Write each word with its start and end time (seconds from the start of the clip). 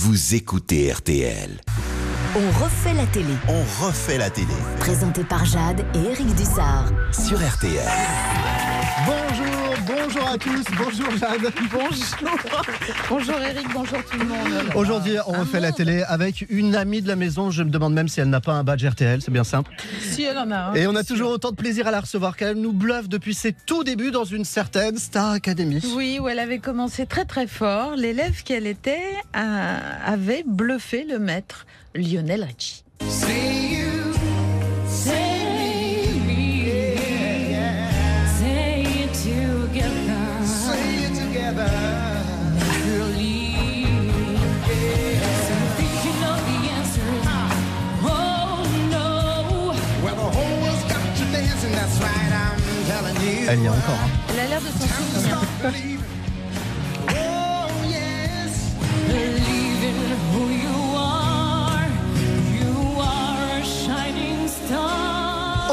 vous 0.00 0.36
écoutez 0.36 0.92
RTL. 0.92 1.60
On 2.36 2.62
refait 2.62 2.94
la 2.94 3.04
télé. 3.06 3.34
On 3.48 3.84
refait 3.84 4.16
la 4.16 4.30
télé 4.30 4.54
Présenté 4.78 5.24
par 5.24 5.44
Jade 5.44 5.84
et 5.92 6.10
Eric 6.12 6.36
Dussard. 6.36 6.84
sur 7.10 7.36
RTL. 7.36 7.82
Bonjour, 9.06 9.47
bonjour 10.08 10.28
à 10.28 10.38
tous, 10.38 10.64
bonjour 10.78 11.10
Jade. 11.18 11.52
Bonjour. 11.70 12.62
Bonjour 13.10 13.34
Eric, 13.40 13.66
bonjour 13.74 13.98
tout 14.10 14.18
le 14.18 14.24
monde. 14.24 14.72
Aujourd'hui, 14.74 15.16
on 15.26 15.32
refait 15.32 15.60
la 15.60 15.70
télé 15.72 16.02
avec 16.06 16.46
une 16.48 16.74
amie 16.74 17.02
de 17.02 17.08
la 17.08 17.16
maison. 17.16 17.50
Je 17.50 17.62
me 17.62 17.68
demande 17.70 17.92
même 17.92 18.08
si 18.08 18.20
elle 18.20 18.30
n'a 18.30 18.40
pas 18.40 18.54
un 18.54 18.64
badge 18.64 18.84
RTL, 18.86 19.20
c'est 19.20 19.30
bien 19.30 19.44
simple. 19.44 19.70
Si 20.00 20.22
elle 20.22 20.38
en 20.38 20.50
a 20.50 20.56
un. 20.56 20.74
Et 20.74 20.86
on 20.86 20.94
a 20.96 21.04
toujours 21.04 21.30
autant 21.30 21.50
de 21.50 21.56
plaisir 21.56 21.86
à 21.86 21.90
la 21.90 22.00
recevoir 22.00 22.36
car 22.36 22.48
elle 22.50 22.56
nous 22.60 22.72
bluffe 22.72 23.08
depuis 23.08 23.34
ses 23.34 23.52
tout 23.52 23.84
débuts 23.84 24.10
dans 24.10 24.24
une 24.24 24.44
certaine 24.46 24.96
Star 24.96 25.32
Academy. 25.32 25.82
Oui, 25.94 26.18
où 26.20 26.28
elle 26.28 26.38
avait 26.38 26.58
commencé 26.58 27.04
très 27.04 27.26
très 27.26 27.46
fort. 27.46 27.94
L'élève 27.94 28.42
qu'elle 28.44 28.66
était 28.66 29.02
a- 29.34 29.76
avait 30.06 30.42
bluffé 30.46 31.04
le 31.08 31.18
maître 31.18 31.66
Lionel 31.94 32.44
Richie. 32.44 32.84
Elle 53.50 53.60
y 53.60 53.64
est 53.64 53.68
encore. 53.68 53.78
hein. 54.04 54.08
Elle 54.34 54.40
a 54.40 54.46
l'air 54.48 54.60
de 54.60 54.66
s'en 54.66 54.86
souvenir. 54.86 55.98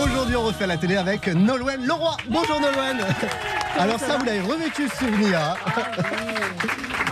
Aujourd'hui, 0.04 0.36
on 0.36 0.44
refait 0.44 0.68
la 0.68 0.78
télé 0.78 0.98
avec 0.98 1.28
Nolwenn 1.28 1.86
Leroy. 1.86 2.18
Bonjour 2.30 2.60
Nolwenn. 2.60 2.98
Alors 3.80 4.00
ça, 4.00 4.18
vous 4.18 4.26
l'avez 4.26 4.42
revécu 4.42 4.88
ce 4.90 4.98
souvenir. 5.06 5.40
hein. 5.40 5.56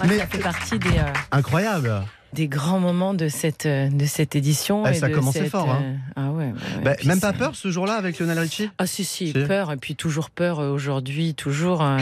Mais 0.08 0.20
Ça 0.20 0.28
fait 0.28 0.38
partie 0.40 0.80
des, 0.80 0.98
euh, 0.98 1.04
incroyable. 1.32 2.04
Des 2.34 2.48
grands 2.48 2.80
moments 2.80 3.14
de 3.14 3.28
cette, 3.28 3.66
euh, 3.66 3.89
de 3.89 4.06
cette 4.06 4.36
édition. 4.36 4.86
Eh, 4.86 4.92
et 4.92 4.94
ça 4.95 5.06
a 5.08 5.09
commencé 5.09 5.39
cette, 5.39 5.50
fort, 5.50 5.70
hein. 5.70 5.81
euh, 5.84 5.95
Ah 6.16 6.31
ouais. 6.31 6.45
ouais, 6.45 6.52
ouais. 6.52 6.84
Bah, 6.84 6.95
même 7.06 7.20
ça- 7.20 7.31
pas 7.31 7.38
peur 7.38 7.56
ce 7.56 7.70
jour-là 7.70 7.94
avec 7.94 8.20
Lionel 8.20 8.40
Richie 8.40 8.70
Ah 8.78 8.88
si, 8.88 9.03
si, 9.03 9.28
Si. 9.28 9.34
peur, 9.34 9.72
et 9.72 9.78
puis 9.78 9.95
toujours 9.95 10.30
peur 10.30 10.59
euh, 10.59 10.72
aujourd'hui, 10.72 11.34
toujours. 11.36 11.81
euh, 11.84 11.98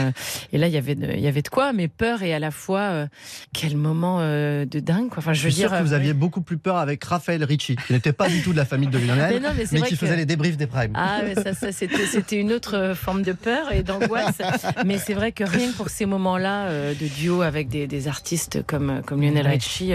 et 0.52 0.58
là, 0.58 0.68
il 0.68 0.72
y 0.74 0.76
avait 0.76 0.94
de- 0.94 1.12
il 1.12 1.20
y 1.20 1.26
avait 1.28 1.42
de 1.42 1.48
quoi, 1.48 1.72
mais 1.72 1.88
peur 1.88 2.22
et 2.22 2.32
à 2.34 2.38
la 2.38 2.50
fois, 2.50 2.80
euh, 2.80 3.06
quel 3.52 3.76
moment 3.76 4.18
euh, 4.20 4.64
de 4.64 4.80
dingue. 4.80 5.08
Quoi. 5.08 5.18
Enfin, 5.18 5.32
je 5.32 5.40
Je 5.40 5.44
veux 5.44 5.50
suis 5.50 5.60
sûr 5.60 5.70
dire, 5.70 5.78
que 5.78 5.84
vous 5.84 5.92
aviez 5.92 6.14
beaucoup 6.14 6.40
plus 6.40 6.56
peur 6.58 6.76
avec 6.76 7.02
Raphaël 7.04 7.44
Richie, 7.44 7.76
qui 7.86 7.92
n'était 7.92 8.12
pas 8.12 8.28
du 8.28 8.42
tout 8.42 8.52
de 8.52 8.56
la 8.58 8.64
famille 8.64 8.88
de 8.88 8.98
Lionel, 8.98 9.34
Mais 9.34 9.40
non, 9.40 9.54
mais 9.56 9.64
mais 9.72 9.82
qui 9.82 9.90
que- 9.94 9.96
faisait 9.96 10.16
les 10.16 10.26
débriefs 10.26 10.56
des 10.56 10.66
primes. 10.66 10.92
Ah, 10.94 11.20
mais 11.24 11.34
ça, 11.34 11.52
ça 11.54 11.72
c'était, 11.72 12.36
une 12.36 12.52
autre 12.52 12.92
forme 12.96 13.22
de 13.22 13.32
peur 13.32 13.72
et 13.72 13.82
d'angoisse. 13.82 14.38
mais 14.86 14.98
c'est 14.98 15.14
vrai 15.14 15.32
que 15.32 15.44
rien 15.44 15.70
que 15.70 15.76
pour 15.76 15.88
ces 15.90 16.06
moments-là 16.06 16.68
de 16.94 17.06
duo 17.06 17.42
avec 17.42 17.68
des, 17.68 17.86
des 17.86 18.08
artistes 18.08 18.64
comme, 18.66 19.02
comme 19.06 19.20
Lionel. 19.20 19.46
Richie, 19.46 19.92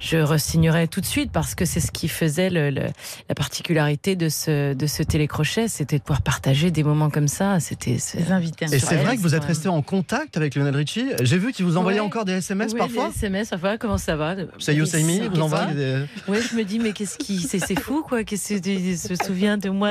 je 0.00 0.16
resignerais 0.18 0.86
tout 0.88 1.00
de 1.00 1.06
suite 1.06 1.30
parce 1.32 1.54
que 1.54 1.64
c'est 1.64 1.80
ce 1.80 1.90
qui 1.90 2.08
faisait 2.08 2.50
le, 2.50 2.70
le- 2.70 2.86
la 3.28 3.34
particularité 3.34 4.16
de 4.16 4.28
ce, 4.28 4.74
de 4.74 4.86
ce 4.86 5.02
télécrochet, 5.02 5.68
c'était 5.68 5.98
de 5.98 6.02
pouvoir 6.02 6.22
partager 6.22 6.70
des 6.70 6.82
moments 6.82 7.10
comme 7.10 7.28
ça. 7.28 7.60
C'était, 7.60 7.96
Les 8.14 8.32
invités. 8.32 8.66
Et 8.72 8.78
c'est 8.78 8.96
vrai 8.96 9.16
que 9.16 9.22
vous 9.22 9.34
êtes 9.34 9.44
resté 9.44 9.68
en 9.68 9.82
contact 9.82 10.36
avec 10.36 10.54
Lionel 10.54 10.76
Richie. 10.76 11.06
J'ai 11.22 11.38
vu 11.38 11.52
qu'il 11.52 11.64
vous 11.64 11.76
envoyait 11.76 12.00
Ouais. 12.00 12.06
encore 12.06 12.24
des 12.24 12.32
SMS 12.34 12.72
Oui, 12.72 12.78
parfois. 12.78 13.08
des 13.08 13.14
SMS, 13.16 13.50
parfois, 13.50 13.78
comment 13.78 13.98
ça 13.98 14.16
va? 14.16 14.34
Say 14.58 14.74
me, 14.74 15.20
Qu'est-ce 15.20 15.28
vous 15.28 15.40
envoie 15.42 15.66
des... 15.66 16.04
Oui, 16.28 16.38
je 16.50 16.56
me 16.56 16.64
dis, 16.64 16.78
mais 16.78 16.92
qu'est-ce 16.92 17.18
qui. 17.18 17.40
C'est, 17.40 17.58
c'est 17.58 17.78
fou, 17.78 18.02
quoi. 18.06 18.24
Qu'est-ce 18.24 18.54
que 18.54 18.68
il 18.68 18.98
se 18.98 19.14
souvient 19.16 19.58
de 19.58 19.68
moi? 19.70 19.90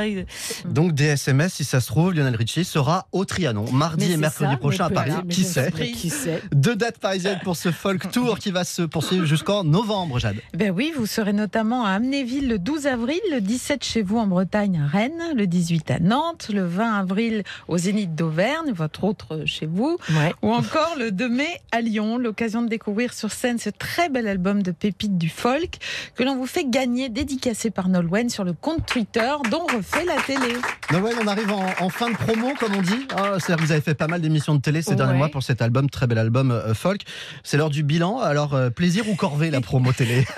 Donc 0.66 0.94
des 0.94 1.06
SMS, 1.06 1.54
si 1.54 1.64
ça 1.64 1.80
se 1.82 1.88
trouve, 1.88 2.14
Lionel 2.14 2.36
Richie 2.36 2.64
sera 2.66 3.08
au 3.12 3.26
Trianon, 3.26 3.72
mardi 3.72 4.08
Mais 4.08 4.14
et 4.14 4.18
mercredi 4.18 4.52
ça, 4.52 4.58
prochain 4.58 4.86
à 4.86 4.90
Paris. 4.90 5.12
Qui 5.30 5.44
sait? 5.44 5.72
Qui 5.72 6.10
sait? 6.10 6.42
Deux 6.54 6.76
dates 6.76 6.98
parisiennes 7.00 7.40
pour 7.44 7.56
ce 7.56 7.72
folk 7.72 8.12
tour 8.12 8.40
qui 8.40 8.52
va 8.52 8.64
se 8.64 8.82
poursuivre 8.82 9.26
jusqu'en 9.26 9.59
novembre, 9.64 10.20
Jade. 10.20 10.38
Ben 10.54 10.72
oui, 10.72 10.92
vous 10.96 11.06
serez 11.06 11.34
notamment 11.34 11.86
à 11.86 11.92
Amnéville 11.92 12.48
le 12.48 12.60
12 12.60 12.88
avril, 12.88 13.20
le 13.32 13.42
17 13.42 13.84
chez 13.84 14.02
vous 14.02 14.18
en 14.18 14.28
Bretagne 14.28 14.82
à 14.84 14.88
Rennes, 14.88 15.34
le 15.36 15.48
18 15.48 15.92
à 15.92 16.00
Nantes, 16.00 16.50
le 16.54 16.66
20 16.66 16.94
avril 17.00 17.44
au 17.68 17.78
Zénith 17.78 18.16
d'Auvergne, 18.16 18.72
votre 18.74 19.04
autre 19.04 19.44
chez 19.46 19.66
vous, 19.66 19.98
Ouais. 20.12 20.34
ou 20.42 20.52
encore 20.54 20.96
le 20.98 21.12
2 21.12 21.30
mai 21.30 21.48
à 21.72 21.82
Lyon, 21.82 22.18
l'occasion 22.18 22.62
de 22.62 22.68
découvrir 22.68 23.14
sur 23.14 23.32
scène 23.32 23.58
ce 23.60 23.70
très 23.70 24.10
bel 24.10 24.28
album 24.28 24.62
de 24.64 24.72
pépites 24.72 25.18
du 25.18 25.30
folk 25.30 25.78
que 26.16 26.24
l'on 26.24 26.36
vous 26.36 26.46
fait 26.48 26.66
gagner, 26.70 27.10
dédicacé 27.10 27.70
par 27.70 27.90
Nolwenn 27.90 28.30
sur 28.30 28.44
le 28.44 28.54
compte 28.54 28.86
Twitter 28.86 29.32
dont 29.52 29.64
refait 29.76 30.06
la 30.06 30.22
télé. 30.22 30.54
Noël, 30.92 31.16
on 31.24 31.28
arrive 31.28 31.52
en, 31.52 31.66
en 31.80 31.90
fin 31.90 32.10
de 32.10 32.16
promo, 32.16 32.54
comme 32.60 32.76
on 32.76 32.82
dit. 32.82 33.08
Ah, 33.16 33.34
C'est-à-dire 33.40 33.58
que 33.58 33.62
vous 33.68 33.72
avez 33.72 33.82
fait 33.82 33.96
pas 33.96 34.08
mal 34.08 34.22
d'émissions 34.22 34.56
de 34.56 34.62
télé 34.62 34.82
ces 34.82 34.96
derniers 34.96 35.18
mois 35.18 35.30
pour 35.30 35.44
cet 35.44 35.62
album, 35.62 35.90
très 35.90 36.08
bel 36.08 36.18
album 36.18 36.52
euh, 36.52 36.74
folk. 36.74 37.02
C'est 37.44 37.58
l'heure 37.58 37.70
du 37.70 37.84
bilan. 37.84 38.20
Alors, 38.20 38.54
euh, 38.56 38.70
plaisir 38.70 39.08
ou 39.10 39.16
corvée 39.16 39.49
la 39.50 39.62
promo 39.62 39.92
télé 39.94 40.26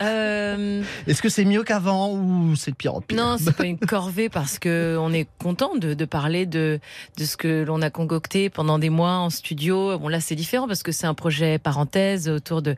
Euh, 0.00 0.82
Est-ce 1.06 1.22
que 1.22 1.28
c'est 1.28 1.44
mieux 1.44 1.62
qu'avant 1.64 2.12
ou 2.12 2.56
c'est 2.56 2.70
de 2.70 2.76
pire 2.76 2.94
en 2.94 3.00
pire 3.00 3.16
Non, 3.16 3.36
c'est 3.38 3.54
pas 3.54 3.64
une 3.66 3.78
corvée 3.78 4.28
parce 4.28 4.58
que 4.58 4.96
on 4.98 5.12
est 5.12 5.26
content 5.38 5.76
de, 5.76 5.94
de 5.94 6.04
parler 6.04 6.46
de, 6.46 6.80
de 7.18 7.24
ce 7.24 7.36
que 7.36 7.62
l'on 7.64 7.82
a 7.82 7.90
concocté 7.90 8.48
pendant 8.50 8.78
des 8.78 8.90
mois 8.90 9.18
en 9.18 9.30
studio. 9.30 9.98
Bon 9.98 10.08
là 10.08 10.20
c'est 10.20 10.34
différent 10.34 10.66
parce 10.66 10.82
que 10.82 10.92
c'est 10.92 11.06
un 11.06 11.14
projet 11.14 11.58
parenthèse 11.58 12.28
autour 12.28 12.62
de 12.62 12.74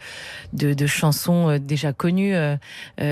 de, 0.53 0.75
de 0.75 0.87
chansons 0.87 1.51
euh, 1.51 1.59
déjà 1.59 1.93
connues 1.93 2.35
euh, 2.35 2.57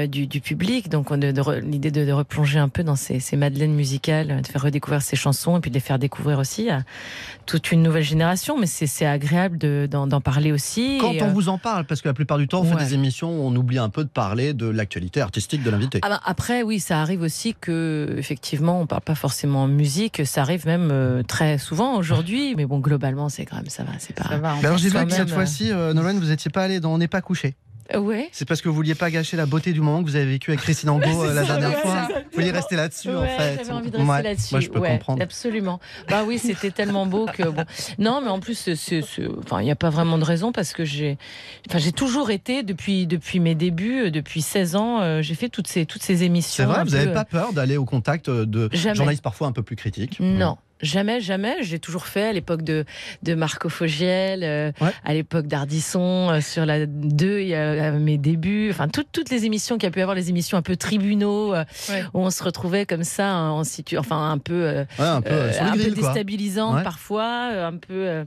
du, 0.06 0.26
du 0.26 0.40
public. 0.40 0.88
Donc 0.88 1.10
on 1.10 1.16
l'idée 1.16 1.90
de, 1.90 2.04
de 2.04 2.12
replonger 2.12 2.58
un 2.58 2.68
peu 2.68 2.82
dans 2.82 2.96
ces, 2.96 3.20
ces 3.20 3.36
madeleines 3.36 3.74
musicales, 3.74 4.42
de 4.42 4.46
faire 4.46 4.62
redécouvrir 4.62 5.02
ces 5.02 5.16
chansons 5.16 5.56
et 5.58 5.60
puis 5.60 5.70
de 5.70 5.74
les 5.74 5.80
faire 5.80 5.98
découvrir 5.98 6.38
aussi 6.38 6.68
à 6.70 6.82
toute 7.46 7.70
une 7.72 7.82
nouvelle 7.82 8.02
génération. 8.04 8.58
Mais 8.58 8.66
c'est 8.66 9.06
agréable 9.06 9.58
de- 9.58 9.88
d'en 9.90 10.20
parler 10.20 10.52
aussi. 10.52 10.98
Quand 11.00 11.12
Et, 11.12 11.22
on 11.22 11.28
euh, 11.28 11.32
vous 11.32 11.48
en 11.48 11.58
parle, 11.58 11.84
parce 11.84 12.00
que 12.02 12.08
la 12.08 12.14
plupart 12.24 12.38
du 12.38 12.48
temps, 12.48 12.60
on 12.60 12.64
fait 12.64 12.74
Ouais. 12.74 12.84
des 12.84 12.94
émissions 12.94 13.30
où 13.30 13.46
on 13.48 13.54
oublie 13.56 13.78
un 13.78 13.88
peu 13.88 14.04
de 14.04 14.08
parler 14.08 14.54
de 14.54 14.66
l'actualité 14.66 15.20
artistique 15.20 15.62
de 15.62 15.70
l'invité. 15.70 15.98
Ah 16.02 16.08
bah, 16.08 16.20
après, 16.24 16.62
oui, 16.62 16.80
ça 16.80 17.00
arrive 17.00 17.22
aussi 17.22 17.54
que, 17.60 18.14
effectivement, 18.16 18.80
on 18.80 18.86
parle 18.86 19.02
pas 19.02 19.14
forcément 19.14 19.66
musique. 19.66 20.22
Ça 20.24 20.42
arrive 20.42 20.66
même 20.66 20.90
euh, 20.92 21.22
très 21.22 21.58
souvent 21.58 21.96
aujourd'hui. 21.96 22.54
Mais 22.56 22.64
bon, 22.66 22.78
globalement, 22.78 23.28
c'est 23.28 23.44
quand 23.44 23.56
même, 23.56 23.68
ça 23.68 23.82
va, 23.84 23.92
c'est 23.98 24.14
pas. 24.14 24.24
Ça 24.28 24.38
va, 24.38 24.52
alors 24.52 24.78
j'ai 24.78 24.88
vu 24.88 24.94
que 24.94 24.98
même, 24.98 25.10
cette 25.10 25.30
fois-ci, 25.30 25.70
euh, 25.72 25.92
Nolan, 25.92 26.14
vous 26.14 26.26
n'étiez 26.26 26.50
pas 26.50 26.62
allé 26.64 26.80
dans 26.80 26.92
On 26.92 26.98
n'est 26.98 27.08
pas 27.08 27.20
couché. 27.22 27.54
Ouais. 27.98 28.28
C'est 28.32 28.46
parce 28.46 28.60
que 28.60 28.68
vous 28.68 28.74
vouliez 28.74 28.94
pas 28.94 29.10
gâcher 29.10 29.36
la 29.36 29.46
beauté 29.46 29.72
du 29.72 29.80
moment 29.80 30.02
que 30.02 30.08
vous 30.08 30.16
avez 30.16 30.26
vécu 30.26 30.50
avec 30.50 30.60
Christine 30.60 30.90
Angot 30.90 31.24
euh, 31.24 31.34
la 31.34 31.42
ça, 31.44 31.46
dernière 31.58 31.70
ouais, 31.70 31.82
fois. 31.82 31.90
ça. 31.92 32.08
Vous 32.08 32.36
vouliez 32.36 32.50
rester 32.50 32.76
là-dessus 32.76 33.10
en 33.10 33.24
fait. 33.24 33.56
J'avais 33.58 33.72
envie 33.72 33.90
de 33.90 33.96
rester 33.96 34.10
Ouais, 34.10 34.22
là-dessus. 34.22 34.54
Moi 34.54 34.60
je 34.60 34.68
peux 34.68 34.80
comprendre. 34.80 35.22
Absolument. 35.22 35.80
Bah 36.08 36.22
oui, 36.26 36.38
c'était 36.38 36.70
tellement 36.70 37.06
beau 37.06 37.26
que 37.26 37.42
bon. 37.48 37.64
Non, 37.98 38.20
mais 38.22 38.28
en 38.28 38.40
plus, 38.40 38.68
enfin, 39.44 39.60
il 39.60 39.64
n'y 39.64 39.70
a 39.70 39.76
pas 39.76 39.90
vraiment 39.90 40.18
de 40.18 40.24
raison 40.24 40.52
parce 40.52 40.72
que 40.72 40.84
j'ai, 40.84 41.18
enfin, 41.68 41.78
j'ai 41.78 41.92
toujours 41.92 42.30
été 42.30 42.62
depuis 42.62 43.06
depuis 43.06 43.40
mes 43.40 43.54
débuts, 43.54 44.06
euh, 44.06 44.10
depuis 44.10 44.42
16 44.42 44.76
ans, 44.76 45.00
euh, 45.00 45.22
j'ai 45.22 45.34
fait 45.34 45.48
toutes 45.48 45.66
ces 45.68 45.86
toutes 45.86 46.02
ces 46.02 46.22
émissions. 46.24 46.64
C'est 46.64 46.70
vrai, 46.72 46.84
vous 46.84 46.90
n'avez 46.90 47.12
pas 47.12 47.24
peur 47.24 47.52
d'aller 47.52 47.76
au 47.76 47.84
contact 47.84 48.30
de 48.30 48.68
Jamais. 48.72 48.94
journalistes 48.94 49.22
parfois 49.22 49.46
un 49.48 49.52
peu 49.52 49.62
plus 49.62 49.76
critiques? 49.76 50.18
Non. 50.20 50.56
Jamais, 50.82 51.20
jamais. 51.20 51.56
J'ai 51.62 51.78
toujours 51.78 52.06
fait 52.06 52.24
à 52.28 52.32
l'époque 52.32 52.62
de, 52.62 52.84
de 53.22 53.34
Marco 53.34 53.68
Fogiel, 53.68 54.42
euh, 54.42 54.72
Ouais. 54.80 54.90
à 55.04 55.14
l'époque 55.14 55.46
d'Ardisson, 55.46 56.28
euh, 56.30 56.40
sur 56.40 56.66
la 56.66 56.86
2, 56.86 57.40
il 57.40 57.48
y 57.48 57.54
a 57.54 57.86
à 57.86 57.90
mes 57.92 58.18
débuts. 58.18 58.68
Enfin, 58.70 58.88
toutes, 58.88 59.08
toutes 59.12 59.30
les 59.30 59.44
émissions 59.44 59.76
qu'il 59.76 59.84
y 59.84 59.88
a 59.88 59.90
pu 59.90 60.00
y 60.00 60.02
avoir, 60.02 60.16
les 60.16 60.28
émissions 60.30 60.58
un 60.58 60.62
peu 60.62 60.76
tribunaux, 60.76 61.54
euh, 61.54 61.64
Ouais. 61.88 62.02
où 62.14 62.20
on 62.20 62.30
se 62.30 62.42
retrouvait 62.42 62.84
comme 62.86 63.04
ça, 63.04 63.28
hein, 63.30 63.50
en 63.50 63.64
situ 63.64 63.96
enfin, 63.96 64.30
un 64.30 64.38
peu, 64.38 64.54
euh, 64.66 64.84
Ouais, 64.98 65.04
un 65.06 65.22
peu 65.22 65.30
euh, 65.32 65.50
un 65.60 65.72
peu 65.76 65.90
déstabilisant 65.90 66.74
Ouais. 66.76 66.82
parfois, 66.82 67.50
euh, 67.52 67.68
un 67.68 67.76
peu. 67.76 68.24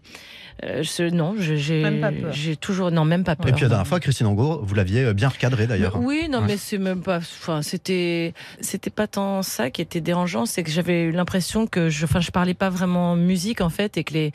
je- 0.63 1.09
non, 1.09 1.35
j'ai 1.37 1.81
Même 1.83 1.99
pas 1.99 2.11
peur. 2.11 2.31
j'ai 2.31 2.55
toujours. 2.55 2.91
Non, 2.91 3.03
même 3.05 3.23
pas 3.23 3.35
peur. 3.35 3.47
Et 3.49 3.51
puis 3.51 3.63
la 3.63 3.69
dernière 3.69 3.87
fois, 3.87 3.99
Christine 3.99 4.27
Angot, 4.27 4.61
vous 4.63 4.75
l'aviez 4.75 5.13
bien 5.13 5.28
recadré 5.29 5.67
d'ailleurs. 5.67 5.97
Oui, 5.99 6.28
non, 6.29 6.40
Ouais. 6.40 6.46
mais 6.47 6.57
c'est 6.57 6.78
même 6.78 7.02
pas. 7.02 7.17
Enfin, 7.17 7.61
c'était, 7.61 8.34
c'était 8.61 8.90
pas 8.90 9.07
tant 9.07 9.41
ça 9.41 9.69
qui 9.69 9.81
était 9.81 10.02
dérangeant, 10.02 10.46
c'est 10.46 10.63
que 10.63 10.72
j'avais 10.72 11.03
eu 11.03 11.11
l'impression 11.11 11.67
que 11.67 11.90
je, 11.90 12.05
enfin, 12.05 12.22
je 12.22 12.31
parlais 12.31 12.44
pas 12.53 12.69
vraiment 12.69 13.15
musique 13.15 13.61
en 13.61 13.69
fait, 13.69 13.97
et 13.97 14.03
que 14.03 14.13
les, 14.13 14.31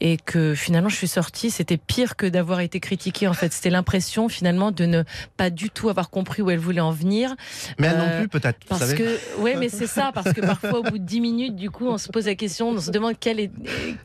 et 0.00 0.16
que 0.16 0.54
finalement 0.54 0.88
je 0.88 0.96
suis 0.96 1.08
sortie, 1.08 1.50
c'était 1.50 1.76
pire 1.76 2.16
que 2.16 2.26
d'avoir 2.26 2.60
été 2.60 2.80
critiquée 2.80 3.28
en 3.28 3.32
fait. 3.34 3.52
C'était 3.52 3.70
l'impression 3.70 4.28
finalement 4.28 4.70
de 4.72 4.84
ne 4.86 5.02
pas 5.36 5.50
du 5.50 5.70
tout 5.70 5.88
avoir 5.88 6.10
compris 6.10 6.42
où 6.42 6.50
elle 6.50 6.58
voulait 6.58 6.80
en 6.80 6.90
venir, 6.90 7.34
Mais 7.78 7.86
elle 7.88 7.98
non 7.98 8.04
Euh, 8.04 8.18
plus 8.20 8.28
peut-être, 8.28 8.58
vous 8.62 8.68
parce 8.68 8.80
savez. 8.80 8.94
que, 8.96 9.40
ouais, 9.40 9.56
mais 9.56 9.68
c'est 9.68 9.86
ça, 9.86 10.10
parce 10.14 10.32
que 10.32 10.40
parfois 10.40 10.78
au 10.80 10.82
bout 10.82 10.98
de 10.98 11.04
10 11.04 11.20
minutes, 11.20 11.56
du 11.56 11.70
coup, 11.70 11.86
on 11.86 11.98
se 11.98 12.08
pose 12.08 12.26
la 12.26 12.34
question, 12.34 12.68
on 12.70 12.80
se 12.80 12.90
demande 12.90 13.14
quelle 13.18 13.40
est, 13.40 13.50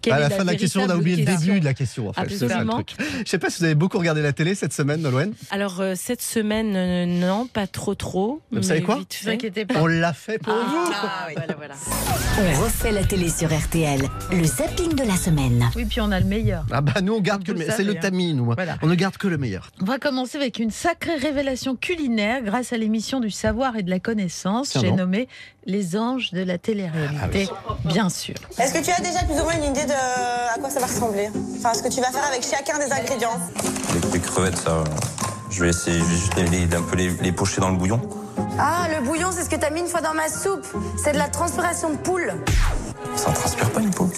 quelle 0.01 0.13
à 0.13 0.17
est 0.17 0.21
la 0.21 0.29
fin 0.29 0.43
de 0.43 0.47
la 0.51 0.55
question, 0.55 0.83
on 0.83 0.89
a 0.89 0.95
oublié 0.95 1.17
le 1.17 1.25
début 1.25 1.59
de 1.59 1.65
la 1.65 1.73
question 1.73 2.09
en 2.09 2.13
fait. 2.13 2.21
C'est 2.29 2.37
ça 2.39 2.45
le 2.45 2.51
Absolument. 2.53 2.83
truc. 2.83 2.95
Je 3.25 3.29
sais 3.29 3.39
pas 3.39 3.49
si 3.49 3.59
vous 3.59 3.65
avez 3.65 3.75
beaucoup 3.75 3.97
regardé 3.97 4.21
la 4.21 4.33
télé 4.33 4.55
cette 4.55 4.73
semaine, 4.73 5.01
Nolwenn. 5.01 5.33
Alors 5.51 5.79
euh, 5.81 5.93
cette 5.95 6.21
semaine, 6.21 6.75
euh, 6.75 7.05
non, 7.05 7.47
pas 7.47 7.67
trop 7.67 7.95
trop. 7.95 8.41
Vous 8.51 8.61
savez 8.63 8.81
quoi 8.81 8.99
vous 9.23 9.29
inquiétez 9.29 9.65
pas. 9.65 9.81
On 9.81 9.87
l'a 9.87 10.13
fait 10.13 10.37
pour 10.39 10.53
vous. 10.53 10.91
Ah, 10.93 11.27
voilà, 11.35 11.55
voilà. 11.55 11.73
On 12.39 12.63
refait 12.63 12.91
la 12.91 13.03
télé 13.03 13.29
sur 13.39 13.57
RTL. 13.57 14.01
Le 14.33 14.43
zapping 14.43 14.95
de 14.95 15.03
la 15.03 15.15
semaine. 15.15 15.69
Oui, 15.77 15.85
puis 15.85 16.01
on 16.01 16.11
a 16.11 16.19
le 16.19 16.25
meilleur. 16.25 16.65
Ah 16.73 16.81
bah 16.81 16.99
nous 17.01 17.13
on 17.13 17.21
garde 17.21 17.45
que 17.45 17.53
le 17.53 17.53
le 17.53 17.59
meilleur. 17.59 17.77
C'est 17.77 17.85
le 17.85 17.93
hein. 17.93 17.99
tamis, 18.01 18.33
nous. 18.33 18.43
Voilà. 18.43 18.75
On 18.81 18.87
ne 18.87 18.95
garde 18.95 19.15
que 19.15 19.29
le 19.29 19.37
meilleur. 19.37 19.71
On 19.81 19.85
va 19.85 19.97
commencer 19.97 20.37
avec 20.37 20.59
une 20.59 20.71
sacrée 20.71 21.15
révélation 21.15 21.77
culinaire 21.77 22.41
grâce 22.41 22.73
à 22.73 22.77
l'émission 22.77 23.21
du 23.21 23.31
savoir 23.31 23.77
et 23.77 23.83
de 23.83 23.89
la 23.89 23.99
connaissance. 23.99 24.77
J'ai 24.81 24.91
nommé 24.91 25.29
Les 25.65 25.95
anges 25.95 26.31
de 26.31 26.43
la 26.43 26.57
télé-réalité, 26.57 27.47
bien 27.85 28.09
sûr. 28.09 28.35
Est-ce 28.57 28.73
que 28.73 28.83
tu 28.83 28.91
as 28.91 28.99
déjà 28.99 29.19
plus 29.23 29.39
ou 29.39 29.43
moins 29.43 29.55
une 29.55 29.71
idée 29.71 29.85
de 29.85 29.93
à 29.93 30.59
quoi 30.59 30.69
ça 30.69 30.81
va 30.81 30.87
ressembler? 30.87 31.29
Enfin, 31.59 31.73
ce 31.73 31.81
que 31.81 31.87
tu 31.87 32.01
vas 32.01 32.11
faire 32.11 32.25
avec 32.27 32.43
chacun 32.43 32.77
des 32.77 32.91
ingrédients 32.91 33.39
Les, 34.11 34.19
crevettes, 34.19 34.57
ça, 34.57 34.71
euh, 34.71 34.83
je 35.49 35.63
vais 35.63 35.69
essayer, 35.69 35.97
je 35.97 36.03
vais 36.03 36.09
juste 36.17 36.35
les, 36.35 36.65
les- 36.65 36.75
un 36.75 36.81
peu 36.81 36.97
les, 36.97 37.11
les 37.21 37.31
pocher 37.31 37.61
dans 37.61 37.69
le 37.69 37.77
bouillon. 37.77 38.01
Ah, 38.57 38.87
le 38.93 39.05
bouillon, 39.05 39.29
c'est 39.31 39.43
ce 39.43 39.49
que 39.49 39.55
t'as 39.55 39.69
mis 39.69 39.79
une 39.79 39.87
fois 39.87 40.01
dans 40.01 40.13
ma 40.13 40.27
soupe. 40.27 40.65
C'est 41.01 41.13
de 41.13 41.17
la 41.17 41.29
transpiration 41.29 41.91
de 41.91 41.97
poule. 41.97 42.33
Ça 43.19 43.31
ne 43.31 43.35
transpire 43.35 43.69
pas 43.71 43.81
une 43.81 43.89
peau. 43.91 44.09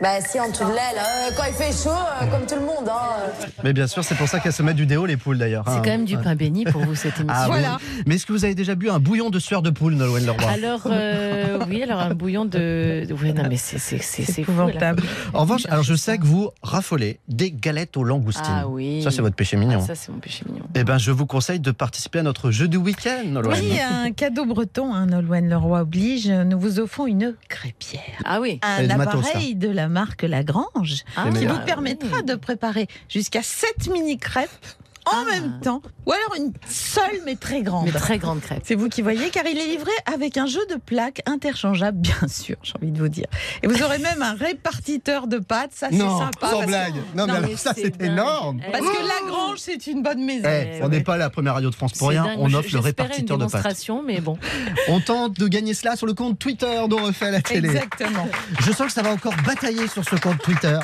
Bah 0.00 0.20
si, 0.20 0.38
en 0.40 0.50
dessous 0.50 0.64
de 0.64 0.70
l'aile. 0.70 0.98
euh, 0.98 1.30
quand 1.36 1.44
il 1.48 1.54
fait 1.54 1.72
chaud, 1.72 1.90
euh, 1.90 2.26
comme 2.26 2.46
tout 2.46 2.56
le 2.56 2.60
monde. 2.66 2.88
Hein. 2.88 3.46
Mais 3.62 3.72
bien 3.72 3.86
sûr, 3.86 4.04
c'est 4.04 4.14
pour 4.14 4.28
ça 4.28 4.40
qu'elles 4.40 4.52
se 4.52 4.62
mettent 4.62 4.76
du 4.76 4.86
déo, 4.86 5.06
les 5.06 5.16
poules 5.16 5.38
d'ailleurs. 5.38 5.64
C'est 5.66 5.74
hein. 5.74 5.82
quand 5.84 5.90
même 5.90 6.04
du 6.04 6.18
pain 6.18 6.34
béni 6.34 6.64
pour 6.64 6.82
vous 6.82 6.94
cette 6.94 7.18
émission. 7.20 7.28
Ah, 7.28 7.46
oui. 7.46 7.52
Voilà. 7.52 7.78
Mais 8.06 8.16
est-ce 8.16 8.26
que 8.26 8.32
vous 8.32 8.44
avez 8.44 8.54
déjà 8.54 8.74
bu 8.74 8.90
un 8.90 8.98
bouillon 8.98 9.30
de 9.30 9.38
sueur 9.38 9.62
de 9.62 9.70
poule, 9.70 9.94
Nolwenn 9.94 10.26
Leroy? 10.26 10.50
Alors 10.50 10.82
euh, 10.86 11.58
oui, 11.68 11.82
alors 11.82 12.00
un 12.00 12.14
bouillon 12.14 12.44
de. 12.44 13.06
Ouais, 13.22 13.32
non 13.32 13.44
mais 13.48 13.56
c'est 13.56 13.78
c'est 13.78 13.98
c'est 13.98 14.22
C'est 14.22 14.32
c'est 14.32 14.42
fou, 14.44 14.52
épouvantable. 14.52 15.02
En 15.32 15.40
revanche, 15.42 15.66
alors 15.66 15.84
je 15.84 15.94
sais 15.94 16.18
que 16.18 16.24
vous 16.24 16.50
raffolez 16.62 17.20
des 17.28 17.50
galettes 17.52 17.96
aux 17.96 18.04
langoustines. 18.04 18.44
Ah 18.46 18.68
oui. 18.68 19.02
Ça, 19.02 19.10
c'est 19.10 19.22
votre 19.22 19.36
péché 19.36 19.56
mignon. 19.56 19.80
Ah, 19.82 19.86
ça 19.86 19.94
c'est 19.94 20.10
mon 20.10 20.18
péché 20.18 20.44
mignon. 20.48 20.64
Eh 20.74 20.84
ben, 20.84 20.98
je 20.98 21.10
vous 21.10 21.26
conseille 21.26 21.60
de 21.60 21.70
participer 21.70 22.18
à 22.18 22.22
notre 22.22 22.50
jeu 22.50 22.68
du 22.68 22.76
week-end, 22.76 23.24
Nolwenn. 23.26 23.60
Oui, 23.60 23.78
un 23.80 24.12
cadeau 24.12 24.44
breton, 24.44 24.92
un 24.92 25.06
Nolwenn 25.06 25.48
Leroy 25.48 25.80
oblige. 25.80 26.28
Nous 26.28 26.58
vous 26.58 26.80
offrons 26.80 27.06
une 27.06 27.34
crêpière. 27.48 28.02
Ah 28.24 28.40
oui. 28.40 28.60
Un 28.62 28.88
appareil 28.90 29.54
de 29.54 29.68
la 29.68 29.83
marque 29.88 30.22
Lagrange 30.22 31.04
Ah, 31.16 31.30
qui 31.36 31.46
vous 31.46 31.58
permettra 31.66 32.22
de 32.22 32.34
préparer 32.34 32.86
jusqu'à 33.08 33.42
7 33.42 33.88
mini 33.92 34.18
crêpes 34.18 34.50
en 35.06 35.10
Ah. 35.12 35.24
même 35.32 35.60
temps, 35.60 35.82
ou 36.06 36.12
alors 36.12 36.34
une 36.36 36.52
seule 36.68 37.20
mais 37.24 37.36
très 37.36 37.62
grande. 37.62 37.86
Mais 37.86 37.92
très 37.92 38.18
grande 38.18 38.40
crêpe. 38.40 38.62
C'est 38.64 38.74
vous 38.74 38.88
qui 38.88 39.02
voyez, 39.02 39.30
car 39.30 39.44
il 39.46 39.58
est 39.58 39.66
livré 39.66 39.90
avec 40.12 40.36
un 40.36 40.46
jeu 40.46 40.60
de 40.70 40.76
plaques 40.76 41.22
interchangeable, 41.26 41.98
bien 41.98 42.28
sûr, 42.28 42.56
j'ai 42.62 42.72
envie 42.80 42.90
de 42.90 42.98
vous 42.98 43.08
dire. 43.08 43.26
Et 43.62 43.66
vous 43.66 43.82
aurez 43.82 43.98
même 43.98 44.22
un 44.22 44.34
répartiteur 44.34 45.26
de 45.26 45.38
pâtes, 45.38 45.70
ça 45.74 45.88
c'est 45.90 45.98
sympa. 45.98 46.10
sans 46.16 46.30
parce 46.50 46.60
que- 46.62 46.66
blague. 46.66 46.94
Non, 46.94 47.00
mais 47.14 47.26
Non, 47.26 47.34
alors, 47.34 47.48
mais 47.48 47.56
ça, 47.56 47.72
c'est 47.74 48.00
énorme. 48.02 48.60
Eh, 48.66 48.72
Parce 48.72 48.84
que 48.84 49.02
Lagrange, 49.06 49.58
c'est 49.58 49.86
une 49.86 50.02
bonne 50.02 50.24
maison. 50.24 50.48
Eh, 50.48 50.78
on 50.80 50.84
ouais. 50.84 50.88
n'est 50.90 51.02
pas 51.02 51.16
la 51.16 51.30
première 51.30 51.54
radio 51.54 51.70
de 51.70 51.74
France 51.74 51.92
pour 51.92 52.08
rien. 52.08 52.24
dingue. 52.24 52.38
On 52.38 52.52
offre 52.54 52.68
le 52.72 52.78
répartiteur 52.80 53.38
une 53.40 53.46
de 53.46 53.50
pâtes. 53.50 53.90
mais 54.06 54.20
bon. 54.20 54.38
On 54.88 55.00
tente 55.00 55.38
de 55.38 55.48
gagner 55.48 55.74
cela 55.74 55.96
sur 55.96 56.06
le 56.06 56.14
compte 56.14 56.38
Twitter 56.38 56.82
dont 56.88 57.02
refait 57.04 57.30
la 57.30 57.40
télé. 57.40 57.68
Exactement. 57.68 58.26
Je 58.60 58.72
sens 58.72 58.86
que 58.88 58.92
ça 58.92 59.02
va 59.02 59.10
encore 59.12 59.34
batailler 59.46 59.86
sur 59.88 60.04
ce 60.04 60.16
compte 60.16 60.38
Twitter. 60.38 60.78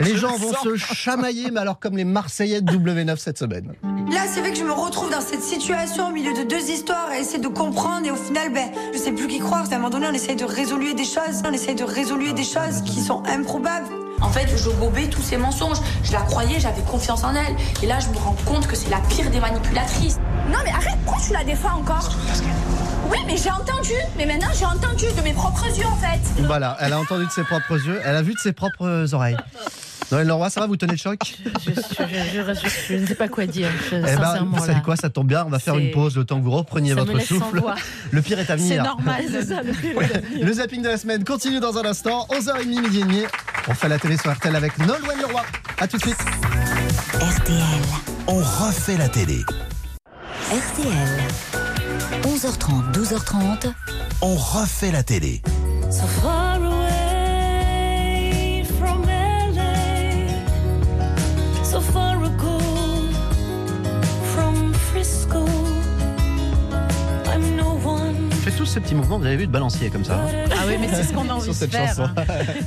Les 0.00 0.16
gens 0.16 0.36
vont 0.36 0.52
se 0.62 0.76
chamailler, 0.76 1.50
mais 1.50 1.60
alors 1.60 1.78
comme 1.78 1.96
les 1.96 2.04
Marseillais 2.04 2.60
de 2.60 2.72
W9 2.72 3.16
cette 3.18 3.38
semaine. 3.38 3.63
Là, 4.10 4.20
c'est 4.32 4.40
vrai 4.40 4.52
que 4.52 4.58
je 4.58 4.64
me 4.64 4.72
retrouve 4.72 5.10
dans 5.10 5.20
cette 5.20 5.42
situation 5.42 6.08
au 6.08 6.12
milieu 6.12 6.32
de 6.32 6.42
deux 6.42 6.70
histoires 6.70 7.12
et 7.12 7.20
essayer 7.20 7.38
de 7.38 7.48
comprendre. 7.48 8.06
Et 8.06 8.10
au 8.10 8.16
final, 8.16 8.52
ben, 8.52 8.70
je 8.92 8.98
sais 8.98 9.12
plus 9.12 9.26
qui 9.26 9.38
croire. 9.38 9.64
À 9.70 9.74
un 9.74 9.78
moment 9.78 9.90
donné, 9.90 10.06
on 10.10 10.14
essaye 10.14 10.36
de 10.36 10.44
résoudre 10.44 10.94
des 10.94 11.04
choses. 11.04 11.42
On 11.46 11.52
essaye 11.52 11.74
de 11.74 11.84
résoudre 11.84 12.32
des 12.32 12.44
choses 12.44 12.82
qui 12.84 13.00
sont 13.00 13.22
improbables. 13.26 13.86
En 14.20 14.28
fait, 14.28 14.48
je 14.56 14.70
gobais 14.70 15.08
tous 15.08 15.22
ces 15.22 15.36
mensonges. 15.36 15.78
Je 16.02 16.12
la 16.12 16.20
croyais, 16.20 16.60
j'avais 16.60 16.82
confiance 16.82 17.24
en 17.24 17.34
elle. 17.34 17.56
Et 17.82 17.86
là, 17.86 17.98
je 18.00 18.08
me 18.08 18.16
rends 18.16 18.36
compte 18.46 18.66
que 18.66 18.76
c'est 18.76 18.90
la 18.90 19.00
pire 19.08 19.30
des 19.30 19.40
manipulatrices. 19.40 20.18
Non, 20.50 20.58
mais 20.64 20.70
arrête, 20.70 20.98
pourquoi 21.04 21.22
tu 21.26 21.32
la 21.32 21.44
défends 21.44 21.78
encore? 21.78 22.10
Oui, 23.10 23.18
mais 23.26 23.36
j'ai 23.36 23.50
entendu. 23.50 23.92
Mais 24.16 24.26
maintenant, 24.26 24.48
j'ai 24.58 24.64
entendu 24.64 25.06
de 25.16 25.22
mes 25.22 25.32
propres 25.32 25.66
yeux, 25.66 25.86
en 25.86 25.96
fait. 25.96 26.20
Voilà, 26.42 26.76
elle 26.80 26.92
a 26.92 27.00
entendu 27.00 27.26
de 27.26 27.30
ses 27.30 27.44
propres 27.44 27.76
yeux, 27.76 28.00
elle 28.04 28.16
a 28.16 28.22
vu 28.22 28.32
de 28.34 28.38
ses 28.38 28.52
propres 28.52 29.12
oreilles. 29.12 29.36
Noël 30.12 30.26
Leroy, 30.26 30.50
ça 30.50 30.60
va, 30.60 30.66
vous 30.66 30.76
tenez 30.76 30.92
le 30.92 30.98
choc? 30.98 31.18
Je, 31.24 31.70
je- 31.70 31.74
je- 31.74 32.54
je- 32.54 32.68
je 32.88 32.94
ne 32.94 33.06
sais 33.06 33.14
pas 33.14 33.28
quoi 33.28 33.46
dire. 33.46 33.68
je- 33.90 33.96
Eh 33.96 34.00
ben, 34.00 34.16
sincèrement, 34.16 34.56
vous 34.56 34.60
savez 34.60 34.74
là. 34.74 34.80
quoi, 34.84 34.96
ça 34.96 35.10
tombe 35.10 35.26
bien, 35.28 35.44
on 35.46 35.50
va 35.50 35.58
faire 35.58 35.74
C'est- 35.74 35.80
une 35.84 35.90
pause 35.90 36.16
le 36.16 36.24
temps 36.24 36.38
que 36.38 36.44
vous 36.44 36.50
repreniez 36.50 36.94
Ça 36.94 37.02
votre 37.04 37.20
souffle. 37.22 37.62
Le 38.10 38.22
pire 38.22 38.38
est 38.38 38.42
à 38.42 38.46
C'est 38.58 38.64
venir. 38.64 38.84
normal. 38.84 39.22
c'est 39.30 39.44
ça. 39.46 39.60
Le 40.40 40.52
zapping 40.52 40.82
de 40.82 40.88
la 40.88 40.98
semaine 40.98 41.24
continue 41.24 41.60
dans 41.60 41.76
un 41.78 41.84
instant, 41.84 42.26
11h30, 42.30 42.66
midi 42.82 43.00
et 43.00 43.02
demi. 43.04 43.22
On 43.68 43.74
fait 43.74 43.88
la 43.88 43.98
télé 43.98 44.16
sur 44.18 44.30
RTL 44.32 44.54
avec 44.54 44.78
Nolwenn 44.78 45.18
Leroy. 45.20 45.42
A 45.80 45.88
tout 45.88 45.96
de 45.96 46.02
suite. 46.02 46.18
RTL. 47.20 47.62
On 48.26 48.36
refait 48.36 48.96
la 48.98 49.08
télé. 49.08 49.40
RTL. 50.50 51.22
11h30, 52.24 52.92
12h30. 52.92 53.72
On 54.20 54.34
refait 54.34 54.92
la 54.92 55.02
télé. 55.02 55.42
Tous 68.64 68.70
ce 68.70 68.78
petit 68.78 68.94
mouvement, 68.94 69.18
vous 69.18 69.26
avez 69.26 69.36
vu, 69.36 69.46
de 69.46 69.52
balancier 69.52 69.90
comme 69.90 70.04
ça. 70.04 70.14
hein, 70.14 70.48
Ah 70.50 70.64
oui, 70.66 70.76
mais 70.80 70.88
c'est 70.88 71.02
ce 71.02 71.12
qu'on 71.12 71.28
a 71.28 71.32
envie 71.34 71.42
sur 71.42 71.52
de 71.52 71.58
cette 71.58 71.70
faire. 71.70 71.86
chanson. 71.94 72.08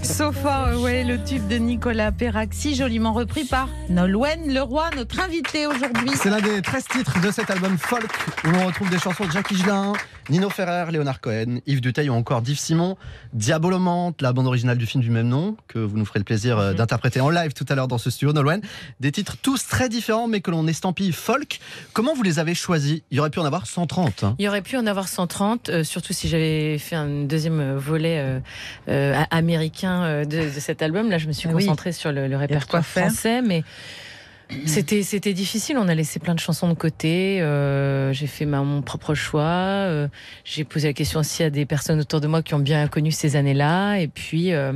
So 0.03 0.31
far 0.31 0.67
away, 0.73 1.03
le 1.03 1.23
tube 1.23 1.47
de 1.47 1.55
Nicolas 1.55 2.11
Perrac, 2.11 2.49
si 2.51 2.75
joliment 2.75 3.13
repris 3.13 3.45
par 3.45 3.67
Nolwenn 3.89 4.53
Leroy, 4.53 4.89
notre 4.95 5.19
invité 5.19 5.65
aujourd'hui. 5.65 6.11
C'est 6.15 6.29
l'un 6.29 6.39
des 6.41 6.61
13 6.61 6.85
titres 6.89 7.19
de 7.21 7.31
cet 7.31 7.49
album 7.49 7.77
folk 7.79 8.05
où 8.45 8.49
on 8.61 8.67
retrouve 8.67 8.89
des 8.91 8.99
chansons 8.99 9.25
de 9.25 9.31
Jacques 9.31 9.49
Higelin, 9.49 9.94
Nino 10.29 10.50
Ferrer, 10.50 10.91
Léonard 10.91 11.21
Cohen, 11.21 11.59
Yves 11.65 11.81
Duteil 11.81 12.09
ou 12.09 12.13
encore 12.13 12.41
Yves 12.45 12.59
Simon, 12.59 12.97
Diabolomante, 13.33 14.21
la 14.21 14.33
bande 14.33 14.47
originale 14.47 14.77
du 14.77 14.85
film 14.85 15.03
du 15.03 15.09
même 15.09 15.27
nom, 15.27 15.56
que 15.68 15.79
vous 15.79 15.97
nous 15.97 16.06
ferez 16.06 16.19
le 16.19 16.25
plaisir 16.25 16.57
euh, 16.57 16.74
d'interpréter 16.74 17.21
en 17.21 17.29
live 17.29 17.53
tout 17.53 17.65
à 17.69 17.75
l'heure 17.75 17.88
dans 17.88 17.97
ce 17.97 18.09
studio, 18.09 18.33
Nolwenn. 18.33 18.62
Des 19.00 19.12
titres 19.12 19.38
tous 19.41 19.65
très 19.68 19.89
différents 19.89 20.27
mais 20.27 20.41
que 20.41 20.51
l'on 20.51 20.68
estampille 20.68 21.12
folk. 21.13 21.59
Comment 21.94 22.13
vous 22.13 22.24
les 22.24 22.39
avez 22.39 22.56
choisis? 22.56 23.01
Il 23.12 23.18
y 23.18 23.19
aurait 23.19 23.29
pu 23.29 23.39
en 23.39 23.45
avoir 23.45 23.68
130. 23.68 24.24
hein. 24.24 24.35
Il 24.39 24.45
y 24.45 24.47
aurait 24.50 24.62
pu 24.62 24.75
en 24.77 24.85
avoir 24.88 25.07
130, 25.07 25.69
euh, 25.69 25.83
surtout 25.83 26.13
si 26.13 26.27
j'avais 26.27 26.77
fait 26.77 26.95
un 26.95 27.23
deuxième 27.23 27.75
volet 27.75 28.18
euh, 28.19 28.39
euh, 28.89 29.13
a- 29.15 29.35
américain 29.35 30.03
euh, 30.03 30.25
de, 30.25 30.53
de 30.53 30.59
cet 30.59 30.81
album. 30.81 31.09
Là, 31.09 31.18
je 31.19 31.27
me 31.27 31.31
suis 31.31 31.47
Ah 31.50 31.53
oui. 31.53 31.63
concentrée 31.65 31.91
sur 31.91 32.12
le, 32.12 32.27
le 32.27 32.35
répertoire 32.38 32.85
français, 32.85 33.41
mais 33.41 33.63
c'était 34.65 35.03
c'était 35.03 35.33
difficile. 35.33 35.77
On 35.77 35.88
a 35.88 35.95
laissé 35.95 36.19
plein 36.19 36.33
de 36.33 36.39
chansons 36.39 36.69
de 36.69 36.73
côté. 36.73 37.41
euh, 37.41 38.13
j'ai 38.13 38.27
fait 38.27 38.45
ma, 38.45 38.61
mon 38.61 38.81
propre 38.81 39.13
choix. 39.13 39.41
euh, 39.44 40.07
j'ai 40.45 40.63
posé 40.63 40.88
la 40.88 40.94
question 40.94 41.19
aussi 41.19 41.44
à 41.44 41.49
des 41.49 41.65
personnes 41.65 41.99
autour 41.99 42.21
de 42.21 42.27
moi 42.27 42.41
qui 42.41 42.53
ont 42.53 42.59
bien 42.59 42.88
connu 42.88 43.11
ces 43.11 43.35
années-là. 43.35 43.97
Et 43.97 44.07
puis, 44.07 44.53
euh, 44.53 44.71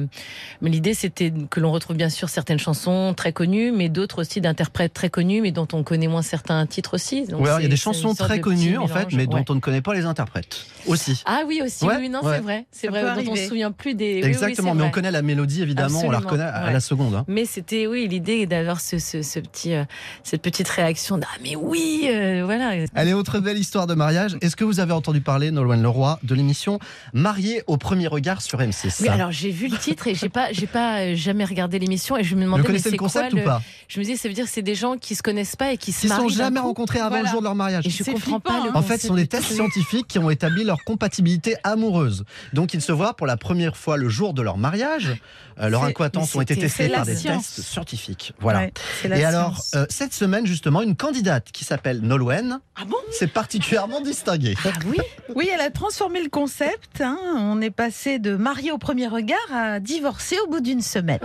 mais 0.62 0.70
l'idée 0.70 0.94
c'était 0.94 1.32
que 1.50 1.60
l'on 1.60 1.72
retrouve 1.72 1.96
bien 1.96 2.10
sûr 2.10 2.28
certaines 2.30 2.60
chansons 2.60 3.14
très 3.16 3.32
connues, 3.34 3.72
mais 3.72 3.88
d'autres 3.90 4.22
aussi 4.22 4.42
d'interprètes 4.42 4.94
très 4.94 5.10
connus, 5.10 5.42
mais 5.42 5.52
dont 5.52 5.68
on 5.74 5.84
connaît 5.84 6.08
moins 6.08 6.22
certains 6.22 6.66
titres 6.66 6.96
aussi. 6.96 7.26
Donc 7.28 7.42
Ou 7.42 7.46
alors 7.46 7.60
il 7.60 7.64
y 7.64 7.66
a 7.66 7.70
des 7.70 7.76
chansons 7.78 8.14
très 8.14 8.38
de 8.38 8.44
connues 8.44 8.78
en 8.78 8.88
fait, 8.88 9.08
mais 9.14 9.26
dont 9.26 9.38
Ouais. 9.38 9.46
on 9.50 9.56
ne 9.56 9.60
connaît 9.62 9.82
pas 9.82 9.94
les 9.94 10.06
interprètes 10.06 10.66
aussi. 10.88 11.22
Ah 11.26 11.44
oui 11.48 11.62
aussi, 11.64 11.86
Ouais, 11.86 11.96
oui, 11.98 12.10
non, 12.10 12.22
ouais. 12.24 12.36
c'est 12.36 12.42
vrai, 12.42 12.66
c'est 12.72 12.88
vrai, 12.90 13.02
dont 13.24 13.32
on 13.32 13.36
se 13.36 13.48
souvient 13.48 13.72
plus 13.72 13.94
des. 13.96 14.16
oui, 14.16 14.22
oui, 14.24 14.28
Exactement, 14.30 14.76
mais 14.76 14.84
on 14.84 14.92
connaît 14.92 15.12
la 15.12 15.22
mélodie 15.22 15.62
évidemment, 15.62 16.02
on 16.04 16.12
la 16.12 16.20
reconnaît 16.20 16.44
à 16.44 16.66
ouais. 16.68 16.74
la 16.74 16.80
seconde. 16.82 17.16
hein. 17.16 17.26
Mais 17.30 17.46
c'était 17.46 17.88
oui 17.88 18.08
l'idée 18.10 18.46
d'avoir 18.46 18.82
ce, 18.82 19.00
ce, 19.00 19.22
ce 19.22 19.40
petit 19.40 19.61
euh, 19.68 19.84
cette 20.24 20.42
petite 20.42 20.68
réaction 20.70 21.20
ah 21.24 21.28
mais 21.44 21.56
oui 21.56 22.08
euh, 22.10 22.42
voilà. 22.46 22.72
Allez, 22.96 23.14
autre 23.14 23.40
belle 23.40 23.58
histoire 23.58 23.88
de 23.88 23.94
mariage. 23.94 24.38
Est-ce 24.42 24.56
que 24.56 24.64
vous 24.64 24.80
avez 24.80 24.94
entendu 24.94 25.22
parler, 25.22 25.52
Nolwenn 25.52 25.82
Leroy, 25.82 26.20
de 26.24 26.36
l'émission 26.36 26.80
Marié 27.14 27.64
au 27.68 27.78
premier 27.78 28.08
regard 28.08 28.42
sur 28.42 28.60
M6 28.60 29.02
Oui, 29.02 29.10
alors 29.10 29.32
j'ai 29.32 29.52
vu 29.52 29.68
le 29.68 29.78
titre 29.78 30.08
et 30.08 30.16
j'ai 30.16 30.30
pas 30.30 30.52
j'ai 30.52 30.68
pas 30.68 31.00
euh, 31.02 31.16
jamais 31.16 31.46
regardé 31.46 31.80
l'émission 31.80 32.18
et 32.18 32.24
je 32.24 32.36
me 32.36 32.42
Vous 32.42 32.46
demandais 32.46 32.62
mais 32.64 32.68
connaissez 32.68 32.84
c'est 32.84 32.92
le 32.92 32.98
concept 32.98 33.32
quoi 33.32 33.42
ou 33.42 33.46
pas? 33.46 33.62
Je 33.88 34.00
me 34.00 34.06
disais 34.06 34.18
ça 34.18 34.28
veut 34.28 34.34
dire 34.34 34.46
que 34.46 34.52
c'est 34.52 34.62
des 34.62 34.76
gens 34.76 34.98
qui 34.98 35.16
se 35.16 35.24
connaissent 35.24 35.56
pas 35.56 35.72
et 35.74 35.78
qui 35.78 35.92
se 35.92 36.02
Qui 36.02 36.08
marient 36.08 36.22
sont 36.22 36.30
jamais 36.30 36.60
rencontrés 36.60 37.00
avant 37.00 37.10
Voilà. 37.10 37.24
le 37.24 37.30
jour 37.30 37.40
de 37.42 37.46
leur 37.46 37.56
mariage. 37.56 37.86
Et 37.86 37.90
je 37.90 38.04
comprends 38.04 38.20
flippant, 38.20 38.40
pas 38.40 38.64
le 38.64 38.70
hein. 38.70 38.74
En 38.76 38.82
fait, 38.82 38.98
ce 39.00 39.08
sont 39.08 39.16
des 39.16 39.28
tests 39.28 39.52
scientifiques 39.52 40.08
qui 40.08 40.20
ont 40.20 40.30
établi 40.30 40.64
leur 40.64 40.84
compatibilité 40.84 41.56
amoureuse. 41.64 42.24
Donc, 42.54 42.74
ils 42.74 42.82
se 42.82 42.92
voient 42.92 43.16
pour 43.16 43.28
la 43.28 43.38
première 43.38 43.76
fois 43.78 43.98
le 43.98 44.10
jour 44.10 44.34
de 44.34 44.42
leur 44.42 44.58
mariage. 44.58 45.14
Euh, 45.60 45.70
leurs 45.70 45.84
incohérences 45.84 46.34
ont 46.36 46.42
été 46.42 46.56
testées 46.56 46.90
par 46.90 47.06
des 47.06 47.16
science. 47.16 47.56
tests 47.56 47.68
scientifiques. 47.68 48.34
Voilà. 48.40 48.60
Ouais, 48.60 49.20
Et 49.20 49.24
alors, 49.26 49.51
science. 49.54 49.72
euh, 49.76 49.86
cette 49.90 50.14
semaine, 50.14 50.46
justement, 50.46 50.82
une 50.82 50.96
candidate 50.96 51.52
qui 51.52 51.64
s'appelle 51.66 52.02
Nolwenn 52.02 52.60
Ah 52.76 52.86
bon? 52.86 52.96
s'est 53.12 53.28
particulièrement 53.28 54.02
distinguée. 54.02 54.56
Ah 54.66 54.70
oui? 54.86 54.98
Oui, 55.36 55.50
elle 55.54 55.62
a 55.62 55.70
transformé 55.70 56.22
le 56.24 56.30
concept. 56.30 57.02
hein. 57.02 57.18
On 57.38 57.62
est 57.62 57.70
passé 57.72 58.20
de 58.20 58.36
marié 58.36 58.72
au 58.72 58.78
premier 58.78 59.08
regard 59.08 59.38
à 59.54 59.80
divorcé 59.80 60.38
au 60.46 60.50
bout 60.50 60.62
d'une 60.62 60.82
semaine. 60.82 61.20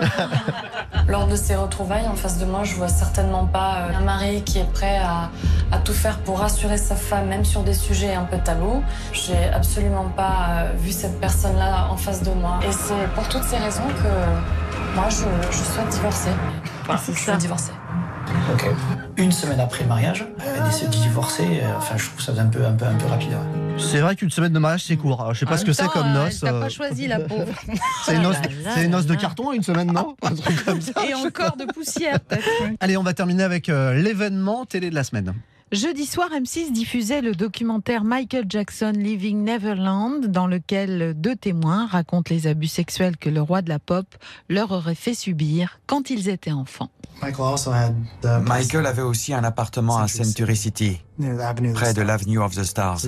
Lors 1.08 1.26
de 1.28 1.36
ces 1.36 1.54
retrouvailles, 1.56 2.06
en 2.06 2.14
face 2.16 2.38
de 2.38 2.44
moi, 2.44 2.64
je 2.64 2.74
vois 2.74 2.88
certainement 2.88 3.46
pas 3.46 3.78
euh, 3.90 3.96
un 3.98 4.00
mari 4.00 4.42
qui 4.42 4.58
est 4.58 4.72
prêt 4.72 4.98
à, 4.98 5.30
à 5.72 5.78
tout 5.78 5.92
faire 5.92 6.18
pour 6.20 6.40
rassurer 6.40 6.78
sa 6.78 6.96
femme, 6.96 7.26
même 7.28 7.44
sur 7.44 7.62
des 7.62 7.74
sujets 7.74 8.14
un 8.14 8.24
peu 8.24 8.38
tabous. 8.38 8.82
J'ai 9.12 9.44
absolument 9.52 10.08
pas 10.16 10.46
euh, 10.50 10.72
vu 10.78 10.90
cette 10.92 11.20
personne-là 11.20 11.88
en 11.90 11.96
face 11.96 12.22
de 12.22 12.30
moi. 12.30 12.58
Et 12.66 12.72
c'est 12.72 13.08
pour 13.14 13.28
toutes 13.28 13.44
ces 13.44 13.56
raisons 13.56 13.86
que 13.86 14.96
moi, 14.96 15.08
je, 15.10 15.24
je 15.52 15.62
souhaite 15.62 15.88
divorcer. 15.90 16.30
C'est 17.04 17.14
je 17.14 17.20
ça. 17.24 17.32
veux 17.32 17.38
Une 19.16 19.32
semaine 19.32 19.60
après 19.60 19.82
le 19.82 19.88
mariage, 19.88 20.26
elle 20.44 20.64
décide 20.64 20.90
de 20.90 20.96
divorcer. 20.96 21.60
euh, 21.62 21.76
Enfin, 21.76 21.96
je 21.96 22.06
trouve 22.06 22.20
ça 22.20 22.32
un 22.38 22.46
peu, 22.46 22.64
un 22.64 22.72
peu, 22.72 22.84
un 22.84 22.94
peu 22.94 23.06
rapide. 23.06 23.30
ouais. 23.30 23.78
C'est 23.78 24.00
vrai 24.00 24.14
qu'une 24.16 24.30
semaine 24.30 24.52
de 24.52 24.58
mariage, 24.58 24.84
c'est 24.84 24.96
court. 24.96 25.20
Alors, 25.20 25.34
je 25.34 25.40
sais 25.40 25.46
pas 25.46 25.54
En 25.54 25.58
ce 25.58 25.64
que 25.64 25.72
c'est 25.72 25.86
comme 25.88 26.06
euh, 26.06 26.24
noce. 26.24 26.40
T'as 26.40 26.52
euh, 26.52 26.60
pas 26.60 26.68
choisi 26.68 27.06
la 27.06 27.20
pauvre. 27.20 27.46
C'est 28.04 28.16
une 28.16 28.22
noce, 28.22 28.36
Oh 28.44 28.80
une 28.80 28.90
noce 28.90 29.06
de 29.06 29.14
carton, 29.14 29.52
une 29.52 29.62
semaine, 29.62 29.92
non 29.92 30.16
Un 30.22 30.34
truc 30.34 30.64
comme 30.64 30.80
ça. 30.80 30.92
Et 31.06 31.14
encore 31.14 31.56
de 31.56 31.64
poussière, 31.64 32.20
peut-être. 32.20 32.44
Allez, 32.80 32.96
on 32.96 33.02
va 33.02 33.12
terminer 33.14 33.42
avec 33.42 33.68
euh, 33.68 33.94
l'événement 33.94 34.64
télé 34.64 34.90
de 34.90 34.94
la 34.94 35.04
semaine. 35.04 35.34
Jeudi 35.72 36.06
soir, 36.06 36.28
M6 36.30 36.70
diffusait 36.70 37.22
le 37.22 37.34
documentaire 37.34 38.04
Michael 38.04 38.44
Jackson 38.48 38.92
Living 38.94 39.42
Neverland, 39.42 40.26
dans 40.26 40.46
lequel 40.46 41.12
deux 41.16 41.34
témoins 41.34 41.88
racontent 41.88 42.32
les 42.32 42.46
abus 42.46 42.68
sexuels 42.68 43.16
que 43.16 43.28
le 43.28 43.42
roi 43.42 43.62
de 43.62 43.68
la 43.68 43.80
pop 43.80 44.06
leur 44.48 44.70
aurait 44.70 44.94
fait 44.94 45.12
subir 45.14 45.80
quand 45.88 46.08
ils 46.08 46.28
étaient 46.28 46.52
enfants. 46.52 46.88
Michael 47.20 48.86
avait 48.86 49.02
aussi 49.02 49.34
un 49.34 49.42
appartement 49.42 49.98
à 49.98 50.06
Century 50.06 50.54
City, 50.54 51.02
près 51.74 51.94
de 51.94 52.02
l'Avenue 52.02 52.38
of 52.38 52.54
the 52.54 52.62
Stars. 52.62 53.00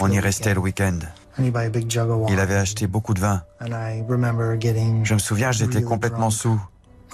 On 0.00 0.12
y 0.12 0.20
restait 0.20 0.54
le 0.54 0.60
week-end. 0.60 1.00
Il 1.40 2.38
avait 2.38 2.54
acheté 2.54 2.86
beaucoup 2.86 3.14
de 3.14 3.20
vin. 3.20 3.42
Je 3.60 5.14
me 5.14 5.18
souviens, 5.18 5.50
j'étais 5.50 5.82
complètement 5.82 6.30
sous. 6.30 6.62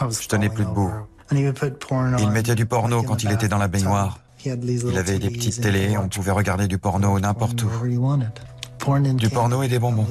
Je 0.02 0.28
tenais 0.28 0.50
plus 0.50 0.66
debout. 0.66 0.90
Il 1.32 2.30
mettait 2.30 2.54
du 2.54 2.66
porno 2.66 3.02
quand 3.02 3.22
il 3.24 3.30
était 3.30 3.48
dans 3.48 3.56
la 3.56 3.68
baignoire. 3.68 4.18
Il 4.90 4.98
avait 4.98 5.18
des 5.18 5.30
petites 5.30 5.60
télés, 5.60 5.96
on 5.98 6.08
pouvait 6.08 6.30
regarder 6.32 6.66
du 6.68 6.78
porno 6.78 7.18
n'importe 7.20 7.62
où. 7.62 7.68
Du 9.18 9.28
porno 9.30 9.62
et 9.62 9.68
des 9.68 9.78
bonbons. 9.78 10.06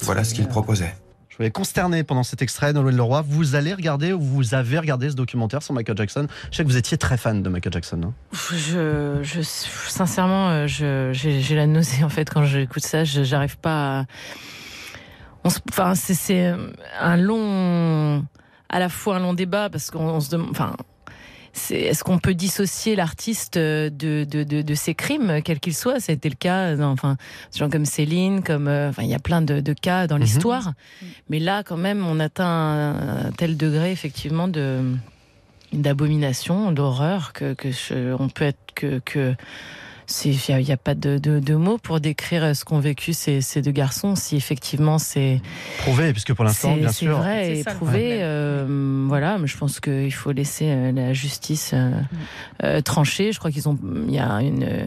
Voilà 0.00 0.22
ce 0.24 0.34
qu'il 0.34 0.46
proposait. 0.46 0.94
Je 1.28 1.36
voulais 1.36 1.50
consterné 1.52 2.02
pendant 2.04 2.24
cet 2.24 2.42
extrait 2.42 2.72
Nolwenn 2.72 2.96
Leroy. 2.96 3.22
Vous 3.22 3.54
allez 3.54 3.72
regarder 3.72 4.12
ou 4.12 4.20
vous 4.20 4.54
avez 4.54 4.78
regardé 4.78 5.08
ce 5.10 5.14
documentaire 5.14 5.62
sur 5.62 5.72
Michael 5.72 5.96
Jackson? 5.96 6.26
Je 6.50 6.56
sais 6.56 6.64
que 6.64 6.68
vous 6.68 6.76
étiez 6.76 6.98
très 6.98 7.16
fan 7.16 7.42
de 7.44 7.48
Michael 7.48 7.72
Jackson. 7.72 8.00
hein. 8.04 8.12
Je, 8.52 9.20
je, 9.22 9.40
sincèrement, 9.42 10.48
euh, 10.50 10.66
je- 10.66 11.10
j'ai 11.12 11.54
la 11.54 11.66
nausée 11.68 12.02
en 12.02 12.08
fait 12.08 12.28
quand 12.28 12.42
j'écoute 12.44 12.84
ça. 12.84 13.04
Je- 13.04 13.22
J'arrive 13.22 13.56
pas. 13.58 14.00
À... 14.00 14.04
On 15.44 15.50
se- 15.50 15.60
Enfin, 15.70 15.94
c'est- 15.94 16.14
c'est 16.14 16.52
un 17.00 17.16
long, 17.16 18.24
à 18.68 18.78
la 18.80 18.88
fois 18.88 19.16
un 19.16 19.20
long 19.20 19.34
débat 19.34 19.70
parce 19.70 19.90
qu'on 19.92 20.08
on 20.08 20.20
se 20.20 20.30
demande. 20.30 20.48
Enfin, 20.50 20.74
est-ce 21.70 22.02
qu'on 22.04 22.18
peut 22.18 22.34
dissocier 22.34 22.96
l'artiste 22.96 23.54
de, 23.58 23.90
de, 23.90 24.44
de, 24.44 24.62
de 24.62 24.74
ses 24.74 24.94
crimes, 24.94 25.40
quels 25.44 25.60
qu'ils 25.60 25.74
soient? 25.74 26.00
Ça 26.00 26.12
a 26.12 26.14
été 26.14 26.28
le 26.28 26.34
cas, 26.36 26.76
dans, 26.76 26.90
enfin, 26.92 27.16
des 27.52 27.58
gens 27.58 27.68
comme 27.70 27.84
Céline, 27.84 28.42
comme, 28.42 28.68
euh, 28.68 28.88
enfin, 28.90 29.02
il 29.02 29.08
y 29.08 29.14
a 29.14 29.18
plein 29.18 29.42
de, 29.42 29.60
de 29.60 29.72
cas 29.72 30.06
dans 30.06 30.16
l'histoire. 30.16 30.72
Mais 31.28 31.38
là, 31.38 31.62
quand 31.62 31.76
même, 31.76 32.06
on 32.06 32.20
atteint 32.20 32.44
un, 32.46 33.26
un 33.26 33.30
tel 33.32 33.56
degré, 33.56 33.92
effectivement, 33.92 34.48
de 34.48 34.82
d'abomination, 35.72 36.72
d'horreur 36.72 37.32
que, 37.34 37.52
que 37.54 37.70
je- 37.70 38.14
on 38.18 38.28
peut 38.30 38.46
être 38.46 38.58
que 38.74 39.00
que 39.04 39.34
il 40.24 40.64
n'y 40.64 40.72
a, 40.72 40.76
pas 40.76 40.94
de, 40.94 41.18
de, 41.18 41.38
de 41.38 41.54
mots 41.54 41.78
pour 41.78 42.00
décrire 42.00 42.56
ce 42.56 42.64
qu'ont 42.64 42.78
vécu 42.78 43.12
ces, 43.12 43.40
ces 43.40 43.60
deux 43.62 43.70
garçons. 43.72 44.14
Si 44.14 44.36
effectivement 44.36 44.98
c'est 44.98 45.40
Prouvé, 45.78 46.12
puisque 46.12 46.32
pour 46.34 46.44
l'instant, 46.44 46.74
c'est 46.74 46.80
bien 46.80 46.88
c'est 46.92 47.04
sûr. 47.04 47.18
vrai 47.18 47.44
C'est 47.44 47.56
et 47.58 47.62
ça, 47.62 47.70
le 47.72 47.76
prouvé. 47.76 48.18
euh, 48.22 49.04
voilà, 49.08 49.38
mais 49.38 49.46
je 49.46 49.56
pense 49.56 49.80
qu'il 49.80 50.12
faut 50.12 50.32
laisser 50.32 50.66
euh, 50.70 50.92
la 50.92 51.12
justice 51.12 51.72
euh, 51.74 51.90
euh, 52.64 52.80
trancher. 52.80 53.32
Je 53.32 53.38
crois 53.38 53.50
qu'ils 53.50 53.68
ont, 53.68 53.78
il 54.08 54.14
y 54.14 54.18
a 54.18 54.40
une, 54.40 54.62
euh, 54.64 54.86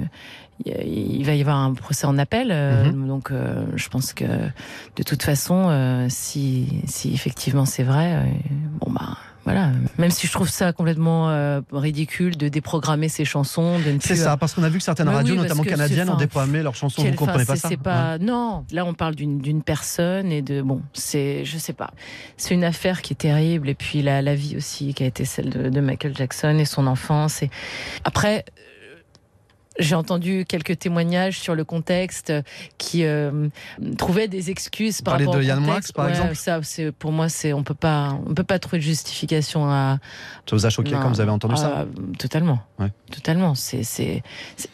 il 0.65 1.21
a- 1.23 1.25
va 1.25 1.35
y 1.35 1.41
avoir 1.41 1.57
un 1.57 1.73
procès 1.73 2.07
en 2.07 2.17
appel. 2.17 2.49
euh, 2.51 2.91
Donc, 2.91 3.31
euh, 3.31 3.65
je 3.75 3.89
pense 3.89 4.13
que 4.13 4.25
de 4.25 5.03
toute 5.03 5.21
façon, 5.23 5.67
euh, 5.69 6.07
si, 6.09 6.81
si 6.87 7.13
effectivement 7.13 7.65
c'est 7.65 7.83
vrai, 7.83 8.13
euh, 8.13 8.23
bon 8.79 8.91
bah. 8.91 9.17
Voilà, 9.43 9.71
même 9.97 10.11
si 10.11 10.27
je 10.27 10.31
trouve 10.31 10.49
ça 10.49 10.71
complètement 10.71 11.29
euh, 11.29 11.61
ridicule 11.71 12.37
de 12.37 12.47
déprogrammer 12.47 13.09
ces 13.09 13.25
chansons, 13.25 13.79
de 13.79 13.91
ne 13.91 13.99
C'est 13.99 14.15
ça, 14.15 14.37
parce 14.37 14.53
qu'on 14.53 14.63
a 14.63 14.69
vu 14.69 14.77
que 14.77 14.83
certaines 14.83 15.07
Mais 15.07 15.15
radios, 15.15 15.35
oui, 15.35 15.41
notamment 15.41 15.63
canadiennes, 15.63 16.09
ont 16.09 16.15
déployé 16.15 16.61
leurs 16.61 16.75
chansons. 16.75 17.01
Vous 17.01 17.09
ne 17.09 17.15
comprenez 17.15 17.45
pas 17.45 17.55
ça 17.55 17.69
C'est 17.69 17.77
pas 17.77 18.19
non. 18.19 18.65
Là, 18.71 18.85
on 18.85 18.93
parle 18.93 19.15
d'une 19.15 19.39
d'une 19.39 19.63
personne 19.63 20.31
et 20.31 20.41
de 20.41 20.61
bon, 20.61 20.81
c'est 20.93 21.43
je 21.45 21.57
sais 21.57 21.73
pas. 21.73 21.91
C'est 22.37 22.53
une 22.53 22.63
affaire 22.63 23.01
qui 23.01 23.13
est 23.13 23.17
terrible 23.17 23.69
et 23.69 23.75
puis 23.75 24.01
la, 24.01 24.21
la 24.21 24.35
vie 24.35 24.55
aussi 24.57 24.93
qui 24.93 25.03
a 25.03 25.07
été 25.07 25.25
celle 25.25 25.49
de, 25.49 25.69
de 25.69 25.81
Michael 25.81 26.15
Jackson 26.15 26.57
et 26.59 26.65
son 26.65 26.85
enfance. 26.87 27.41
Et 27.41 27.49
après. 28.03 28.45
J'ai 29.81 29.95
entendu 29.95 30.45
quelques 30.47 30.77
témoignages 30.79 31.39
sur 31.39 31.55
le 31.55 31.63
contexte 31.63 32.29
euh, 32.29 32.41
qui 32.77 33.03
euh, 33.03 33.47
trouvaient 33.97 34.27
des 34.27 34.49
excuses 34.49 35.01
par 35.01 35.17
rapport 35.17 35.33
de 35.33 35.39
au 35.39 35.41
Yann 35.41 35.59
Moix, 35.59 35.69
contexte. 35.75 35.93
par 35.93 36.05
Ouais, 36.05 36.11
exemple 36.11 36.35
Ça, 36.35 36.59
c'est 36.63 36.91
pour 36.91 37.11
moi, 37.11 37.29
c'est 37.29 37.53
on 37.53 37.63
peut 37.63 37.73
pas, 37.73 38.17
on 38.27 38.33
peut 38.33 38.43
pas 38.43 38.59
trouver 38.59 38.77
de 38.77 38.83
justification 38.83 39.65
à, 39.69 39.97
Ça 40.49 40.55
vous 40.55 40.65
a 40.65 40.69
choqué 40.69 40.91
non. 40.91 41.01
quand 41.01 41.09
vous 41.09 41.21
avez 41.21 41.31
entendu 41.31 41.57
ça 41.57 41.73
Ah, 41.79 41.85
Totalement. 42.17 42.59
Ouais. 42.79 42.91
Totalement. 43.11 43.55
C'est 43.55 44.23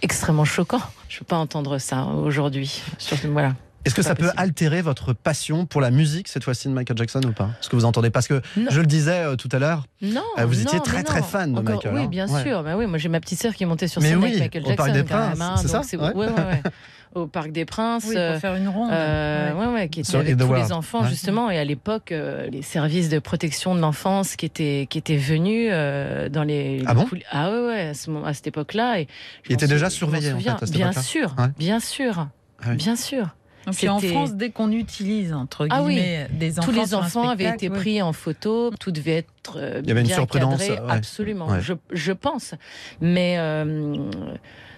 extrêmement 0.01 0.45
choquant. 0.45 0.81
Je 1.09 1.19
peux 1.19 1.25
pas 1.25 1.37
entendre 1.37 1.77
ça 1.77 2.05
aujourd'hui. 2.05 2.81
Voilà. 3.25 3.53
Est-ce 3.85 3.95
que 3.95 4.01
ça 4.01 4.15
peut 4.15 4.31
altérer 4.35 4.81
votre 4.81 5.13
passion 5.13 5.65
pour 5.65 5.79
la 5.79 5.91
musique, 5.91 6.27
cette 6.27 6.43
fois-ci 6.43 6.67
de 6.67 6.73
Michael 6.73 6.97
Jackson 6.97 7.21
ou 7.25 7.31
pas? 7.31 7.49
Ce 7.61 7.69
que 7.69 7.75
vous 7.77 7.85
entendez 7.85 8.09
Parce 8.09 8.27
que, 8.27 8.41
Non. 8.57 8.67
je 8.69 8.81
le 8.81 8.85
disais 8.85 9.19
euh, 9.25 9.35
tout 9.37 9.47
à 9.53 9.59
l'heure, 9.59 9.85
Non. 10.01 10.21
Euh, 10.39 10.45
vous 10.45 10.61
étiez 10.61 10.77
non, 10.79 10.83
très, 10.83 11.03
très 11.03 11.21
fan 11.21 11.53
de 11.53 11.59
Encore- 11.59 11.75
Michael, 11.75 11.93
Oui, 11.93 12.01
hein. 12.01 12.07
bien 12.07 12.27
Ouais. 12.29 12.43
sûr. 12.43 12.63
Bah 12.63 12.75
oui, 12.77 12.85
moi 12.85 12.97
j'ai 12.97 13.07
ma 13.09 13.19
petite 13.21 13.39
sœur 13.41 13.53
qui 13.55 13.63
est 13.63 13.65
montée 13.67 13.87
sur 13.87 14.01
scène 14.01 14.17
oui, 14.17 14.25
avec 14.27 14.39
Michael 14.39 14.63
au 14.63 14.65
Jackson. 14.67 14.83
Parc 14.83 14.91
des 14.93 15.03
Princes, 15.03 15.39
hein, 15.41 15.55
c'est 15.57 15.67
ça 15.69 15.81
ouais, 15.81 16.13
Ouais. 16.13 16.13
ouais, 16.27 16.27
ouais. 16.33 16.61
Au 17.15 17.25
Parc 17.25 17.51
des 17.51 17.63
Princes. 17.63 18.03
Oui, 18.09 18.15
euh, 18.17 18.33
pour 18.33 18.41
faire 18.41 18.55
une 18.55 18.67
ronde. 18.67 18.91
euh, 18.91 19.53
Ouais. 19.53 19.65
ouais, 19.67 19.73
ouais, 19.73 19.89
qui 19.89 20.01
était 20.01 20.09
Sur 20.09 20.19
avec 20.19 20.37
tous 20.37 20.43
World. 20.43 20.65
les 20.65 20.73
enfants 20.73 21.03
Ouais. 21.03 21.09
justement 21.09 21.49
et 21.49 21.57
à 21.57 21.63
l'époque 21.63 22.11
euh, 22.11 22.47
les 22.49 22.61
services 22.61 23.07
de 23.09 23.17
protection 23.19 23.73
de 23.73 23.79
l'enfance 23.79 24.35
qui 24.35 24.45
étaient 24.45 24.85
qui 24.89 24.97
étaient 24.97 25.15
venus 25.17 25.69
euh, 25.71 26.27
dans 26.27 26.43
les 26.43 26.83
Ah 26.85 26.93
bon 26.93 27.07
ah 27.31 27.49
ouais 27.49 27.59
ouais 27.65 27.81
à, 27.89 27.93
ce 27.93 28.09
moment- 28.11 28.25
à 28.25 28.33
cette 28.33 28.47
époque-là 28.47 28.99
et 28.99 29.07
je 29.43 29.49
Il 29.49 29.53
m'en 29.53 29.55
était 29.55 29.67
déjà 29.67 29.89
sou- 29.89 30.01
je 30.01 30.05
m'en 30.05 30.11
surveillé, 30.19 30.33
en 30.33 30.57
fait, 30.57 30.63
à 30.63 30.67
cette 30.67 30.75
bien 30.75 30.87
époque-là. 30.91 31.01
sûr 31.01 31.35
Ouais. 31.39 31.47
bien 31.57 31.79
sûr 31.79 32.27
Ah 32.61 32.73
bien 32.75 32.95
sûr 32.97 33.35
puis 33.71 33.89
en 33.89 33.99
France, 33.99 34.33
dès 34.35 34.49
qu'on 34.49 34.71
utilise 34.71 35.33
entre 35.33 35.67
Ah 35.69 35.83
oui. 35.83 35.95
guillemets 35.95 36.27
des 36.31 36.59
enfants, 36.59 36.71
tous 36.71 36.77
les 36.79 36.87
sur 36.87 36.99
un 37.01 37.05
enfants 37.05 37.29
avaient 37.29 37.49
été 37.49 37.69
oui. 37.69 37.77
pris 37.77 38.01
en 38.01 38.13
photo, 38.13 38.71
tout 38.79 38.91
devait 38.91 39.17
être 39.17 39.57
euh, 39.57 39.81
Il 39.83 39.87
y 39.87 39.91
avait 39.91 40.01
une 40.01 40.07
bien 40.07 40.15
surprudence, 40.15 40.59
cadré, 40.65 40.79
ouais. 40.81 40.91
absolument, 40.91 41.47
Ouais. 41.47 41.61
Je, 41.61 41.73
je 41.91 42.11
pense. 42.11 42.53
Mais 43.01 43.35
euh, 43.37 43.95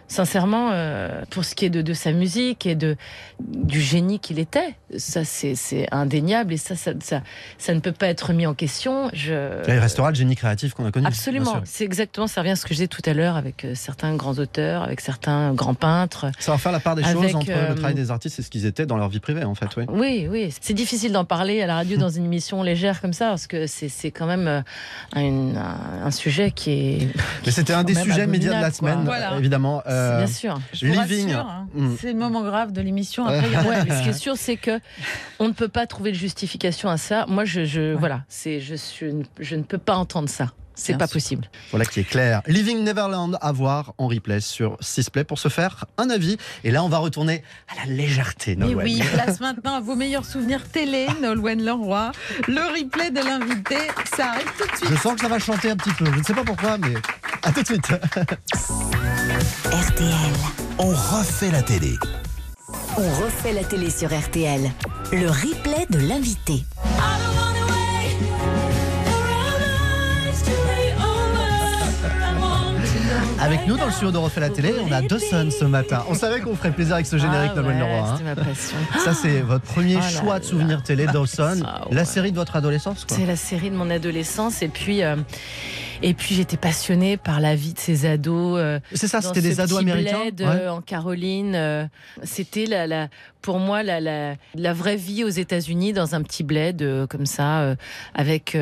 sincèrement, 0.10 0.72
euh, 0.74 1.22
pour 1.30 1.46
ce 1.46 1.56
qui 1.56 1.66
est 1.66 1.70
de, 1.70 1.82
de 1.82 1.94
sa 1.94 2.12
musique 2.12 2.66
et 2.66 2.76
de 2.76 2.98
du 3.40 3.80
génie 3.80 4.20
qu'il 4.20 4.38
était, 4.40 4.76
ça 4.98 5.24
c'est 5.24 5.56
c'est 5.56 5.88
indéniable 5.94 6.54
et 6.54 6.58
ça 6.58 6.76
ça, 6.76 6.92
ça 7.02 7.22
ça 7.58 7.74
ne 7.74 7.80
peut 7.80 7.94
pas 7.94 8.08
être 8.08 8.34
mis 8.34 8.46
en 8.46 8.54
question. 8.54 9.10
Je 9.14 9.64
il 9.68 9.80
restera 9.80 10.10
le 10.10 10.16
génie 10.16 10.36
créatif 10.36 10.74
qu'on 10.74 10.86
a 10.86 10.92
connu. 10.92 11.06
Absolument, 11.06 11.62
c'est 11.64 11.86
exactement, 11.86 12.28
ça 12.28 12.42
revient 12.42 12.52
à 12.52 12.56
ce 12.58 12.64
que 12.64 12.70
je 12.70 12.76
disais 12.76 12.88
tout 12.88 13.02
à 13.06 13.14
l'heure 13.14 13.38
avec 13.38 13.64
euh, 13.64 13.76
certains 13.76 14.16
grands 14.16 14.38
auteurs, 14.40 14.84
avec 14.84 15.00
certains 15.00 15.54
grands 15.54 15.76
peintres. 15.76 16.26
Ça 16.40 16.52
va 16.52 16.58
faire 16.58 16.72
la 16.72 16.80
part 16.80 16.96
des 16.96 17.04
choses 17.04 17.36
entre 17.36 17.48
euh, 17.50 17.70
le 17.70 17.76
travail 17.76 17.96
des 17.96 18.12
artistes 18.12 18.40
et 18.40 18.42
ce 18.42 18.50
qu'ils 18.50 18.66
étaient 18.66 18.86
dans 18.86 18.98
leur 18.98 19.10
vie 19.10 19.20
privée, 19.20 19.44
en 19.44 19.56
fait. 19.56 19.68
Oui. 19.78 19.86
Oui, 19.90 20.28
oui. 20.30 20.54
C'est 20.60 20.74
difficile 20.74 21.12
d'en 21.12 21.26
parler 21.26 21.62
à 21.62 21.68
la 21.68 21.76
radio 21.76 21.98
dans 21.98 22.10
une 22.10 22.26
émission 22.26 22.64
légère 22.64 23.02
comme 23.02 23.14
ça, 23.14 23.30
parce 23.30 23.48
que 23.48 23.68
c'est 23.68 23.90
c'est 23.90 24.12
quand 24.12 24.26
même 24.26 24.48
euh, 24.48 24.62
un, 25.14 26.12
sujet 26.12 26.52
qui 26.52 26.72
est. 26.72 27.08
Mais 27.46 27.52
c'était 27.52 27.74
un 27.74 27.84
des 27.84 27.96
sujets 27.96 28.28
médias 28.28 28.58
de 28.58 28.62
la 28.62 28.72
semaine, 28.72 29.02
Voilà. 29.06 29.38
évidemment. 29.38 29.82
Euh, 29.88 29.99
Bien 30.18 30.28
sûr. 30.28 30.60
Je 30.74 30.88
vous 30.88 30.94
Living. 31.02 31.26
rassure, 31.34 31.50
hein, 31.50 31.68
Mm. 31.74 31.96
C'est 32.00 32.12
le 32.14 32.18
moment 32.20 32.42
grave 32.44 32.72
de 32.72 32.82
l'émission. 32.82 33.26
Après, 33.26 33.48
Ouais, 33.68 33.84
mais 33.88 33.96
ce 33.98 34.04
qui 34.04 34.10
est 34.10 34.14
sûr, 34.14 34.36
c'est 34.38 34.58
que 34.58 34.80
on 35.40 35.48
ne 35.48 35.54
peut 35.54 35.68
pas 35.68 35.86
trouver 35.88 36.12
de 36.12 36.18
justification 36.18 36.90
à 36.90 36.98
ça. 36.98 37.26
Moi, 37.28 37.46
je, 37.46 37.66
je 37.66 37.94
voilà, 37.94 38.24
c'est 38.28 38.60
je, 38.60 38.76
suis- 38.76 39.14
je 39.40 39.56
ne 39.56 39.64
peux 39.64 39.78
pas 39.78 39.96
entendre 39.96 40.30
ça. 40.30 40.52
C'est 40.80 40.98
pas 40.98 41.08
sûr. 41.08 41.14
possible. 41.14 41.50
Voilà 41.72 41.86
qui 41.86 42.00
est 42.00 42.04
clair. 42.04 42.42
Living 42.48 42.84
Neverland 42.84 43.38
à 43.42 43.52
voir 43.52 43.94
en 43.98 44.08
replay 44.08 44.40
sur 44.40 44.78
Sisplay 44.80 45.24
pour 45.24 45.40
se 45.40 45.50
faire 45.50 45.86
un 45.98 46.10
avis. 46.10 46.38
Et 46.64 46.72
là, 46.72 46.84
on 46.84 46.90
va 46.90 46.98
retourner 47.00 47.44
à 47.68 47.86
la 47.86 47.94
légèreté, 47.94 48.56
Mais 48.56 48.66
Nolwenn. 48.68 48.86
oui, 48.86 49.04
place 49.14 49.40
maintenant 49.40 49.76
à 49.76 49.80
vos 49.82 49.96
meilleurs 49.96 50.26
souvenirs 50.26 50.64
télé, 50.72 51.08
Nolwenn 51.22 51.64
Leroy. 51.64 52.12
Le 52.48 52.62
replay 52.80 53.12
de 53.12 53.20
l'invité, 53.22 53.78
ça 54.16 54.30
arrive 54.32 54.48
tout 54.58 54.66
de 54.72 54.76
suite. 54.78 54.90
Je 54.90 54.96
sens 54.96 55.16
que 55.16 55.22
ça 55.22 55.28
va 55.28 55.40
chanter 55.40 55.70
un 55.70 55.76
petit 55.76 55.92
peu. 55.94 56.06
Je 56.06 56.18
ne 56.20 56.24
sais 56.24 56.34
pas 56.34 56.44
pourquoi, 56.44 56.78
mais 56.78 56.94
à 57.44 57.52
tout 57.52 57.62
de 57.62 57.68
suite. 57.68 57.88
RTL. 59.72 60.34
On 60.78 60.90
refait 60.90 61.52
la 61.52 61.62
télé. 61.62 61.94
On 62.98 63.10
refait 63.24 63.54
la 63.54 63.64
télé 63.64 63.90
sur 63.90 64.10
RTL. 64.18 64.70
Le 65.12 65.28
replay 65.28 65.86
de 65.90 66.00
l'invité. 66.08 66.64
Avec 73.42 73.68
nous 73.68 73.78
dans 73.78 73.86
le 73.86 73.92
studio 73.92 74.12
de 74.12 74.18
Refait 74.18 74.42
la 74.42 74.50
télé, 74.50 74.74
on 74.86 74.92
a 74.92 75.02
Dawson 75.02 75.50
ce 75.58 75.64
matin. 75.66 76.04
On 76.10 76.14
savait 76.14 76.42
qu'on 76.42 76.56
ferait 76.56 76.72
plaisir 76.72 76.96
avec 76.96 77.06
ce 77.06 77.18
générique, 77.18 77.52
Ah 77.54 77.62
Nolwenn 77.62 77.82
ouais, 77.82 77.88
Leroy. 77.90 78.10
hein. 78.10 78.20
Ma 78.24 78.36
passion. 78.36 78.78
Ça, 79.04 79.14
c'est 79.14 79.40
votre 79.42 79.64
premier 79.66 79.96
Oh 79.96 80.00
là 80.00 80.10
choix 80.10 80.40
de 80.40 80.44
là. 80.44 80.50
souvenir 80.50 80.84
télé, 80.84 81.06
Dawson. 81.08 81.62
Ah 81.66 81.82
La 81.92 82.06
série 82.06 82.32
de 82.32 82.36
votre 82.38 82.56
adolescence. 82.56 83.06
C'est 83.08 83.26
la 83.26 83.36
série 83.36 83.70
de 83.70 83.76
mon 83.76 83.90
adolescence 83.90 84.62
et 84.62 84.68
puis 84.68 85.04
euh, 85.04 85.16
Et 86.02 86.14
puis 86.14 86.34
j'étais 86.36 86.56
passionnée 86.58 87.18
par 87.18 87.42
la 87.42 87.56
vie 87.56 87.74
de 87.74 87.80
ces 87.80 88.06
ados. 88.06 88.58
euh, 88.58 88.80
C'est 88.94 89.08
ça, 89.08 89.22
c'était 89.22 89.42
des 89.42 89.60
ados 89.60 89.80
américains 89.80 90.20
bled, 90.26 90.42
Ouais. 90.42 90.48
euh, 90.48 90.72
en 90.72 90.82
Caroline. 90.82 91.56
euh, 91.56 91.86
c'était 92.24 92.66
la, 92.66 92.88
la, 92.88 93.10
pour 93.42 93.60
moi 93.60 93.84
la, 93.84 94.00
la, 94.00 94.36
la 94.56 94.74
vraie 94.74 94.96
vie 94.96 95.26
aux 95.26 95.30
États-Unis 95.30 95.92
dans 95.92 96.16
un 96.16 96.22
petit 96.24 96.44
bled 96.44 97.06
comme 97.10 97.26
ça, 97.26 97.76
avec 98.14 98.56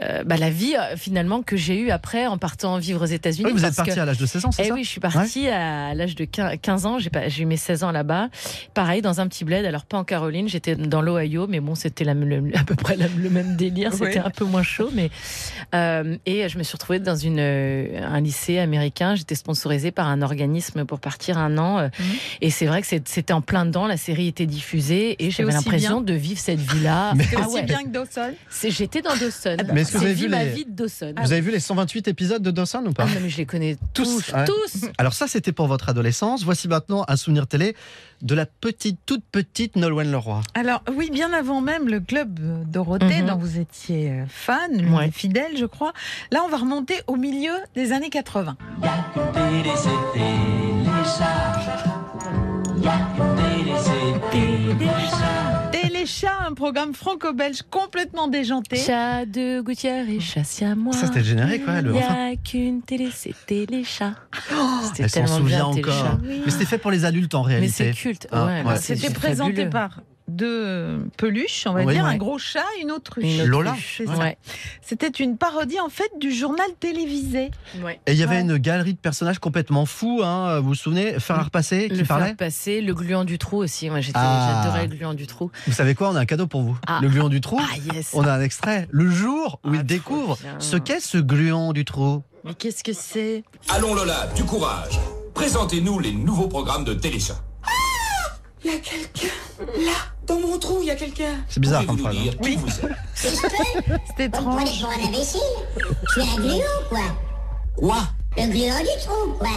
bah, 0.00 0.36
la 0.36 0.50
vie 0.50 0.74
finalement 0.96 1.42
que 1.42 1.56
j'ai 1.56 1.80
eue 1.80 1.90
après 1.90 2.26
en 2.26 2.38
partant 2.38 2.78
vivre 2.78 3.02
aux 3.02 3.06
États-Unis. 3.06 3.46
Oui, 3.46 3.52
vous 3.52 3.58
êtes 3.64 3.74
parce 3.74 3.76
parti 3.76 3.94
que- 3.94 4.00
à 4.00 4.04
l'âge 4.04 4.18
de 4.18 4.26
16 4.26 4.44
ans, 4.44 4.52
c'est 4.52 4.62
eh 4.64 4.68
ça 4.68 4.74
oui, 4.74 4.84
je 4.84 4.88
suis 4.88 5.00
partie 5.00 5.48
à 5.48 5.94
l'âge 5.94 6.14
de 6.14 6.24
15 6.24 6.58
15 6.62 6.86
ans. 6.86 6.98
J'ai 7.00 7.42
eu 7.42 7.46
mes 7.46 7.56
16 7.56 7.82
ans 7.84 7.90
là-bas. 7.92 8.28
Pareil, 8.74 9.02
dans 9.02 9.20
un 9.20 9.26
petit 9.26 9.44
bled. 9.44 9.64
Alors, 9.64 9.84
pas 9.84 9.98
en 9.98 10.04
Caroline, 10.04 10.48
j'étais 10.48 10.76
dans 10.76 11.02
l'Ohio, 11.02 11.46
mais 11.48 11.58
bon, 11.60 11.74
c'était 11.74 12.06
à 12.08 12.14
peu 12.64 12.74
près 12.76 12.96
la- 12.96 13.08
le 13.08 13.30
même 13.30 13.56
délire. 13.56 13.92
C'était 13.98 14.18
Oui. 14.20 14.24
un 14.24 14.30
peu 14.30 14.44
moins 14.44 14.62
chaud, 14.62 14.90
mais. 14.94 15.10
euh, 15.74 16.16
et 16.26 16.48
je 16.48 16.56
me 16.58 16.62
suis 16.68 16.76
retrouvée 16.76 16.98
dans 16.98 17.16
une, 17.16 17.38
euh, 17.38 18.00
un 18.02 18.20
lycée 18.20 18.58
américain. 18.58 19.14
J'étais 19.14 19.34
sponsorisée 19.34 19.90
par 19.90 20.06
un 20.08 20.22
organisme 20.22 20.84
pour 20.84 21.00
partir 21.00 21.38
un 21.38 21.58
an. 21.58 21.78
euh, 21.78 21.88
Et 22.40 22.50
c'est 22.50 22.66
vrai 22.66 22.80
que 22.82 22.86
c'était 22.86 23.32
en 23.32 23.40
plein 23.40 23.64
dedans. 23.66 23.86
La 23.86 23.96
série 23.96 24.28
était 24.28 24.46
diffusée 24.46 25.16
et 25.24 25.30
j'avais 25.30 25.52
l'impression 25.52 26.00
de 26.00 26.12
vivre 26.12 26.40
cette 26.40 26.60
vie-là. 26.60 27.12
Mais- 27.16 27.24
C'est 27.24 27.36
Ah 27.36 27.46
aussi 27.46 27.54
ouais. 27.56 27.62
bien 27.64 27.82
que 27.84 27.88
Dawson. 27.88 28.32
C'est- 28.50 28.70
J'étais 28.70 29.02
dans 29.02 29.16
Dawson. 29.16 29.56
Mais 29.72 29.80
est-ce 29.82 29.92
que 29.92 29.98
vous 29.98 30.04
avez 30.04 30.14
vu 30.14 30.28
ma 30.28 30.44
les- 30.44 30.50
vie 30.50 30.64
de 30.64 30.70
Dawson. 30.72 31.14
Vous 31.22 31.32
avez 31.32 31.40
vu 31.40 31.50
les 31.50 31.60
128 31.60 32.08
épisodes 32.08 32.42
de 32.42 32.50
Dawson 32.50 32.84
ou 32.86 32.92
pas? 32.92 33.04
Ah 33.08 33.14
non, 33.14 33.20
mais 33.22 33.28
je 33.28 33.36
les 33.38 33.46
connais 33.46 33.76
tous. 33.94 34.32
ouais. 34.32 34.44
tous. 34.44 34.84
Alors 34.98 35.14
ça, 35.14 35.26
c'était 35.26 35.52
pour 35.52 35.66
votre 35.66 35.88
adolescence. 35.88 36.44
Voici 36.44 36.68
maintenant 36.68 37.04
un 37.08 37.16
souvenir 37.16 37.46
télé 37.46 37.74
de 38.22 38.34
la 38.34 38.46
petite, 38.46 38.98
toute 39.06 39.24
petite 39.30 39.76
Nolwenn 39.76 40.10
Leroy. 40.10 40.40
Alors 40.54 40.82
oui, 40.94 41.10
bien 41.12 41.32
avant 41.32 41.60
même 41.60 41.88
le 41.88 42.00
club 42.00 42.38
Dorothée 42.70 43.22
Mhm. 43.22 43.26
dont 43.28 43.36
vous 43.36 43.58
étiez 43.58 44.10
euh, 44.10 44.24
fan, 44.28 44.92
Ouais. 44.94 45.06
des 45.06 45.12
fidèles, 45.12 45.56
je 45.56 45.66
crois. 45.66 45.92
Là, 46.30 46.40
on 46.44 46.48
va 46.48 46.56
remonter 46.58 46.94
au 47.06 47.16
milieu 47.16 47.52
des 47.74 47.92
années 47.92 48.10
80. 48.10 48.56
Téléchat, 56.08 56.38
un 56.48 56.54
programme 56.54 56.94
franco-belge 56.94 57.60
complètement 57.70 58.28
déjanté. 58.28 58.76
Chat 58.76 59.26
de 59.26 59.60
gouttière 59.60 60.08
et 60.08 60.20
chasse 60.20 60.62
à 60.62 60.74
moi. 60.74 60.94
Ça, 60.94 61.06
c'était 61.06 61.18
le 61.18 61.24
générique, 61.26 61.68
ouais, 61.68 61.82
le 61.82 61.90
Il 61.90 61.96
n'y 61.96 62.02
a 62.02 62.34
qu'une 62.36 62.80
télé, 62.80 63.10
c'était 63.14 63.66
les 63.68 63.84
chats. 63.84 64.14
c'était 64.84 65.02
Elle 65.02 65.10
s'en 65.28 65.38
souvient 65.38 65.66
encore. 65.66 66.18
Mais 66.22 66.50
c'était 66.50 66.64
fait 66.64 66.78
pour 66.78 66.90
les 66.90 67.04
adultes 67.04 67.34
en 67.34 67.42
Mais 67.42 67.48
réalité. 67.56 67.92
c'est 67.92 67.92
culte. 67.92 68.26
Ah, 68.32 68.46
ouais, 68.46 68.76
C'était 68.80 69.10
présenté 69.10 69.50
fabuleux. 69.52 69.70
par 69.70 70.00
deux 70.28 71.00
peluches, 71.16 71.64
on 71.66 71.72
va 71.72 71.84
Oui, 71.84 71.94
dire, 71.94 72.04
ouais. 72.04 72.10
un 72.10 72.16
gros 72.16 72.38
chat, 72.38 72.64
une 72.82 72.90
autruche. 72.92 73.24
Une 73.24 73.44
Lola. 73.44 73.70
autruche. 73.70 74.02
Ouais. 74.18 74.36
C'était 74.82 75.08
une 75.08 75.36
parodie 75.36 75.80
en 75.80 75.88
fait 75.88 76.10
du 76.20 76.32
journal 76.32 76.66
télévisé. 76.78 77.50
Ouais. 77.82 78.00
Et 78.06 78.12
il 78.12 78.18
y 78.18 78.22
avait 78.22 78.36
Ouais. 78.36 78.42
une 78.42 78.58
galerie 78.58 78.94
de 78.94 78.98
personnages 78.98 79.38
complètement 79.38 79.86
fous, 79.86 80.20
hein, 80.24 80.60
vous 80.60 80.68
vous 80.68 80.74
souvenez 80.74 81.18
Farah 81.18 81.48
Passé 81.50 81.88
qui 81.88 81.96
Le 81.96 82.04
parlait 82.04 82.26
faire 82.26 82.36
passer, 82.36 82.80
le 82.80 82.94
gluant 82.94 83.24
du 83.24 83.38
trou 83.38 83.56
aussi. 83.58 83.88
Moi, 83.90 84.00
j'étais- 84.00 84.18
Ah. 84.20 84.62
j'adorais 84.64 84.86
le 84.86 84.94
gluant 84.96 85.14
du 85.14 85.26
trou. 85.26 85.50
Vous 85.66 85.72
savez 85.72 85.94
quoi 85.94 86.10
On 86.10 86.16
a 86.16 86.20
un 86.20 86.26
cadeau 86.26 86.46
pour 86.46 86.62
vous. 86.62 86.78
Ah. 86.86 86.98
Le 87.02 87.08
gluon 87.08 87.28
du 87.28 87.40
trou. 87.40 87.58
Ah 87.60 87.94
yes. 87.94 88.10
On 88.14 88.22
a 88.24 88.32
un 88.32 88.40
extrait. 88.42 88.86
Le 88.90 89.08
jour 89.10 89.60
où 89.64 89.70
Ah, 89.72 89.76
il 89.76 89.84
découvre 89.84 90.36
bien. 90.42 90.56
ce 90.58 90.76
qu'est 90.76 91.00
ce 91.00 91.18
gluon 91.18 91.72
du 91.72 91.84
trou. 91.84 92.22
Mais 92.44 92.54
qu'est-ce 92.54 92.84
que 92.84 92.92
c'est? 92.92 93.42
Allons 93.68 93.94
Lola, 93.94 94.28
du 94.36 94.44
courage. 94.44 94.98
Présentez-nous 95.34 95.98
les 96.00 96.12
nouveaux 96.12 96.48
programmes 96.48 96.84
de 96.84 96.94
Téléchat. 96.94 97.36
Il 98.64 98.70
y 98.70 98.74
a 98.74 98.78
quelqu'un 98.78 99.34
là, 99.84 99.92
dans 100.26 100.40
mon 100.40 100.58
trou, 100.58 100.78
il 100.82 100.86
y 100.86 100.90
a 100.90 100.96
quelqu'un. 100.96 101.36
C'est 101.48 101.60
bizarre 101.60 101.86
comme 101.86 101.98
phrase. 101.98 102.16
hein. 102.16 102.22
dire 102.22 102.38
qui 102.38 102.56
vous 102.56 102.68
êtes 102.68 102.92
C'était 103.14 104.28
Vous 104.38 104.46
me 104.48 104.56
prenez 104.56 104.70
étrange. 104.70 104.80
pour 104.80 104.90
un 104.90 105.08
imbécile 105.08 105.40
Je 106.16 106.20
suis 106.20 106.30
un 106.30 106.36
gluon, 106.36 106.62
quoi? 106.88 106.98
Quoi? 107.76 107.96
Le 108.36 108.46
gluon 108.46 108.78
du 108.80 109.04
trou, 109.04 109.32
quoi? 109.38 109.48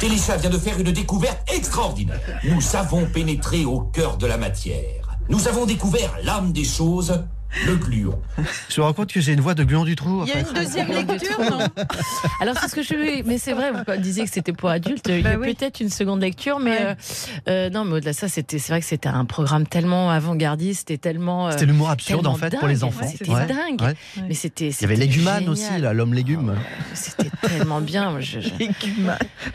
Téléchat 0.00 0.36
vient 0.36 0.50
de 0.50 0.58
faire 0.58 0.78
une 0.78 0.92
découverte 0.92 1.38
extraordinaire. 1.52 2.20
Nous 2.44 2.76
avons 2.76 3.06
pénétré 3.06 3.64
au 3.64 3.80
cœur 3.80 4.16
de 4.16 4.26
la 4.26 4.36
matière. 4.38 5.16
Nous 5.28 5.48
avons 5.48 5.66
découvert 5.66 6.14
l'âme 6.22 6.52
des 6.52 6.64
choses, 6.64 7.24
le 7.64 7.76
gluon. 7.76 8.20
Je 8.68 8.80
me 8.80 8.86
rends 8.86 8.92
compte 8.92 9.12
que 9.12 9.20
j'ai 9.20 9.32
une 9.32 9.40
voix 9.40 9.54
de 9.54 9.64
gluon 9.64 9.84
du 9.84 9.96
trou. 9.96 10.24
Il 10.26 10.28
y 10.28 10.32
a 10.32 10.40
une 10.40 10.54
deuxième 10.54 10.88
lecture, 10.88 11.38
non 11.40 11.58
Alors 12.40 12.56
c'est 12.60 12.68
ce 12.68 12.74
que 12.74 12.82
je 12.82 13.22
mais 13.26 13.38
c'est 13.38 13.52
vrai, 13.52 13.70
vous 13.72 13.96
disiez 14.02 14.24
que 14.24 14.30
c'était 14.30 14.52
pour 14.52 14.68
adultes. 14.70 15.06
Il 15.08 15.20
y 15.20 15.22
Bah 15.22 15.30
a 15.32 15.36
oui. 15.36 15.54
peut-être 15.54 15.80
une 15.80 15.88
seconde 15.90 16.20
lecture, 16.20 16.58
mais 16.58 16.70
Ouais. 16.70 16.78
euh, 16.86 16.94
euh, 17.48 17.70
non, 17.70 17.84
mais 17.84 17.94
au-delà 17.94 18.12
de 18.12 18.16
ça, 18.16 18.28
c'était 18.28 18.58
c'est 18.58 18.72
vrai 18.72 18.80
que 18.80 18.86
c'était 18.86 19.08
un 19.08 19.24
programme 19.24 19.66
tellement 19.66 20.10
avant-gardiste 20.10 20.90
et 20.90 20.98
tellement. 20.98 21.48
euh, 21.48 21.50
C'était 21.52 21.66
l'humour 21.66 21.90
absurde 21.90 22.26
en 22.26 22.34
fait 22.34 22.56
pour 22.58 22.68
les 22.68 22.84
enfants. 22.84 23.04
Ouais, 23.06 23.12
C'était 23.16 23.30
Ouais. 23.30 23.46
dingue. 23.46 23.80
Ouais. 23.80 23.94
Mais 24.28 24.34
c'était. 24.34 24.68
Il 24.68 24.80
y 24.82 24.84
avait 24.84 24.96
Légumane 24.96 25.48
aussi, 25.48 25.78
là, 25.78 25.92
l'homme 25.92 26.14
légume. 26.14 26.54
C'était 26.94 27.30
tellement 27.42 27.80
bien. 27.80 28.10
Moi, 28.10 28.20
je- 28.20 28.38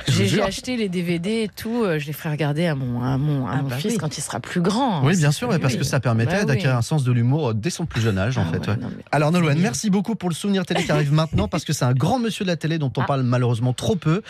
J'ai 0.08 0.42
acheté 0.42 0.78
les 0.78 0.90
DVD 0.90 1.44
et 1.44 1.50
tout. 1.50 1.84
Je 1.98 2.06
les 2.06 2.14
ferai 2.14 2.30
regarder 2.30 2.66
à 2.68 2.76
mon, 2.76 3.02
à 3.04 3.18
mon, 3.18 3.48
à 3.48 3.52
Ah 3.54 3.62
mon 3.62 3.70
bah 3.70 3.78
fils 3.78 3.94
oui. 3.94 3.98
quand 3.98 4.18
il 4.18 4.22
sera 4.22 4.40
plus 4.40 4.62
grand. 4.62 5.04
Oui, 5.06 5.16
bien 5.18 5.32
sûr, 5.32 5.50
parce 5.60 5.76
que 5.76 5.84
ça 5.84 6.00
permettait 6.00 6.40
Bah 6.40 6.46
d'acquérir 6.46 6.78
un 6.78 6.82
sens 6.82 7.04
de 7.04 7.12
l'humour 7.12 7.54
dès 7.54 7.70
son 7.70 7.86
plus 7.92 8.02
jeune 8.02 8.18
âge, 8.18 8.38
en 8.38 8.44
Ah 8.48 8.52
fait. 8.52 8.60
ouais, 8.60 8.70
ouais. 8.70 8.78
non, 8.78 8.90
mais- 8.96 9.04
Alors, 9.12 9.32
Nolwenn, 9.32 9.60
merci 9.60 9.90
beaucoup 9.90 10.16
pour 10.16 10.30
le 10.30 10.36
souvenir 10.36 10.66
télé 10.66 10.84
qui 10.84 10.92
arrive 10.92 11.14
maintenant, 11.14 11.48
parce 11.48 11.66
que 11.66 11.74
c'est 11.74 11.86
un 11.86 11.94
grand 11.94 12.20
monsieur 12.20 12.46
de 12.46 12.50
la 12.50 12.56
télé 12.58 12.78
dont 12.78 12.92
on 12.98 13.02
Ah. 13.02 13.06
parle 13.06 13.24
malheureusement 13.24 13.74
trop 13.74 13.96
peu. 13.96 14.22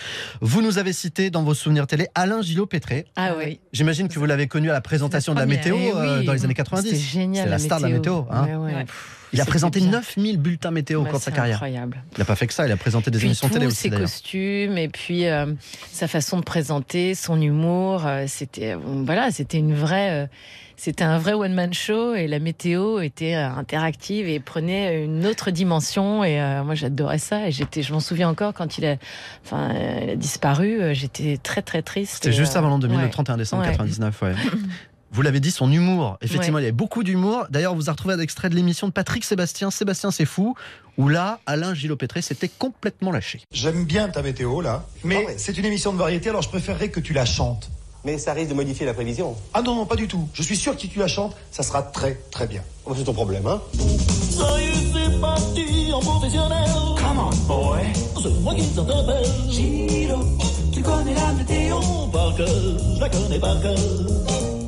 Vous 0.41 0.61
nous 0.61 0.77
avez 0.77 0.93
cité 0.93 1.29
dans 1.29 1.43
vos 1.43 1.53
souvenirs 1.53 1.87
télé 1.87 2.07
Alain 2.15 2.41
Gillot-Pétré. 2.41 3.05
Ah 3.15 3.33
oui. 3.37 3.59
J'imagine 3.73 4.07
que 4.07 4.17
vous 4.19 4.25
l'avez 4.25 4.47
connu 4.47 4.69
à 4.69 4.73
la 4.73 4.81
présentation 4.81 5.33
de 5.33 5.39
la 5.39 5.45
météo 5.45 5.75
euh, 5.77 6.23
dans 6.23 6.33
les 6.33 6.43
années 6.45 6.53
90. 6.53 6.89
C'était 6.89 7.01
génial. 7.01 7.45
C'est 7.45 7.49
la 7.49 7.59
star 7.59 7.77
de 7.79 7.83
la 7.85 7.89
météo. 7.89 8.23
hein. 8.31 8.47
Ouais. 8.59 8.85
Il 9.33 9.39
a 9.41 9.45
présenté 9.45 9.79
bien. 9.79 9.91
9000 9.91 10.37
bulletins 10.37 10.71
météo 10.71 10.99
au 10.99 11.03
Ouais, 11.03 11.09
cours 11.09 11.19
de 11.19 11.23
sa 11.23 11.31
c'est 11.31 11.35
carrière. 11.35 11.55
Incroyable. 11.55 12.03
Il 12.15 12.19
n'a 12.19 12.25
pas 12.25 12.35
fait 12.35 12.47
que 12.47 12.53
ça, 12.53 12.65
il 12.65 12.71
a 12.71 12.77
présenté 12.77 13.11
des 13.11 13.17
puis 13.17 13.27
émissions 13.27 13.47
tous 13.47 13.53
télé 13.53 13.65
aussi 13.67 13.75
ses 13.77 13.89
costumes 13.89 14.77
et 14.77 14.87
puis 14.89 15.27
euh, 15.27 15.45
sa 15.91 16.07
façon 16.07 16.37
de 16.37 16.43
présenter, 16.43 17.15
son 17.15 17.41
humour, 17.41 18.05
euh, 18.05 18.25
c'était 18.27 18.73
euh, 18.73 18.77
voilà, 19.05 19.31
c'était 19.31 19.57
une 19.57 19.73
vraie, 19.73 20.23
euh, 20.23 20.27
c'était 20.75 21.03
un 21.03 21.17
vrai 21.17 21.33
one 21.33 21.53
man 21.53 21.73
show 21.73 22.13
et 22.15 22.27
la 22.27 22.39
météo 22.39 22.99
était 22.99 23.33
interactive 23.35 24.27
et 24.27 24.39
prenait 24.39 25.03
une 25.05 25.25
autre 25.25 25.51
dimension 25.51 26.23
et 26.23 26.41
euh, 26.41 26.63
moi 26.63 26.75
j'adorais 26.75 27.19
ça 27.19 27.47
et 27.47 27.51
j'étais, 27.51 27.83
je 27.83 27.93
m'en 27.93 27.99
souviens 27.99 28.27
encore 28.29 28.53
quand 28.53 28.77
il 28.79 28.85
a, 28.85 28.95
enfin, 29.45 29.69
il 30.03 30.09
a 30.09 30.15
disparu, 30.15 30.93
j'étais 30.93 31.37
très 31.37 31.61
très 31.61 31.81
triste. 31.83 32.15
C'était 32.15 32.31
juste 32.33 32.55
euh, 32.55 32.59
avant 32.59 32.69
l'an 32.69 32.79
2000, 32.79 32.97
le 32.97 33.03
ouais. 33.05 33.09
31 33.09 33.37
décembre 33.37 33.63
Ouais. 33.63 33.69
99. 33.69 34.21
ouais. 34.23 34.33
Vous 35.13 35.21
l'avez 35.21 35.39
dit, 35.41 35.51
son 35.51 35.71
humour. 35.71 36.17
Effectivement, 36.21 36.55
Ouais. 36.55 36.61
il 36.61 36.65
y 36.65 36.67
avait 36.67 36.71
beaucoup 36.71 37.03
d'humour. 37.03 37.45
D'ailleurs, 37.49 37.73
on 37.73 37.75
vous 37.75 37.89
a 37.89 37.91
retrouvé 37.91 38.13
un 38.13 38.19
extrait 38.19 38.49
de 38.49 38.55
l'émission 38.55 38.87
de 38.87 38.93
Patrick 38.93 39.23
Sébastien, 39.25 39.69
Sébastien 39.69 40.09
c'est 40.11 40.25
fou, 40.25 40.55
où 40.97 41.09
là, 41.09 41.39
Alain 41.45 41.73
Gillot-Pétré 41.73 42.21
s'était 42.21 42.47
complètement 42.49 43.11
lâché. 43.11 43.41
J'aime 43.51 43.83
bien 43.85 44.07
ta 44.09 44.21
météo 44.21 44.61
là, 44.61 44.85
mais 45.03 45.25
c'est 45.37 45.57
une 45.57 45.65
émission 45.65 45.91
de 45.93 45.97
variété, 45.97 46.29
alors 46.29 46.41
je 46.41 46.49
préférerais 46.49 46.89
que 46.89 46.99
tu 47.01 47.11
la 47.13 47.25
chantes. 47.25 47.69
Mais 48.03 48.17
ça 48.17 48.33
risque 48.33 48.49
de 48.49 48.55
modifier 48.55 48.85
la 48.85 48.93
prévision. 48.95 49.35
Ah 49.53 49.61
non, 49.61 49.75
non, 49.75 49.85
pas 49.85 49.95
du 49.95 50.07
tout. 50.07 50.27
Je 50.33 50.41
suis 50.41 50.55
sûr 50.57 50.73
que 50.75 50.81
si 50.81 50.89
tu 50.89 50.97
la 50.97 51.07
chantes, 51.07 51.35
ça 51.51 51.61
sera 51.61 51.83
très 51.83 52.15
très 52.31 52.47
bien. 52.47 52.63
Oh, 52.85 52.95
c'est 52.97 53.03
ton 53.03 53.13
problème, 53.13 53.45
hein 53.45 53.61
Ça 53.77 54.59
y 54.59 54.63
est, 54.63 54.73
c'est 55.11 55.21
parti 55.21 55.91
en 55.93 55.99
professionnel. 55.99 56.67
Come 56.97 57.19
on, 57.19 57.29
boy. 57.47 57.81
C'est 58.23 58.41
moi 58.41 58.55
qui 58.55 58.65
t'interpelle. 58.69 59.25
Giro, 59.51 60.23
tu 60.73 60.81
connais 60.81 61.13
la 61.13 61.33
météo. 61.33 61.77
Par 62.11 62.35
cœur, 62.35 62.47
je 62.47 62.99
la 63.01 63.09
connais 63.09 63.39
par 63.39 63.61
cœur. 63.61 63.75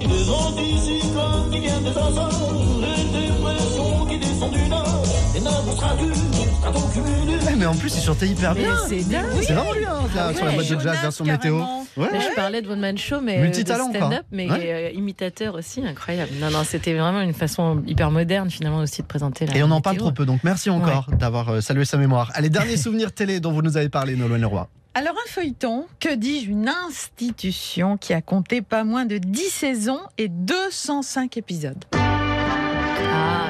Des 0.08 0.30
anticyclones 0.30 1.50
qui 1.52 1.60
viennent 1.60 1.84
des 1.84 1.90
Açores. 1.90 2.82
Des 2.82 3.28
dépressions 3.28 4.06
qui 4.06 4.18
descendent 4.20 4.52
du 4.54 4.68
nord. 4.70 5.04
Des 5.34 5.40
nappes 5.42 5.54
stratus, 5.76 6.18
stratocumulus. 6.60 7.46
Ouais, 7.46 7.56
mais 7.58 7.66
en 7.66 7.76
plus, 7.76 7.96
il 7.98 8.02
chantait 8.04 8.28
hyper 8.28 8.56
bien. 8.56 8.76
c'est 8.88 9.08
dingue. 9.10 9.24
C'est 9.42 9.54
vraiment 9.54 9.72
bien, 9.74 9.90
là, 10.16 10.34
sur 10.34 10.46
la 10.46 10.52
boîte 10.52 10.70
de 10.70 10.80
jazz 10.80 10.98
version 11.02 11.26
météo. 11.26 11.60
Ouais, 11.96 12.08
je 12.14 12.36
parlais 12.36 12.62
de 12.62 12.70
One 12.70 12.80
Man 12.80 12.98
Show, 12.98 13.22
mais 13.22 13.38
euh, 13.38 13.42
Multitalent, 13.44 13.88
de 13.90 13.98
quoi. 13.98 14.08
stand-up, 14.08 14.26
mais 14.32 14.50
Ouais. 14.50 14.92
euh, 14.94 14.98
imitateur 14.98 15.54
aussi, 15.56 15.86
incroyable. 15.86 16.32
Non, 16.42 16.50
non, 16.50 16.64
c'était 16.64 16.94
vraiment 16.98 17.22
une 17.22 17.34
façon 17.34 17.84
hyper 17.86 18.10
moderne 18.10 18.50
finalement 18.50 18.80
aussi 18.80 19.02
de 19.04 19.08
présenter 19.08 19.46
la 19.46 19.56
Et 19.56 19.62
on 19.64 19.70
en 19.70 19.80
parle 19.82 19.98
trop 19.98 20.12
peu, 20.12 20.26
donc 20.26 20.40
merci 20.44 20.70
encore 20.72 21.08
d'avoir 21.20 21.50
euh, 21.50 21.62
salué 21.62 21.86
sa 21.86 21.98
mémoire. 21.98 22.32
Allez, 22.34 22.50
dernier 22.50 22.78
souvenir 22.78 23.12
télé 23.14 23.40
dont 23.40 23.52
vous 23.52 23.62
nous 23.62 23.78
avez 23.78 23.90
parlé, 23.90 24.16
Nolwenn 24.16 24.42
Leroy. 24.42 24.68
Alors 24.96 25.14
un 25.14 25.30
feuilleton, 25.32 25.88
que 26.00 26.14
dis-je, 26.14 26.52
une 26.52 26.70
institution 26.70 27.98
qui 27.98 28.14
a 28.14 28.22
compté 28.22 28.62
pas 28.62 28.84
moins 28.84 29.06
de 29.06 29.18
10 29.18 29.42
saisons 29.50 30.00
et 30.20 30.28
205 30.28 31.36
épisodes. 31.38 31.84
Ah, 31.94 33.50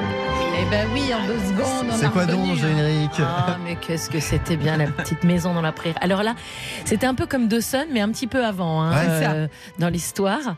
Eh 0.58 0.70
ben 0.70 0.88
oui, 0.94 1.02
en 1.12 1.26
deux 1.26 1.38
secondes, 1.40 1.86
on 1.92 1.96
C'est 1.98 2.08
quoi 2.10 2.24
donc, 2.24 2.40
reconnu, 2.40 2.56
générique 2.56 3.10
Ah, 3.20 3.58
mais 3.62 3.76
qu'est-ce 3.76 4.08
que 4.08 4.20
c'était 4.20 4.56
bien 4.56 4.78
la 4.78 4.86
petite 4.86 5.22
maison 5.24 5.52
dans 5.52 5.60
la 5.60 5.72
prairie. 5.72 5.94
Alors 6.00 6.22
là, 6.22 6.34
c'était 6.86 7.06
un 7.06 7.14
peu 7.14 7.26
comme 7.26 7.46
Dawson, 7.48 7.84
mais 7.92 8.00
un 8.00 8.08
petit 8.10 8.26
peu 8.26 8.42
avant, 8.42 8.80
hein, 8.82 8.92
Ouais. 8.92 9.26
euh, 9.26 9.48
dans 9.78 9.90
l'histoire. 9.90 10.56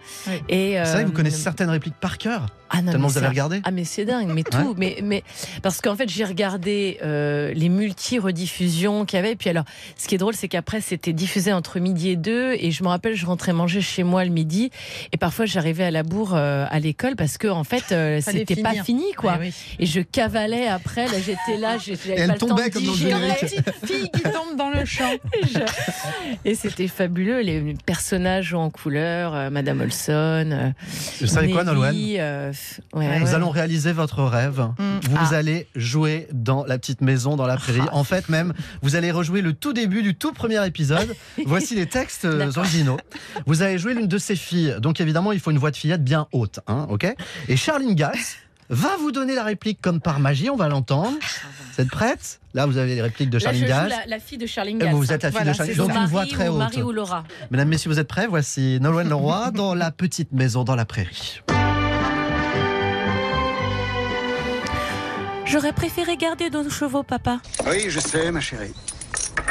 Et 0.48 0.74
C'est 0.74 0.92
vrai 0.92 1.00
que 1.02 1.06
vous 1.08 1.12
euh, 1.14 1.16
connaissez 1.16 1.42
certaines 1.42 1.70
répliques 1.70 1.98
par 2.00 2.16
cœur. 2.18 2.46
Ah 2.70 2.82
non, 2.82 2.90
Tellement 2.92 3.06
mais 3.06 3.12
vous 3.12 3.18
avez 3.18 3.28
regardé 3.28 3.60
Ah 3.64 3.70
mais 3.70 3.84
c'est 3.84 4.04
dingue, 4.04 4.30
mais 4.34 4.42
tout, 4.42 4.56
Ouais. 4.58 4.74
mais 4.76 4.98
mais 5.02 5.22
parce 5.62 5.80
qu'en 5.80 5.94
fait 5.96 6.08
j'ai 6.08 6.24
regardé 6.24 6.98
euh, 7.02 7.52
les 7.54 7.68
multi 7.68 8.18
rediffusions 8.18 9.04
qu'il 9.04 9.16
y 9.16 9.20
avait. 9.20 9.32
Et 9.32 9.36
puis 9.36 9.48
alors, 9.50 9.64
ce 9.96 10.08
qui 10.08 10.14
est 10.14 10.18
drôle, 10.18 10.34
c'est 10.34 10.48
qu'après 10.48 10.80
c'était 10.80 11.12
diffusé 11.12 11.52
entre 11.52 11.78
midi 11.78 12.10
et 12.10 12.16
deux, 12.16 12.54
et 12.58 12.70
je 12.72 12.82
me 12.82 12.88
rappelle, 12.88 13.14
je 13.14 13.24
rentrais 13.26 13.52
manger 13.52 13.80
chez 13.80 14.02
moi 14.02 14.24
le 14.24 14.30
midi, 14.30 14.70
et 15.12 15.16
parfois 15.16 15.46
j'arrivais 15.46 15.84
à 15.84 15.90
la 15.90 16.02
bourre 16.02 16.34
euh, 16.34 16.66
à 16.68 16.78
l'école 16.80 17.14
parce 17.16 17.38
que 17.38 17.46
en 17.48 17.64
fait 17.64 17.92
euh, 17.92 18.20
c'était 18.24 18.56
pas 18.56 18.74
fini 18.82 19.12
quoi. 19.16 19.34
Ouais, 19.34 19.38
oui. 19.48 19.54
Et 19.78 19.86
je 19.86 20.00
cavalais 20.00 20.66
après, 20.66 21.06
là 21.06 21.14
j'étais 21.24 21.58
là, 21.60 21.76
j'avais 21.78 22.14
Et 22.16 22.20
elle 22.20 22.26
pas 22.28 22.32
le 22.34 22.38
temps 22.38 22.46
tombait 22.48 22.68
de 22.68 22.74
comme 22.74 22.84
dans 22.84 22.90
le 22.92 22.96
digérer. 22.96 23.20
générique. 23.20 23.60
Fille 23.86 24.10
qui 24.12 24.22
tombe 24.22 24.56
dans 24.56 24.70
le 24.70 24.84
champ. 24.84 25.04
Et 26.44 26.54
c'était 26.54 26.88
fabuleux, 26.88 27.40
les 27.40 27.74
personnages 27.86 28.54
en 28.54 28.70
couleur, 28.70 29.34
euh, 29.34 29.50
Madame 29.50 29.80
Olson. 29.80 30.50
euh, 30.50 30.70
Vous 31.20 31.26
savez 31.26 31.50
quoi, 31.50 31.64
Nolwenn 31.64 32.52
ouais, 32.94 33.18
Nous 33.20 33.26
ouais. 33.26 33.34
allons 33.34 33.50
réaliser 33.50 33.92
votre 33.92 34.22
rêve. 34.22 34.68
Vous 34.78 35.16
Ah. 35.18 35.34
allez 35.34 35.66
jouer 35.74 36.28
dans 36.32 36.64
la 36.64 36.78
petite 36.78 37.00
maison 37.00 37.36
dans 37.36 37.46
la 37.46 37.56
prairie. 37.56 37.80
En 37.92 38.04
fait, 38.04 38.28
même, 38.28 38.52
vous 38.82 38.96
allez 38.96 39.10
rejouer 39.10 39.42
le 39.42 39.52
tout 39.52 39.72
début 39.72 40.02
du 40.02 40.14
tout 40.14 40.32
premier 40.32 40.64
épisode. 40.66 41.14
Voici 41.46 41.74
les 41.74 41.86
textes 41.86 42.24
euh, 42.24 42.50
originaux. 42.56 42.98
Vous 43.46 43.62
allez 43.62 43.78
jouer 43.78 43.94
l'une 43.94 44.08
de 44.08 44.18
ces 44.18 44.36
filles. 44.36 44.76
Donc 44.80 45.00
évidemment, 45.00 45.32
il 45.32 45.40
faut 45.40 45.50
une 45.50 45.58
voix 45.58 45.70
de 45.70 45.76
fillette 45.76 46.04
bien 46.04 46.26
haute, 46.32 46.60
hein, 46.66 46.86
ok 46.90 47.06
Et 47.48 47.56
Charline 47.56 47.94
Gass 47.94 48.36
va 48.68 48.96
vous 48.98 49.12
donner 49.12 49.34
la 49.36 49.44
réplique 49.44 49.80
comme 49.80 50.00
par 50.00 50.18
magie. 50.18 50.50
On 50.50 50.56
va 50.56 50.68
l'entendre. 50.68 51.16
Vous 51.74 51.80
êtes 51.82 51.88
prête 51.90 52.40
Là, 52.52 52.66
vous 52.66 52.78
avez 52.78 52.94
les 52.94 53.02
répliques 53.02 53.30
de 53.30 53.38
Charline 53.38 53.66
Gass. 53.66 53.90
la, 53.90 54.06
la 54.06 54.18
fille 54.18 54.38
de 54.38 54.46
Charline 54.46 54.78
Gass. 54.78 54.92
vous 54.92 55.12
êtes 55.12 55.22
la 55.22 55.30
fille 55.30 55.36
Voilà, 55.38 55.52
de 55.52 55.56
Charline 55.56 55.76
Donc 55.76 55.90
une 55.94 56.06
voix 56.06 56.26
très 56.26 56.48
haute. 56.48 56.58
Marie 56.58 56.82
ou 56.82 56.90
Laura. 56.90 57.22
Mesdames, 57.50 57.68
Messieurs, 57.68 57.90
vous 57.90 57.98
êtes 58.00 58.08
prêts? 58.08 58.26
Voici 58.26 58.78
Nolwenn 58.80 59.08
Leroy 59.08 59.50
dans 59.52 59.74
la 59.74 59.90
petite 59.92 60.32
maison 60.32 60.64
dans 60.64 60.74
la 60.74 60.84
prairie. 60.86 61.42
J'aurais 65.46 65.72
préféré 65.72 66.16
garder 66.16 66.50
nos 66.50 66.68
chevaux, 66.68 67.02
papa. 67.02 67.40
Oui, 67.66 67.86
je 67.88 68.00
sais, 68.00 68.30
ma 68.32 68.40
chérie. 68.40 68.74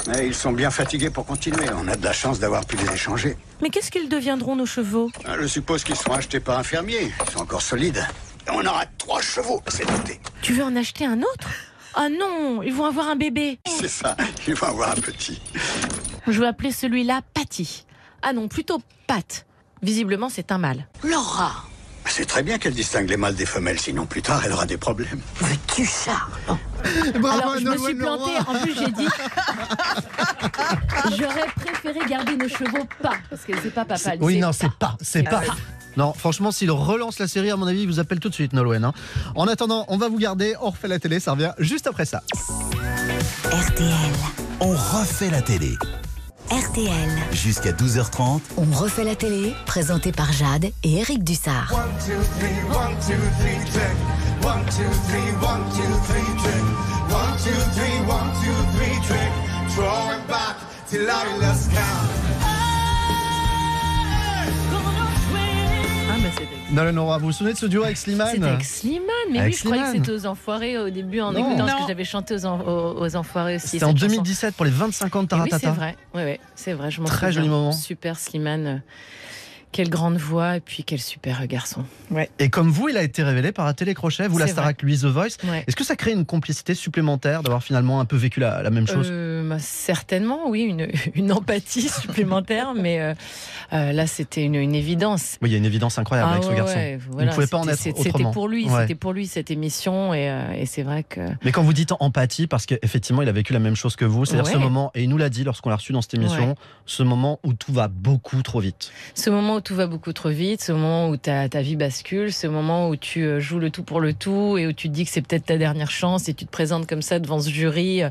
Mais 0.08 0.28
ils 0.28 0.36
sont 0.36 0.52
bien 0.52 0.70
fatigués 0.70 1.10
pour 1.10 1.26
continuer. 1.26 1.66
On 1.76 1.88
a 1.88 1.96
de 1.96 2.04
la 2.04 2.14
chance 2.14 2.40
d'avoir 2.40 2.66
pu 2.66 2.76
les 2.76 2.92
échanger. 2.94 3.38
Mais 3.62 3.70
qu'est-ce 3.70 3.90
qu'ils 3.92 4.10
deviendront, 4.10 4.56
nos 4.56 4.66
chevaux? 4.66 5.10
Ah, 5.26 5.36
Je 5.40 5.48
suppose 5.48 5.84
qu'ils 5.84 5.96
seront 5.96 6.14
achetés 6.16 6.40
par 6.40 6.60
un 6.60 6.64
fermier. 6.64 7.12
Ils 7.26 7.32
sont 7.32 7.40
encore 7.40 7.62
solides. 7.62 8.06
Et 8.48 8.52
on 8.52 8.60
aura 8.66 8.86
trois 8.98 9.22
chevaux 9.22 9.62
cet 9.68 9.90
été. 9.90 10.20
Tu 10.42 10.54
veux 10.54 10.64
en 10.64 10.76
acheter 10.76 11.06
un 11.06 11.20
autre? 11.22 11.50
Ah 11.96 12.10
non, 12.10 12.62
ils 12.62 12.74
vont 12.74 12.86
avoir 12.86 13.08
un 13.08 13.16
bébé. 13.16 13.58
C'est 13.66 13.88
ça. 13.88 14.16
Ils 14.48 14.54
vont 14.56 14.68
avoir 14.68 14.92
un 14.92 14.96
petit. 15.02 15.42
Je 16.28 16.40
vais 16.42 16.48
appeler 16.48 16.72
celui-là 16.72 17.22
Patty. 17.34 17.86
Ah 18.22 18.34
non, 18.34 18.48
plutôt 18.50 18.82
Pat. 19.08 19.46
Visiblement, 19.82 20.30
c'est 20.30 20.52
un 20.52 20.58
mâle. 20.58 20.88
Laura 21.04 21.64
C'est 22.08 22.26
très 22.26 22.44
bien 22.44 22.58
qu'elle 22.58 22.74
distingue 22.74 23.10
les 23.10 23.18
mâles 23.18 23.36
des 23.36 23.46
femelles, 23.46 23.80
sinon 23.80 24.06
plus 24.06 24.22
tard 24.22 24.42
elle 24.46 24.54
aura 24.54 24.66
des 24.66 24.78
problèmes. 24.78 25.20
Veux-tu 25.42 25.86
ça 25.86 26.14
Alors, 27.16 27.58
je 27.60 27.66
me 27.66 27.78
suis 27.78 27.96
plantée. 27.96 28.32
En 28.48 28.54
plus, 28.60 28.74
j'ai 28.76 28.92
dit. 28.92 29.08
J'aurais 31.18 31.48
préféré 31.56 32.00
garder 32.08 32.38
nos 32.38 32.48
chevaux 32.48 32.86
pas. 33.02 33.14
Parce 33.30 33.42
que 33.44 33.54
c'est 33.62 33.74
pas 33.74 33.86
papa. 33.86 34.12
Oui, 34.22 34.40
non, 34.40 34.52
c'est 34.54 34.72
pas, 34.72 34.96
c'est 35.02 35.24
pas. 35.24 35.42
Non, 35.98 36.14
franchement, 36.14 36.52
s'il 36.52 36.72
relance 36.72 37.20
la 37.20 37.28
série, 37.28 37.50
à 37.52 37.56
mon 37.56 37.68
avis, 37.68 37.82
il 37.82 37.88
vous 37.88 38.00
appelle 38.00 38.20
tout 38.20 38.30
de 38.30 38.34
suite, 38.34 38.54
Nolwenn. 38.54 38.84
hein. 38.84 38.94
En 39.36 39.48
attendant, 39.48 39.86
on 39.88 39.98
va 39.98 40.10
vous 40.10 40.18
garder, 40.20 40.56
on 40.62 40.70
refait 40.70 40.88
la 40.90 41.00
télé, 41.00 41.20
ça 41.20 41.32
revient 41.32 41.52
juste 41.58 41.88
après 41.88 42.06
ça. 42.06 42.22
RTL. 43.52 43.94
On 44.60 44.70
refait 44.72 45.32
la 45.32 45.42
télé. 45.42 45.72
RTL. 46.52 47.10
Jusqu'à 47.32 47.72
12h30. 47.72 48.40
On 48.58 48.66
refait 48.78 49.04
la 49.04 49.16
télé, 49.16 49.56
présenté 49.66 50.12
par 50.12 50.32
Jade 50.32 50.66
et 50.84 50.98
Eric 51.00 51.24
Dussard. 51.24 51.72
One, 51.74 51.90
two, 52.06 52.22
three, 52.40 52.50
one, 52.70 52.94
two, 53.02 53.14
three, 53.40 53.58
check. 53.74 53.96
One, 54.44 54.64
two, 54.66 54.84
three, 55.08 55.32
one, 55.42 55.64
two, 55.72 55.94
three, 56.06 56.44
check. 56.44 56.64
One, 57.10 57.38
two, 57.38 57.60
three, 57.74 57.98
one, 58.08 58.30
two, 58.44 58.78
three, 58.78 58.96
check. 59.08 59.32
Throw 59.72 60.12
it 60.12 60.28
back 60.28 60.56
till 60.88 61.10
I 61.10 61.38
lost 61.38 61.72
count. 61.72 62.25
Leroy, 66.74 67.18
vous 67.20 67.26
vous 67.28 67.32
souvenez 67.32 67.54
de 67.54 67.58
ce 67.58 67.66
duo 67.68 67.84
avec 67.84 67.98
Slimane 67.98 68.30
C'était 68.32 68.46
avec 68.46 68.64
Slimane, 68.64 69.06
mais 69.32 69.40
Avec 69.40 69.54
oui, 69.54 69.60
je 69.60 69.66
croyais 69.66 69.84
que 69.84 69.92
c'était 69.98 70.12
aux 70.12 70.26
Enfoirés 70.26 70.78
au 70.80 70.90
début 70.90 71.22
en 71.22 71.32
Non. 71.32 71.40
écoutant 71.52 71.68
Non. 71.68 71.82
que 71.82 71.88
j'avais 71.88 72.04
chanté 72.04 72.34
aux, 72.36 72.46
en- 72.46 72.60
aux- 72.62 73.06
aux 73.06 73.16
Enfoirés 73.16 73.58
aussi. 73.58 73.68
C'était 73.68 73.86
en 73.86 73.90
cette 73.90 73.98
chanson. 74.00 74.08
2017 74.16 74.56
pour 74.56 74.66
les 74.66 74.72
25 74.72 75.16
ans 75.16 75.20
de 75.24 75.26
Et 75.26 75.36
oui, 75.36 75.50
Taratata. 75.50 75.60
c'est 75.60 75.68
vrai. 75.76 75.96
Oui, 76.16 76.22
oui, 76.26 76.40
c'est 76.56 76.74
vrai. 76.74 76.90
Je 76.92 77.02
m'en 77.02 77.08
Très 77.08 77.32
joli 77.32 77.50
moment. 77.50 77.72
Super 77.72 78.18
Slimane. 78.18 78.82
Quelle 79.76 79.90
grande 79.90 80.16
voix 80.16 80.56
et 80.56 80.62
puis 80.62 80.86
quel 80.86 81.02
super 81.02 81.46
garçon. 81.48 81.84
Et 82.40 82.48
comme 82.50 82.70
vous, 82.70 82.88
il 82.88 82.96
a 82.96 83.04
été 83.04 83.24
révélé 83.24 83.52
par 83.52 83.66
un 83.68 83.74
télécrochet, 83.74 84.26
vous 84.30 84.38
la 84.38 84.48
Starac, 84.48 84.82
lui 84.82 84.98
The 84.98 85.04
Voice. 85.04 85.36
Ouais. 85.44 85.66
Est-ce 85.68 85.76
que 85.76 85.84
ça 85.84 85.98
crée 85.98 86.14
une 86.14 86.26
complicité 86.26 86.76
supplémentaire 86.76 87.44
d'avoir 87.44 87.62
finalement 87.62 88.00
un 88.00 88.06
peu 88.06 88.16
vécu 88.16 88.40
la, 88.40 88.64
la 88.64 88.70
même 88.70 88.88
chose? 88.88 89.10
Euh, 89.12 89.46
bah, 89.50 89.58
certainement, 89.60 90.48
oui, 90.48 90.62
une, 90.62 90.88
une 91.16 91.34
empathie 91.34 91.90
supplémentaire, 91.90 92.74
mais 92.78 93.02
euh, 93.02 93.14
euh, 93.74 93.92
là, 93.92 94.08
c'était 94.08 94.44
une, 94.46 94.56
une 94.56 94.76
évidence. 94.76 95.38
Oui, 95.42 95.50
il 95.50 95.52
y 95.52 95.56
a 95.56 95.58
une 95.58 95.66
évidence 95.66 95.98
incroyable 95.98 96.30
Ah 96.32 96.36
avec 96.36 96.46
ce 96.46 96.50
ouais, 96.52 96.56
garçon. 96.56 96.76
ouais, 96.76 96.96
Vous 96.96 97.12
voilà, 97.12 97.32
ne 97.32 97.36
pouvez 97.36 97.48
pas 97.48 97.58
en 97.58 97.68
être 97.68 97.78
c'était- 97.78 98.00
autrement. 98.00 98.30
C'était 98.30 98.34
pour 98.34 98.48
lui, 98.48 98.70
Ouais. 98.70 98.82
c'était 98.84 98.96
pour 98.96 99.12
lui 99.12 99.28
cette 99.28 99.52
émission, 99.52 100.14
et, 100.14 100.30
euh, 100.30 100.54
et 100.54 100.66
c'est 100.66 100.84
vrai 100.84 101.04
que. 101.04 101.20
Mais 101.44 101.52
quand 101.52 101.64
vous 101.64 101.74
dites 101.74 101.92
empathie, 102.00 102.48
parce 102.48 102.66
qu'effectivement, 102.66 103.24
il 103.24 103.28
a 103.28 103.34
vécu 103.34 103.52
la 103.52 103.60
même 103.60 103.76
chose 103.76 103.98
que 103.98 104.06
vous, 104.06 104.24
c'est-à-dire 104.24 104.46
Ouais. 104.46 104.54
ce 104.54 104.58
moment, 104.58 104.92
et 104.96 105.04
il 105.04 105.10
nous 105.10 105.18
l'a 105.18 105.28
dit 105.30 105.44
lorsqu'on 105.44 105.70
l'a 105.70 105.76
reçu 105.76 105.92
dans 105.92 106.02
cette 106.02 106.14
émission, 106.14 106.50
Ouais. 106.52 106.56
ce 106.86 107.04
moment 107.04 107.42
où 107.44 107.54
tout 107.54 107.74
va 107.74 107.90
beaucoup 107.90 108.42
trop 108.42 108.62
vite. 108.62 108.92
Ce 109.16 109.30
moment 109.30 109.56
où 109.56 109.62
tout 109.66 109.76
va 109.76 109.88
beaucoup 109.88 110.14
trop 110.14 110.30
vite, 110.30 110.62
ce 110.62 110.72
moment 110.72 111.10
où 111.10 111.18
ta, 111.18 111.48
vie 111.48 111.76
bascule, 111.76 112.32
ce 112.32 112.46
moment 112.46 112.88
où 112.88 112.96
tu 112.96 113.24
euh, 113.24 113.40
joues 113.40 113.58
le 113.58 113.72
tout 113.72 113.82
pour 113.82 114.00
le 114.00 114.14
tout 114.14 114.60
et 114.60 114.68
où 114.68 114.74
tu 114.74 114.90
te 114.90 114.94
dis 114.94 115.06
que 115.06 115.12
c'est 115.12 115.24
peut-être 115.24 115.46
ta 115.46 115.58
dernière 115.58 115.90
chance 115.90 116.30
et 116.30 116.36
tu 116.36 116.46
te 116.46 116.52
présentes 116.52 116.88
comme 116.88 117.02
ça 117.02 117.18
devant 117.18 117.42
ce 117.42 117.50
jury. 117.50 118.04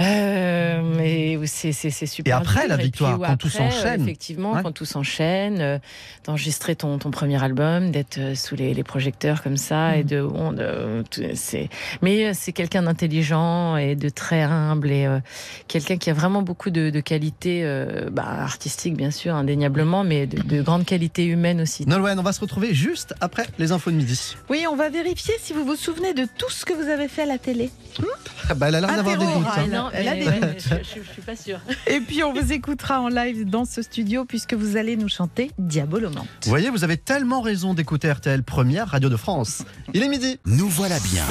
Euh, 0.00 0.04
euh, 0.04 0.82
mais 0.96 1.38
c'est 1.46 1.72
super. 2.06 2.36
Et 2.36 2.38
après, 2.38 2.60
dur. 2.60 2.68
la 2.68 2.76
victoire, 2.76 3.18
où 3.20 3.22
quand 3.24 3.36
tout 3.36 3.48
après, 3.48 3.66
euh, 3.66 3.70
s'enchaîne. 3.70 4.02
Effectivement, 4.02 4.52
Ouais. 4.52 4.62
quand 4.62 4.72
tout 4.72 4.84
s'enchaîne, 4.84 5.60
euh, 5.60 5.78
d'enregistrer 6.24 6.74
ton, 6.76 6.98
ton 6.98 7.10
premier 7.10 7.42
album, 7.42 7.90
d'être 7.90 8.18
euh, 8.18 8.34
sous 8.34 8.56
les, 8.56 8.72
les 8.74 8.82
projecteurs 8.84 9.42
comme 9.42 9.56
ça, 9.56 9.90
Mm. 9.90 9.94
et 9.94 10.04
de, 10.04 10.22
bon, 10.22 10.52
de- 10.52 11.02
tout- 11.10 11.22
c'est. 11.34 11.68
Mais 12.02 12.26
euh, 12.26 12.30
c'est 12.34 12.52
quelqu'un 12.52 12.82
d'intelligent 12.82 13.76
et 13.76 13.94
de 13.96 14.08
très 14.08 14.42
humble 14.42 14.90
et 14.90 15.06
euh, 15.06 15.18
quelqu'un 15.68 15.96
qui 15.96 16.10
a 16.10 16.14
vraiment 16.14 16.42
beaucoup 16.42 16.70
de, 16.70 16.90
de 16.90 17.00
qualités 17.00 17.62
euh, 17.64 18.08
bah, 18.10 18.24
artistiques, 18.26 18.96
bien 18.96 19.10
sûr, 19.10 19.34
indéniablement, 19.34 20.04
mais 20.04 20.26
de, 20.26 20.40
de 20.42 20.62
grandes 20.62 20.84
qualités 20.86 21.26
humaines 21.26 21.60
aussi. 21.60 21.86
Nolwenn, 21.86 22.18
on 22.18 22.22
va 22.22 22.32
se 22.32 22.40
retrouver 22.40 22.74
juste 22.74 23.14
après 23.20 23.46
les 23.58 23.72
infos 23.72 23.90
de 23.90 23.96
midi. 23.96 24.36
Oui, 24.48 24.64
on 24.70 24.76
va 24.76 24.88
vérifier 24.88 25.34
si 25.40 25.52
vous 25.52 25.64
vous 25.64 25.76
souvenez 25.76 26.14
de 26.14 26.26
tout 26.38 26.50
ce 26.50 26.64
que 26.64 26.72
vous 26.72 26.88
avez 26.88 27.08
fait 27.08 27.22
à 27.22 27.26
la 27.26 27.38
télé. 27.38 27.70
Ah 28.48 28.54
bah, 28.54 28.68
elle 28.68 28.76
a 28.76 28.80
l'air 28.80 28.96
d'avoir 28.96 29.16
des 29.18 29.24
doutes. 29.24 29.46
hein. 29.74 29.89
Oral. 29.92 30.04
Non, 30.04 30.08
Elle 30.08 30.08
a 30.08 30.14
mais 30.14 30.20
des 30.40 30.46
ouais, 30.46 30.52
doutes. 30.54 30.62
je, 30.62 31.00
je- 31.00 31.04
je 31.06 31.12
suis 31.12 31.22
pas 31.22 31.36
sûre. 31.36 31.60
Et 31.86 32.00
puis 32.00 32.22
on 32.24 32.32
vous 32.32 32.52
écoutera 32.52 33.00
en 33.00 33.08
live 33.08 33.44
dans 33.48 33.64
ce 33.64 33.82
studio 33.82 34.24
puisque 34.24 34.54
vous 34.54 34.76
allez 34.76 34.96
nous 34.96 35.08
chanter 35.08 35.50
Diabolomante. 35.58 36.26
Vous 36.44 36.48
voyez, 36.50 36.70
vous 36.70 36.84
avez 36.84 36.96
tellement 36.96 37.40
raison 37.40 37.74
d'écouter 37.74 38.10
RTL 38.12 38.42
Première 38.42 38.88
Radio 38.88 39.08
de 39.08 39.16
France. 39.16 39.64
Il 39.94 40.02
est 40.02 40.08
midi. 40.08 40.38
Nous 40.46 40.68
voilà 40.68 40.98
bien. 41.00 41.24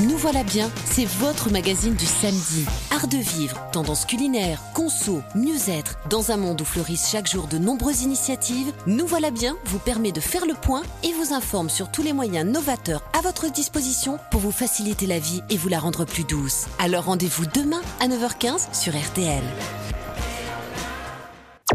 Nous 0.00 0.16
voilà 0.16 0.42
bien, 0.42 0.72
c'est 0.86 1.04
votre 1.04 1.52
magazine 1.52 1.94
du 1.94 2.04
samedi. 2.04 2.66
Art 2.90 3.06
de 3.06 3.16
vivre, 3.16 3.64
tendance 3.70 4.06
culinaire, 4.06 4.60
conso, 4.74 5.22
mieux-être. 5.36 5.98
Dans 6.10 6.32
un 6.32 6.36
monde 6.36 6.60
où 6.62 6.64
fleurissent 6.64 7.08
chaque 7.12 7.30
jour 7.30 7.46
de 7.46 7.58
nombreuses 7.58 8.02
initiatives, 8.02 8.72
Nous 8.88 9.06
voilà 9.06 9.30
bien 9.30 9.56
vous 9.66 9.78
permet 9.78 10.10
de 10.10 10.20
faire 10.20 10.46
le 10.46 10.54
point 10.54 10.82
et 11.04 11.12
vous 11.12 11.32
informe 11.32 11.70
sur 11.70 11.92
tous 11.92 12.02
les 12.02 12.12
moyens 12.12 12.50
novateurs 12.50 13.04
à 13.16 13.20
votre 13.20 13.52
disposition 13.52 14.18
pour 14.32 14.40
vous 14.40 14.50
faciliter 14.50 15.06
la 15.06 15.20
vie 15.20 15.42
et 15.48 15.56
vous 15.56 15.68
la 15.68 15.78
rendre 15.78 16.04
plus 16.04 16.24
douce. 16.24 16.66
Alors 16.80 17.04
rendez-vous 17.04 17.46
demain 17.54 17.80
à 18.00 18.08
9h15 18.08 18.74
sur 18.74 18.98
RTL. 18.98 19.44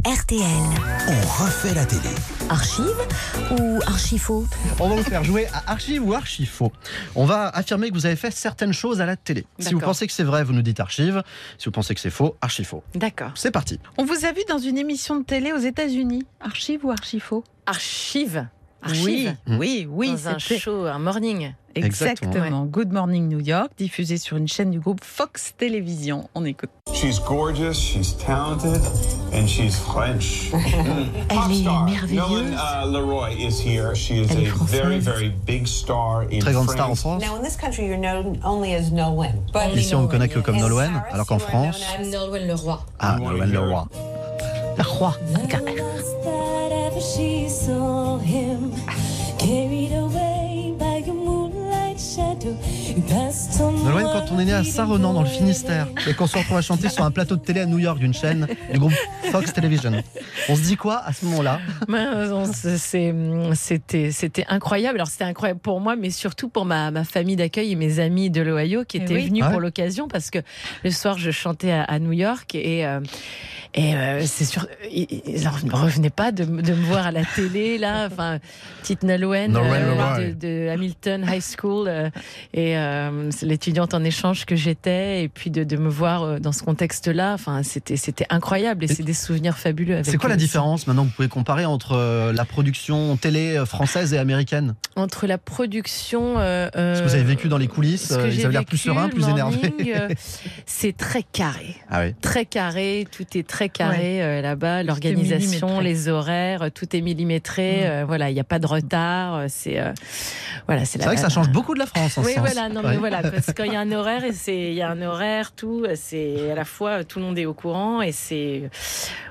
RTL. 0.06 0.40
On 1.10 1.44
refait 1.44 1.74
la 1.74 1.86
télé. 1.86 2.16
Archive 2.50 2.96
ou 3.52 3.82
archifaux? 3.86 4.46
On 4.80 4.88
va 4.88 4.96
vous 4.96 5.04
faire 5.04 5.26
jouer 5.26 5.48
à 5.48 5.72
archive 5.72 6.08
ou 6.08 6.14
archifaux. 6.14 6.72
On 7.16 7.26
va 7.26 7.50
affirmer 7.50 7.90
que 7.90 7.96
vous 7.96 8.06
avez 8.06 8.16
fait 8.16 8.32
certaines 8.32 8.72
choses 8.72 9.02
à 9.02 9.06
la 9.06 9.18
télé. 9.18 9.46
Si 9.60 9.74
vous 9.74 9.82
pensez 9.82 10.08
que 10.08 10.14
c'est 10.14 10.24
vrai, 10.24 10.46
vous 10.46 10.54
nous 10.54 10.62
dites 10.62 10.80
archive. 10.80 11.22
Si 11.58 11.66
vous 11.66 11.72
pensez 11.72 11.96
que 11.96 12.00
c'est 12.00 12.10
faux, 12.10 12.38
archifaux. 12.40 12.82
D'accord. 12.96 13.32
C'est 13.36 13.52
parti. 13.52 13.80
On 13.98 14.06
vous 14.06 14.26
a 14.26 14.32
vu 14.32 14.42
dans 14.48 14.60
une 14.60 14.78
émission 14.78 15.18
de 15.20 15.26
télé 15.26 15.52
aux 15.52 15.58
États-Unis. 15.58 16.24
Archive 16.40 16.86
ou 16.86 16.92
archifaux? 16.92 17.44
Archive. 17.66 18.48
Archive. 18.82 19.36
Oui, 19.48 19.58
oui, 19.58 19.88
oui. 19.90 20.12
Dans 20.12 20.30
un 20.30 20.38
show, 20.38 20.86
un 20.86 21.00
morning. 21.00 21.54
Exactement. 21.86 22.32
Exactement. 22.32 22.66
Good 22.66 22.92
Morning 22.92 23.28
New 23.28 23.40
York, 23.40 23.72
diffusé 23.78 24.18
sur 24.18 24.38
une 24.38 24.48
chaîne 24.48 24.72
du 24.72 24.80
groupe 24.80 25.04
Fox 25.04 25.54
Télévision. 25.58 26.30
On 26.36 26.46
écoute. 26.46 26.70
She's 26.94 27.20
gorgeous, 27.20 27.74
she's 27.74 28.14
talented, 28.18 28.82
and 29.34 29.48
she's 29.48 29.76
French. 29.80 30.52
Elle 31.30 31.38
est 31.38 31.64
merveilleuse. 31.64 32.12
Nolan 32.12 32.54
uh, 32.54 32.86
Leroy 32.92 33.32
is 33.38 33.60
here. 33.60 33.96
She 33.96 34.22
is 34.22 34.28
Elle 34.32 34.46
est 34.46 34.50
a 34.50 34.64
very, 34.66 35.00
very 35.00 35.30
big 35.30 35.68
star 35.68 36.24
in 36.24 36.40
Très 36.40 36.52
grande 36.52 36.66
France. 36.66 36.74
star 36.74 36.90
en 36.90 36.96
France. 36.96 37.24
Now, 37.24 37.36
in 37.36 37.44
this 37.44 37.56
country, 37.56 37.86
you're 37.86 37.98
known 37.98 38.40
only 38.44 38.74
as 38.74 38.92
Nolwenn. 38.92 39.46
But 39.54 39.76
Ici, 39.76 39.94
on 39.96 40.04
ne 40.04 40.08
connaît 40.08 40.30
que 40.30 40.40
comme 40.40 40.58
Nolwenn, 40.58 41.02
alors 41.12 41.28
qu'en 41.28 41.40
France. 41.40 41.82
Nolwenn 42.12 42.48
Leroy. 42.48 42.78
Ah, 43.00 43.18
Nolwenn 43.20 43.52
Leroy. 43.52 43.86
La 44.78 44.84
roi. 44.84 45.14
She 47.00 47.48
Nolwenn, 53.10 54.06
quand 54.14 54.26
on 54.32 54.40
est 54.40 54.46
né 54.46 54.54
à 54.54 54.64
Saint-Renan 54.64 55.14
dans 55.14 55.24
le 55.24 55.28
Finistère 55.28 55.88
et 56.08 56.14
qu'on 56.14 56.28
se 56.28 56.38
retrouve 56.38 56.58
à 56.58 56.62
chanter 56.62 56.90
sur 56.90 57.04
un 57.04 57.10
plateau 57.10 57.36
de 57.38 57.42
télé 57.42 57.62
à 57.62 57.66
New 57.66 57.80
York 57.80 57.98
d'une 57.98 58.14
chaîne 58.14 58.48
du 58.72 58.78
groupe 58.78 58.94
Fox 59.32 59.52
Television, 59.52 59.92
on 60.48 60.56
se 60.56 60.62
dit 60.62 60.76
quoi 60.76 61.02
à 61.04 61.12
ce 61.12 61.26
moment-là? 61.26 61.60
C'était 63.56 64.46
incroyable. 64.48 64.98
Alors 65.00 65.08
c'était 65.08 65.24
incroyable 65.24 65.60
pour 65.60 65.80
moi, 65.80 65.96
mais 65.96 66.12
surtout 66.12 66.50
pour 66.50 66.66
ma, 66.66 66.92
ma 66.92 67.04
famille 67.04 67.36
d'accueil 67.36 67.72
et 67.72 67.76
mes 67.76 68.00
amis 68.00 68.30
de 68.30 68.42
l'Ohio 68.42 68.84
qui 68.86 68.98
Eh 68.98 69.02
étaient 69.02 69.16
oui. 69.16 69.28
venus 69.28 69.44
Ouais. 69.44 69.52
pour 69.52 69.60
l'occasion 69.62 70.08
parce 70.08 70.30
que 70.30 70.40
le 70.84 70.92
soir 70.92 71.18
je 71.18 71.32
chantais 71.32 71.72
à, 71.72 71.84
à 71.84 71.98
New 72.00 72.12
York 72.12 72.54
et 72.56 72.86
euh, 72.86 73.00
et 73.74 73.96
euh, 73.96 74.22
c'est 74.26 74.46
sûr 74.46 74.68
ils, 74.92 75.48
en 75.48 75.78
revenaient 75.78 76.10
pas 76.10 76.32
de, 76.32 76.44
me- 76.44 76.62
de 76.62 76.74
me 76.74 76.84
voir 76.86 77.08
à 77.08 77.12
la 77.12 77.24
télé 77.24 77.78
là. 77.78 78.08
Enfin 78.12 78.40
petite 78.82 79.04
Nolwenn 79.04 79.56
euh, 79.56 80.34
de, 80.34 80.34
de 80.34 80.70
Hamilton 80.70 81.26
High 81.28 81.42
School 81.58 81.88
euh, 81.88 82.10
et 82.54 82.78
euh, 83.00 83.30
l'étudiante 83.42 83.94
en 83.94 84.04
échange 84.04 84.46
que 84.46 84.56
j'étais 84.56 85.24
et 85.24 85.30
puis 85.30 85.50
de, 85.52 85.64
de 85.64 85.78
me 85.78 85.90
voir 85.90 86.24
euh, 86.24 86.40
dans 86.40 86.52
ce 86.52 86.64
contexte-là. 86.64 87.34
Enfin 87.34 87.64
c'était 87.64 87.98
c'était 87.98 88.26
incroyable 88.30 88.84
et 88.84 88.88
c'est 88.88 89.04
des 89.04 89.14
souvenirs 89.14 89.58
fabuleux. 89.58 90.02
C'est 90.04 90.18
quoi 90.18 90.30
la 90.30 90.36
différence 90.36 90.88
maintenant 90.88 91.04
que 91.04 91.10
vous 91.10 91.16
pouvez 91.16 91.28
comparer 91.28 91.66
entre 91.66 91.94
euh, 91.94 92.34
la 92.34 92.46
production 92.46 93.18
télé 93.18 93.62
française 93.66 94.14
et 94.14 94.18
américaine? 94.18 94.76
Entre 94.96 95.28
la 95.28 95.38
production. 95.38 96.36
euh, 96.38 96.70
Parce 96.74 97.02
que 97.02 97.08
vous 97.08 97.16
avez 97.16 97.24
vécu 97.24 97.48
dans 97.48 97.58
les 97.58 97.68
coulisses, 97.68 98.10
ce 98.10 98.28
ils 98.28 98.46
avaient 98.46 98.54
l'air 98.54 98.66
plus 98.66 98.86
le 98.86 99.10
plus 99.10 99.24
euh, 99.96 100.10
c'est 100.66 100.96
très 100.96 101.24
carré. 101.24 101.76
Ah 101.90 102.02
oui. 102.02 102.14
Très 102.22 102.46
carré, 102.46 103.06
tout 103.12 103.26
est 103.36 103.48
très 103.48 103.70
carré 103.70 104.42
là-bas. 104.42 104.84
L'organisation, 104.84 105.80
les 105.80 106.08
horaires, 106.10 106.70
tout 106.74 106.96
est 106.96 107.02
millimétré. 107.02 107.88
euh, 107.90 108.06
voilà, 108.06 108.30
il 108.30 108.34
n'y 108.34 108.40
a 108.40 108.44
pas 108.46 108.60
de 108.60 108.68
retard. 108.68 109.44
C'est 109.48 109.80
euh, 109.80 109.92
voilà, 110.68 110.86
c'est 110.86 111.02
vrai 111.02 111.16
que 111.16 111.22
ça 111.22 111.30
change 111.30 111.50
beaucoup 111.50 111.74
de 111.74 111.80
la 111.80 111.86
France. 111.86 112.18
en 112.18 112.24
ce 112.24 112.28
oui, 112.28 112.34
sens. 112.34 112.42
voilà, 112.46 112.70
non, 112.70 112.82
mais 112.84 112.89
Ouais. 112.92 112.98
voilà, 112.98 113.22
parce 113.22 113.54
qu'il 113.54 113.72
y 113.72 113.76
a 113.76 113.80
un 113.80 113.92
horaire 113.92 114.24
et 114.24 114.34
c'est, 114.34 114.58
il 114.72 114.74
y 114.74 114.82
a 114.82 114.90
un 114.90 115.02
horaire, 115.02 115.52
tout, 115.52 115.86
c'est 115.96 116.52
à 116.52 116.56
la 116.56 116.66
fois 116.66 117.04
tout 117.04 117.20
le 117.20 117.26
monde 117.26 117.38
est 117.38 117.46
au 117.46 117.54
courant 117.54 118.02
et 118.02 118.12
c'est, 118.12 118.70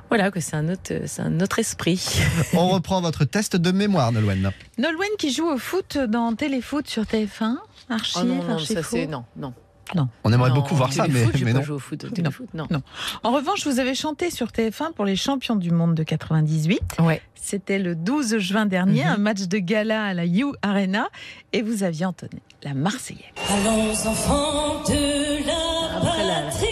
voilà, 0.08 0.30
que 0.30 0.40
c'est 0.40 0.56
un 0.56 0.68
autre, 0.68 0.92
c'est 1.06 1.22
un 1.22 1.40
autre 1.40 1.58
esprit. 1.58 2.20
On 2.54 2.68
reprend 2.68 3.00
votre 3.00 3.24
test 3.24 3.56
de 3.56 3.70
mémoire, 3.72 4.12
Nolwenn. 4.12 4.50
Nolwenn 4.78 5.10
qui 5.18 5.32
joue 5.32 5.48
au 5.48 5.58
foot 5.58 5.98
dans 5.98 6.34
Téléfoot 6.34 6.86
sur 6.88 7.02
TF1. 7.04 7.56
Archive, 7.90 8.22
Oh 8.22 8.26
non, 8.26 8.42
non, 8.42 8.54
archive 8.54 8.76
ça 8.76 8.82
c'est 8.82 9.06
non, 9.06 9.24
non. 9.36 9.52
Non. 9.94 10.08
On 10.24 10.32
aimerait 10.32 10.50
Non, 10.50 10.56
beaucoup 10.56 10.74
voir 10.74 10.92
ça, 10.92 11.06
mais, 11.08 11.24
non. 11.52 11.62
joué 11.62 11.74
au 11.76 11.78
foot, 11.78 12.04
au 12.04 12.08
téléfoot, 12.10 12.46
non. 12.54 12.66
Non. 12.70 12.82
En 13.22 13.32
revanche, 13.32 13.66
vous 13.66 13.78
avez 13.78 13.94
chanté 13.94 14.30
sur 14.30 14.48
TF1 14.48 14.92
pour 14.94 15.04
les 15.04 15.16
champions 15.16 15.56
du 15.56 15.70
monde 15.70 15.94
de 15.94 16.02
98. 16.02 16.80
Ouais. 17.00 17.22
C'était 17.34 17.78
le 17.78 17.94
12 17.94 18.38
juin 18.38 18.66
dernier, 18.66 19.04
Mhm. 19.04 19.10
un 19.10 19.16
match 19.16 19.40
de 19.42 19.58
gala 19.58 20.04
à 20.04 20.14
la 20.14 20.24
You 20.26 20.52
Arena, 20.62 21.08
et 21.52 21.62
vous 21.62 21.82
aviez 21.82 22.04
entonné 22.06 22.42
la 22.62 22.74
Marseillaise. 22.74 23.22
Allons 23.50 23.92
enfants 24.10 24.82
de 24.88 25.46
la 25.46 25.96
Après 25.96 26.24
la- 26.26 26.42
patrie. 26.50 26.66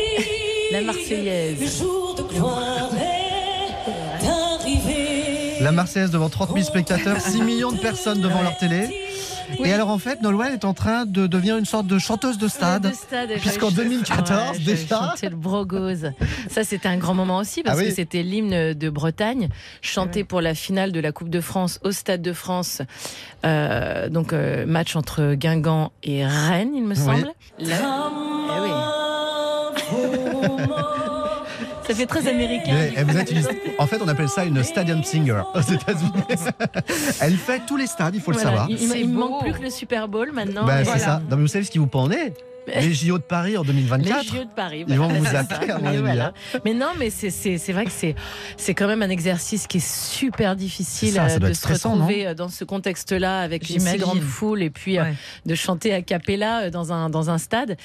la 0.73 0.81
Marseillaise. 0.83 1.61
Le 1.61 1.67
jour 1.67 2.15
de 2.17 2.23
gloire 2.35 2.91
est 2.95 4.27
arrivé. 4.27 5.61
La 5.61 5.73
Marseillaise 5.73 6.11
devant 6.11 6.29
30 6.29 6.51
000 6.53 6.63
spectateurs, 6.63 7.21
6 7.21 7.41
millions 7.41 7.73
de 7.73 7.79
personnes 7.79 8.21
devant 8.21 8.43
leur 8.43 8.57
télé. 8.59 8.89
Et 9.65 9.73
alors 9.73 9.89
en 9.91 9.99
fait, 9.99 10.23
Nolwenn 10.23 10.53
est 10.53 10.65
en 10.65 10.75
train 10.75 11.07
de 11.07 11.27
devenir 11.27 11.57
une 11.57 11.65
sorte 11.65 11.87
de 11.87 11.99
chanteuse 11.99 12.37
de 12.39 12.49
stade. 12.49 12.83
De 12.89 12.93
stade, 12.95 13.31
Puisqu'en 13.41 13.71
j'avais- 13.71 13.85
2014 13.85 14.59
Ouais, 14.59 14.65
déjà. 14.65 15.15
le 15.23 15.31
Brogose. 15.37 16.11
Ça, 16.51 16.65
c'était 16.65 16.89
un 16.89 16.97
grand 16.97 17.15
moment 17.15 17.39
aussi 17.39 17.63
parce 17.63 17.79
Ah 17.79 17.83
oui. 17.83 17.89
que 17.89 17.95
c'était 17.95 18.23
l'hymne 18.23 18.75
de 18.75 18.91
Bretagne, 18.91 19.49
chanté 19.83 20.25
pour 20.25 20.41
la 20.41 20.55
finale 20.55 20.93
de 20.93 21.01
la 21.01 21.13
Coupe 21.13 21.31
de 21.31 21.41
France 21.41 21.79
au 21.85 21.93
Stade 21.93 22.23
de 22.23 22.33
France. 22.33 22.83
Euh, 23.45 24.09
donc, 24.09 24.33
euh, 24.33 24.67
match 24.67 24.97
entre 24.97 25.35
Guingamp 25.35 25.93
et 26.03 26.27
Rennes, 26.27 26.73
il 26.75 26.85
me 26.85 26.95
Oui. 26.95 26.97
semble. 26.97 27.33
Là- 27.59 28.11
Eh 28.57 28.61
oui. 28.61 28.71
Ça 31.87 31.95
fait 31.95 32.07
très 32.07 32.27
américain. 32.29 32.73
Mais, 32.73 32.93
eh, 32.97 33.03
vous 33.05 33.17
êtes 33.17 33.31
une- 33.31 33.45
En 33.79 33.87
fait, 33.87 34.01
on 34.03 34.09
appelle 34.09 34.29
ça 34.29 34.45
une 34.45 34.63
stadium 34.65 35.03
singer 35.05 35.41
aux 35.55 35.61
États-Unis. 35.61 36.13
Elle 37.21 37.37
fait 37.37 37.63
tous 37.67 37.77
les 37.77 37.87
stades, 37.87 38.15
il 38.15 38.21
faut 38.21 38.33
le 38.33 38.39
savoir. 38.39 38.67
Il, 38.69 38.79
il 38.97 39.09
manque 39.09 39.43
plus 39.43 39.53
que 39.53 39.63
le 39.63 39.71
Super 39.71 40.09
Bowl 40.09 40.31
maintenant. 40.33 40.65
Bah, 40.67 40.77
Et 40.81 40.85
c'est 40.85 40.91
voilà. 40.91 41.05
ça. 41.05 41.23
Non, 41.31 41.37
mais 41.37 41.43
vous 41.43 41.49
savez 41.49 41.65
ce 41.65 41.71
qui 41.71 41.79
vous 41.79 41.87
pend 41.87 42.05
au 42.05 42.09
nez 42.09 42.33
Les 42.67 42.93
JO 42.95 43.19
de 43.19 43.23
Paris 43.23 43.57
en 43.57 43.63
Les 43.63 43.69
2024. 43.69 44.25
JO 44.25 44.45
de 44.45 44.49
Paris. 44.55 44.85
Ils 44.89 44.99
vont 44.99 45.09
vous 45.09 45.27
appeler, 45.37 45.67
ça. 45.69 45.79
Mais 45.81 45.89
avis, 45.89 45.99
voilà. 45.99 46.33
Mais 46.65 46.75
non, 46.75 46.89
mais 46.99 47.11
c'est- 47.11 47.31
vrai 47.73 47.85
que 47.85 47.91
c'est 47.93 48.15
c'est 48.57 48.75
quand 48.75 48.87
même 48.89 49.03
un 49.03 49.11
exercice 49.11 49.67
qui 49.67 49.77
est 49.79 49.87
super 49.87 50.57
difficile 50.57 51.11
C'est 51.11 51.15
ça, 51.17 51.29
ça 51.29 51.37
euh, 51.37 51.39
de 51.39 51.47
se 51.49 51.55
stressant, 51.55 51.93
retrouver 51.95 52.27
euh, 52.27 52.35
dans 52.35 52.49
ce 52.49 52.65
contexte-là 52.65 53.41
avec 53.41 53.69
une 53.71 53.81
si 53.81 53.97
grande 53.99 54.21
foule 54.21 54.63
et 54.63 54.71
puis 54.71 54.99
euh, 54.99 55.03
Ouais. 55.05 55.15
de 55.45 55.55
chanter 55.55 55.93
a 55.95 56.03
cappella 56.03 56.71
dans 56.71 56.93
un 56.93 57.11
dans 57.11 57.31
un 57.31 57.39
stade. 57.39 57.77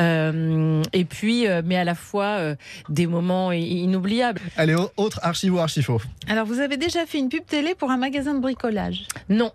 Euh, 0.00 0.82
et 0.92 1.04
puis, 1.04 1.46
euh, 1.46 1.62
mais 1.64 1.76
à 1.76 1.84
la 1.84 1.94
fois 1.94 2.36
euh, 2.38 2.54
des 2.88 3.06
moments 3.06 3.52
inoubliables. 3.52 4.40
Allez, 4.56 4.74
au- 4.74 4.90
autre 4.96 5.20
archive 5.22 5.54
ou 5.54 5.58
archifaux. 5.58 6.00
Alors, 6.28 6.44
vous 6.46 6.60
avez 6.60 6.76
déjà 6.76 7.06
fait 7.06 7.18
une 7.18 7.28
pub 7.28 7.44
télé 7.46 7.74
pour 7.74 7.90
un 7.90 7.96
magasin 7.96 8.34
de 8.34 8.40
bricolage? 8.40 9.04
Non. 9.28 9.52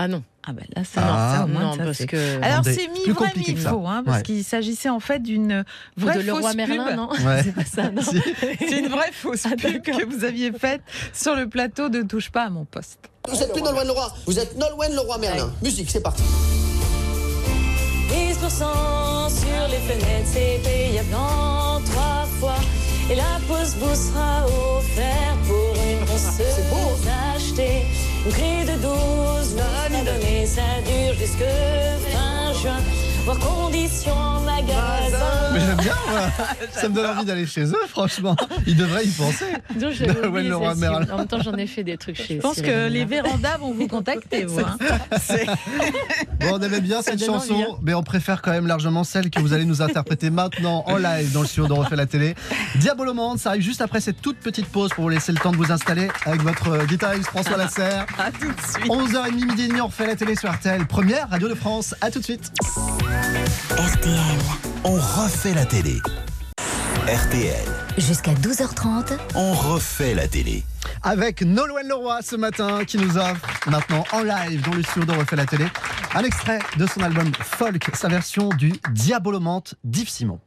Ah 0.00 0.06
non. 0.08 0.22
Ah 0.46 0.52
ben 0.52 0.64
là, 0.74 0.82
ça, 0.84 1.00
Ah, 1.04 1.34
ça, 1.38 1.44
au 1.44 1.48
moins, 1.48 1.60
non, 1.62 1.72
ça, 1.74 1.84
parce 1.84 2.04
que. 2.06 2.42
Alors 2.42 2.62
c'est 2.64 2.88
mi 2.88 3.12
vrai 3.12 3.32
mi 3.36 3.56
faux, 3.56 3.84
hein, 3.86 4.02
parce 4.06 4.18
Ouais. 4.18 4.22
qu'il 4.22 4.44
s'agissait 4.44 4.88
en 4.88 5.00
fait 5.00 5.18
d'une 5.22 5.64
vraie 5.96 6.18
de 6.18 6.22
Leroy 6.22 6.40
fausse 6.42 6.54
Merlin, 6.54 6.84
pub. 6.86 6.96
non 6.96 7.10
Ouais. 7.10 7.42
C'est 7.42 7.52
pas 7.54 7.64
ça, 7.64 7.90
non. 7.90 8.00
C'est 8.60 8.78
une 8.78 8.88
vraie 8.88 9.10
fausse 9.12 9.44
Ah, 9.44 9.56
pub 9.60 9.82
que 9.82 10.06
vous 10.06 10.24
aviez 10.24 10.52
faite 10.52 10.80
sur 11.12 11.34
le 11.34 11.48
plateau 11.48 11.88
de 11.88 12.02
Touche 12.02 12.30
pas 12.30 12.44
à 12.44 12.50
mon 12.50 12.64
poste. 12.64 13.00
Vous 13.28 13.42
êtes 13.42 13.52
plus 13.52 13.60
Nolwenn 13.60 13.86
Leroy, 13.88 14.10
vous 14.26 14.38
êtes 14.38 14.56
Nolwenn 14.56 14.94
Leroy 14.94 15.18
Merlin. 15.18 15.52
Musique, 15.62 15.90
c'est 15.90 16.00
parti. 16.02 16.22
10% 18.08 19.28
sur 19.28 19.68
les 19.70 19.78
fenêtres, 19.78 20.28
c'est 20.32 20.60
payable 20.64 21.14
en 21.14 21.80
trois 21.80 22.24
fois. 22.40 22.56
Et 23.10 23.16
la 23.16 23.38
pause 23.46 23.74
vous 23.80 23.94
sera 23.94 24.44
offerte 24.46 25.38
pour 25.46 25.74
une 25.74 26.08
ronceuse 26.08 27.08
achetée. 27.34 27.84
Une 28.26 28.66
de 28.66 28.82
12 28.82 29.54
mois 29.54 30.04
donné, 30.04 30.46
ça 30.46 30.62
dure 30.84 31.14
jusque 31.14 31.44
fin 32.12 32.52
juin. 32.60 33.07
Voir 33.28 33.38
conditions 33.40 34.12
en 34.14 34.40
magasin. 34.40 35.18
Mais 35.52 35.60
j'aime 35.60 35.76
bien, 35.76 35.94
moi. 36.08 36.20
Ça 36.72 36.88
me 36.88 36.94
donne 36.94 37.06
envie 37.06 37.26
d'aller 37.26 37.44
chez 37.44 37.64
eux, 37.64 37.86
franchement. 37.86 38.34
Ils 38.66 38.74
devraient 38.74 39.04
y 39.04 39.10
penser. 39.10 39.44
Donc, 39.78 39.92
oublié. 40.26 40.50
Merlin. 40.76 41.06
En 41.12 41.18
même 41.18 41.26
temps, 41.26 41.42
j'en 41.42 41.52
ai 41.56 41.66
fait 41.66 41.84
des 41.84 41.98
trucs 41.98 42.16
chez. 42.16 42.36
Je 42.36 42.40
pense 42.40 42.54
Cyril 42.54 42.70
que 42.72 42.88
les 42.88 43.04
vérandas 43.04 43.58
vont 43.58 43.74
vous 43.74 43.86
contacter, 43.86 44.46
vous. 44.46 44.60
hein. 44.60 44.78
Bon, 46.40 46.54
on 46.54 46.60
aimait 46.62 46.80
bien 46.80 47.02
Ça 47.02 47.10
cette 47.10 47.26
chanson, 47.26 47.52
envie, 47.52 47.62
hein. 47.64 47.76
mais 47.82 47.92
on 47.92 48.02
préfère 48.02 48.40
quand 48.40 48.50
même 48.52 48.66
largement 48.66 49.04
celle 49.04 49.28
que 49.28 49.40
vous 49.40 49.52
allez 49.52 49.66
nous 49.66 49.82
interpréter 49.82 50.30
maintenant 50.30 50.84
en 50.86 50.96
live 50.96 51.30
dans 51.32 51.42
le 51.42 51.46
studio 51.46 51.66
de 51.66 51.72
Refait 51.74 51.96
la 51.96 52.06
télé. 52.06 52.34
Diabolomande, 52.76 53.38
ça 53.38 53.50
arrive 53.50 53.62
juste 53.62 53.82
après 53.82 54.00
cette 54.00 54.22
toute 54.22 54.38
petite 54.38 54.68
pause 54.68 54.90
pour 54.94 55.04
vous 55.04 55.10
laisser 55.10 55.32
le 55.32 55.38
temps 55.38 55.52
de 55.52 55.56
vous 55.58 55.70
installer 55.70 56.08
avec 56.24 56.40
votre 56.42 56.68
euh, 56.70 56.84
guitariste 56.86 57.26
François 57.26 57.58
Lasserre. 57.58 58.06
À 58.18 58.30
tout 58.30 58.46
de 58.46 58.60
suite. 58.62 58.86
11h30 58.90 59.46
midi 59.46 59.64
et 59.64 59.68
demi, 59.68 59.80
on 59.82 59.88
refait 59.88 60.06
la 60.06 60.16
télé 60.16 60.34
sur 60.34 60.50
RTL, 60.50 60.86
première 60.86 61.28
radio 61.28 61.48
de 61.48 61.54
France. 61.54 61.94
À 62.00 62.10
tout 62.10 62.20
de 62.20 62.24
suite. 62.24 62.52
RTL. 63.76 64.38
On 64.84 64.94
refait 64.94 65.54
la 65.54 65.64
télé. 65.64 65.96
RTL. 67.06 67.68
Jusqu'à 67.96 68.32
12h30. 68.34 69.18
On 69.34 69.52
refait 69.52 70.14
la 70.14 70.28
télé. 70.28 70.62
Avec 71.02 71.42
Nolwenn 71.42 71.88
Leroy 71.88 72.20
ce 72.22 72.36
matin 72.36 72.84
qui 72.84 72.98
nous 72.98 73.16
offre 73.16 73.46
maintenant 73.66 74.04
en 74.12 74.22
live 74.22 74.62
dans 74.62 74.74
le 74.74 74.82
studio 74.82 75.12
de 75.12 75.18
Refait 75.18 75.36
la 75.36 75.46
télé 75.46 75.66
un 76.14 76.24
extrait 76.24 76.60
de 76.76 76.86
son 76.86 77.02
album 77.02 77.30
Folk, 77.40 77.90
sa 77.94 78.08
version 78.08 78.48
du 78.50 78.72
Diabolomante 78.92 79.74
d'Yves 79.84 80.08
Simon. 80.08 80.40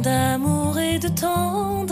D'amour 0.00 0.78
et 0.78 0.98
de 0.98 1.08
tendresse, 1.08 1.89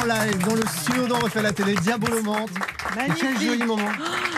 en 0.00 0.04
live 0.04 0.38
dans 0.46 0.54
le 0.54 0.62
studio 0.66 1.06
d'On 1.06 1.18
refait 1.18 1.42
la 1.42 1.52
télé, 1.52 1.74
Diabolomante. 1.74 2.50
Quel 3.18 3.40
joli 3.40 3.64
moment. 3.64 3.88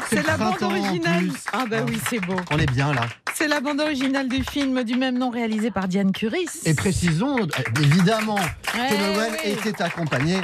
C'est 0.08 0.16
le 0.16 0.26
la 0.26 0.36
bande 0.36 0.62
originale. 0.62 1.28
Ah 1.52 1.64
bah 1.68 1.78
oui, 1.86 1.98
c'est 2.08 2.20
beau. 2.20 2.36
On 2.50 2.58
est 2.58 2.70
bien 2.70 2.92
là. 2.92 3.02
C'est 3.34 3.48
la 3.48 3.60
bande 3.60 3.80
originale 3.80 4.28
du 4.28 4.42
film 4.44 4.82
du 4.84 4.96
même 4.96 5.18
nom 5.18 5.30
réalisé 5.30 5.70
par 5.70 5.88
Diane 5.88 6.12
Curis. 6.12 6.48
Et 6.64 6.74
précisons 6.74 7.40
euh, 7.40 7.80
évidemment 7.80 8.38
que 8.72 9.14
Noël 9.14 9.32
était 9.44 9.82
accompagné 9.82 10.36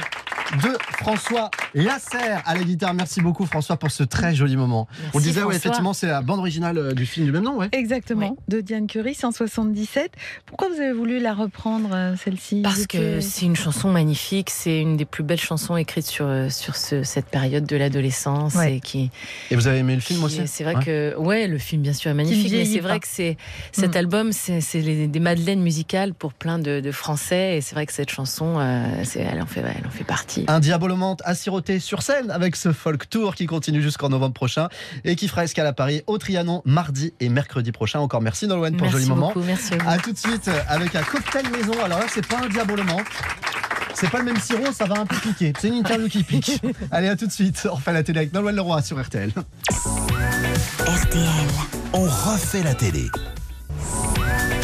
de 0.63 0.69
François 0.97 1.51
Lasserre 1.73 2.41
à 2.45 2.55
la 2.55 2.63
guitare. 2.63 2.93
Merci 2.93 3.21
beaucoup 3.21 3.45
François 3.45 3.77
pour 3.77 3.91
ce 3.91 4.03
très 4.03 4.33
joli 4.33 4.57
moment. 4.57 4.87
Merci, 4.91 5.11
On 5.17 5.19
disait 5.19 5.43
ouais, 5.43 5.55
effectivement 5.55 5.93
c'est 5.93 6.07
la 6.07 6.21
bande 6.21 6.39
originale 6.39 6.77
euh, 6.77 6.93
du 6.93 7.05
film 7.05 7.25
du 7.27 7.31
même 7.31 7.43
nom, 7.43 7.57
ouais. 7.57 7.69
Exactement, 7.71 8.35
de 8.47 8.61
Diane 8.61 8.87
Curis 8.87 9.17
en 9.23 9.31
77. 9.31 10.11
Pourquoi 10.45 10.67
vous 10.69 10.79
avez 10.81 10.91
voulu 10.93 11.19
la 11.19 11.33
reprendre, 11.33 11.89
euh, 11.93 12.15
celle-ci 12.15 12.61
Parce 12.63 12.87
que 12.87 13.19
c'est 13.21 13.45
une 13.45 13.55
chanson 13.55 13.91
magnifique, 13.91 14.49
c'est 14.49 14.79
une 14.79 14.97
des 14.97 15.05
plus 15.05 15.23
belles 15.23 15.39
chansons 15.39 15.77
écrites 15.77 16.07
sur, 16.07 16.25
euh, 16.25 16.49
sur 16.49 16.75
ce- 16.75 17.03
cette 17.03 17.27
période 17.27 17.65
de 17.65 17.75
l'adolescence. 17.75 18.55
Ouais. 18.55 18.77
Et, 18.77 18.79
qui, 18.79 19.11
Et 19.51 19.55
vous 19.55 19.67
avez 19.67 19.79
aimé 19.79 19.95
le 19.95 20.01
film 20.01 20.23
aussi 20.23 20.41
C'est 20.47 20.63
vrai 20.63 20.75
Ouais. 20.77 20.83
que, 20.85 21.15
ouais, 21.17 21.47
le 21.47 21.57
film 21.57 21.81
bien 21.81 21.93
sûr 21.93 22.11
est 22.11 22.13
magnifique, 22.15 22.51
mais 22.51 22.65
c'est 22.65 22.79
vrai 22.79 22.99
que 22.99 23.07
c'est, 23.07 23.37
cet 23.71 23.93
Mm. 23.93 23.97
album, 23.97 24.31
c'est 24.31 24.81
des 25.07 25.19
madeleines 25.19 25.61
musicales 25.61 26.13
pour 26.13 26.33
plein 26.33 26.59
de, 26.59 26.79
de 26.79 26.91
Français. 26.91 27.57
Et 27.57 27.61
c'est 27.61 27.75
vrai 27.75 27.85
que 27.85 27.93
cette 27.93 28.09
chanson, 28.09 28.55
euh, 28.59 29.03
elle, 29.15 29.41
en 29.41 29.45
fait, 29.45 29.61
elle 29.61 29.85
en 29.85 29.89
fait 29.91 30.03
partie. 30.03 30.38
Un 30.47 30.59
diabolomante 30.59 31.21
à 31.25 31.35
siroter 31.35 31.79
sur 31.79 32.01
scène 32.01 32.31
avec 32.31 32.55
ce 32.55 32.71
folk 32.71 33.09
tour 33.09 33.35
qui 33.35 33.45
continue 33.45 33.81
jusqu'en 33.81 34.09
novembre 34.09 34.33
prochain 34.33 34.69
et 35.03 35.15
qui 35.15 35.27
fera 35.27 35.43
escale 35.43 35.67
à 35.67 35.73
Paris 35.73 36.01
au 36.07 36.17
Trianon 36.17 36.61
mardi 36.65 37.13
et 37.19 37.29
mercredi 37.29 37.71
prochain. 37.71 37.99
Encore 37.99 38.21
merci 38.21 38.47
Nolwenn 38.47 38.75
pour 38.77 38.87
le 38.87 38.91
Merci 38.91 39.05
joli 39.05 39.09
moment. 39.09 39.27
beaucoup, 39.27 39.45
merci 39.45 39.73
à 39.73 39.77
vous. 39.77 39.89
À 39.89 39.97
tout 39.97 40.11
de 40.11 40.17
suite 40.17 40.49
avec 40.67 40.95
un 40.95 41.03
cocktail 41.03 41.45
maison. 41.51 41.73
Alors 41.83 41.99
là, 41.99 42.05
c'est 42.09 42.25
pas 42.25 42.39
un 42.43 42.47
diabolomante. 42.49 43.05
C'est 43.93 44.09
pas 44.09 44.19
le 44.19 44.25
même 44.25 44.39
sirop, 44.39 44.71
ça 44.71 44.85
va 44.85 44.99
un 45.01 45.05
peu 45.05 45.17
piquer. 45.17 45.51
C'est 45.59 45.67
une 45.67 45.73
interview 45.75 46.07
qui 46.07 46.23
pique. 46.23 46.61
Allez, 46.91 47.09
à 47.09 47.15
tout 47.17 47.27
de 47.27 47.31
suite. 47.31 47.67
On 47.69 47.75
refait 47.75 47.91
la 47.93 48.03
télé 48.03 48.19
avec 48.19 48.33
Nolwenn 48.33 48.55
Leroy 48.55 48.81
sur 48.81 49.01
RTL. 49.01 49.31
RTL. 50.87 51.27
On 51.93 52.03
refait 52.03 52.63
la 52.63 52.73
télé 52.75 53.07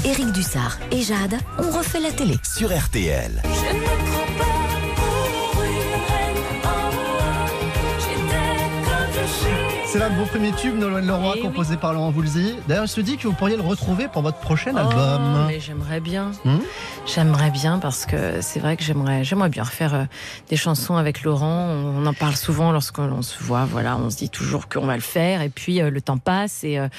Éric 0.06 0.32
Dussard 0.32 0.78
et 0.92 1.02
Jade 1.02 1.36
ont 1.58 1.72
refait 1.72 2.00
la 2.00 2.12
télé. 2.12 2.36
sur 2.44 2.70
RTL. 2.76 3.42
Je 3.44 3.85
C'est 9.96 10.02
là 10.02 10.10
le 10.10 10.16
beau 10.16 10.26
premier 10.26 10.52
tube, 10.52 10.78
Nolwenn 10.78 11.08
Leroy, 11.08 11.36
Eh 11.36 11.40
oui. 11.40 11.44
composé 11.46 11.78
par 11.78 11.94
Laurent 11.94 12.12
Voulzy. 12.12 12.56
D'ailleurs, 12.68 12.86
je 12.86 12.96
te 12.96 13.00
dis 13.00 13.16
que 13.16 13.30
vous 13.30 13.34
pourriez 13.34 13.56
le 13.56 13.62
retrouver 13.62 14.10
pour 14.10 14.24
votre 14.24 14.40
prochain 14.40 14.72
Oh, 14.76 14.78
album. 14.80 15.46
mais 15.48 15.62
j'aimerais 15.62 16.02
bien. 16.02 16.32
Hmm 16.44 16.58
J'aimerais 17.06 17.50
bien 17.50 17.80
parce 17.80 18.06
que 18.06 18.42
c'est 18.42 18.60
vrai 18.60 18.76
que 18.76 18.84
j'aimerais, 18.84 19.24
j'aimerais 19.24 19.48
bien 19.48 19.64
refaire 19.64 19.94
euh, 19.94 20.04
des 20.50 20.58
chansons 20.58 20.98
avec 20.98 21.24
Laurent. 21.24 21.70
On 21.70 22.06
en 22.06 22.14
parle 22.14 22.36
souvent 22.36 22.74
lorsqu'on 22.74 23.22
se 23.22 23.42
voit. 23.42 23.64
Voilà, 23.64 23.96
on 23.96 24.10
se 24.10 24.18
dit 24.18 24.30
toujours 24.30 24.68
qu'on 24.68 24.86
va 24.86 24.96
le 24.96 25.02
faire 25.02 25.42
et 25.42 25.48
puis 25.48 25.80
euh, 25.82 25.90
le 25.90 26.02
temps 26.02 26.18
passe 26.18 26.66
et 26.66 26.78
euh, 26.78 26.90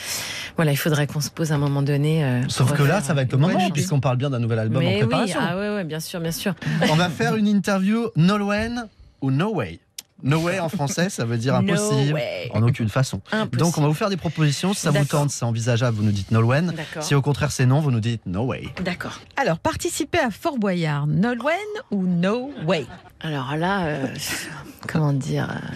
voilà, 0.57 0.73
il 0.73 0.77
faudrait 0.77 1.07
qu'on 1.07 1.21
se 1.21 1.29
pose 1.29 1.53
à 1.53 1.57
un 1.57 1.59
moment 1.59 1.83
donné. 1.83 2.25
euh, 2.25 2.41
Sauf 2.49 2.73
que 2.73 2.83
là, 2.83 3.03
ça 3.03 3.13
va 3.13 3.21
être 3.23 3.33
le 3.33 3.37
moment, 3.37 3.71
puisqu'on 3.75 4.01
parle 4.01 4.17
bien 4.17 4.31
d'un 4.31 4.39
nouvel 4.39 4.59
album 4.59 4.83
Mais 4.83 4.89
en 4.89 4.93
oui, 4.93 4.99
préparation. 5.01 5.41
ah 5.43 5.55
ouais, 5.59 5.69
ouais, 5.75 5.85
bien 5.85 6.01
sûr, 6.01 6.19
bien 6.21 6.33
sûr. 6.33 6.55
On 6.91 6.95
va 6.97 7.11
faire 7.11 7.37
une 7.37 7.47
interview 7.47 8.07
Nolwenn 8.17 8.87
ou 9.21 9.31
No 9.31 9.53
Way. 9.55 9.81
No 10.23 10.39
way 10.39 10.59
en 10.61 10.69
français, 10.69 11.11
ça 11.11 11.25
veut 11.25 11.37
dire 11.37 11.53
No 11.61 11.73
impossible 11.73 12.21
en 12.53 12.63
aucune 12.63 12.89
façon. 12.89 13.21
Impossible. 13.33 13.57
Donc 13.59 13.79
on 13.79 13.83
va 13.83 13.89
vous 13.89 13.95
faire 13.95 14.09
des 14.11 14.17
propositions. 14.17 14.73
Si 14.73 14.81
ça 14.81 14.91
vous 14.91 15.05
tente, 15.05 15.31
c'est 15.31 15.45
envisageable, 15.45 15.97
vous 15.97 16.03
nous 16.03 16.13
dites 16.13 16.31
Nolwenn. 16.31 16.73
D'accord. 16.77 17.03
Si 17.03 17.15
au 17.15 17.23
contraire 17.23 17.53
c'est 17.53 17.67
non, 17.67 17.81
vous 17.81 17.91
nous 17.91 18.01
dites 18.01 18.23
No 18.27 18.45
way. 18.45 18.69
D'accord. 18.85 19.21
Alors, 19.37 19.59
participer 19.59 20.19
à 20.19 20.31
Fort 20.31 20.59
Boyard, 20.59 21.07
Nolwenn 21.07 21.57
ou 21.91 22.07
No 22.07 22.51
Way? 22.67 22.87
Alors 23.21 23.57
là, 23.57 23.87
euh, 23.87 24.07
comment 24.89 25.13
dire 25.13 25.51
euh, 25.51 25.69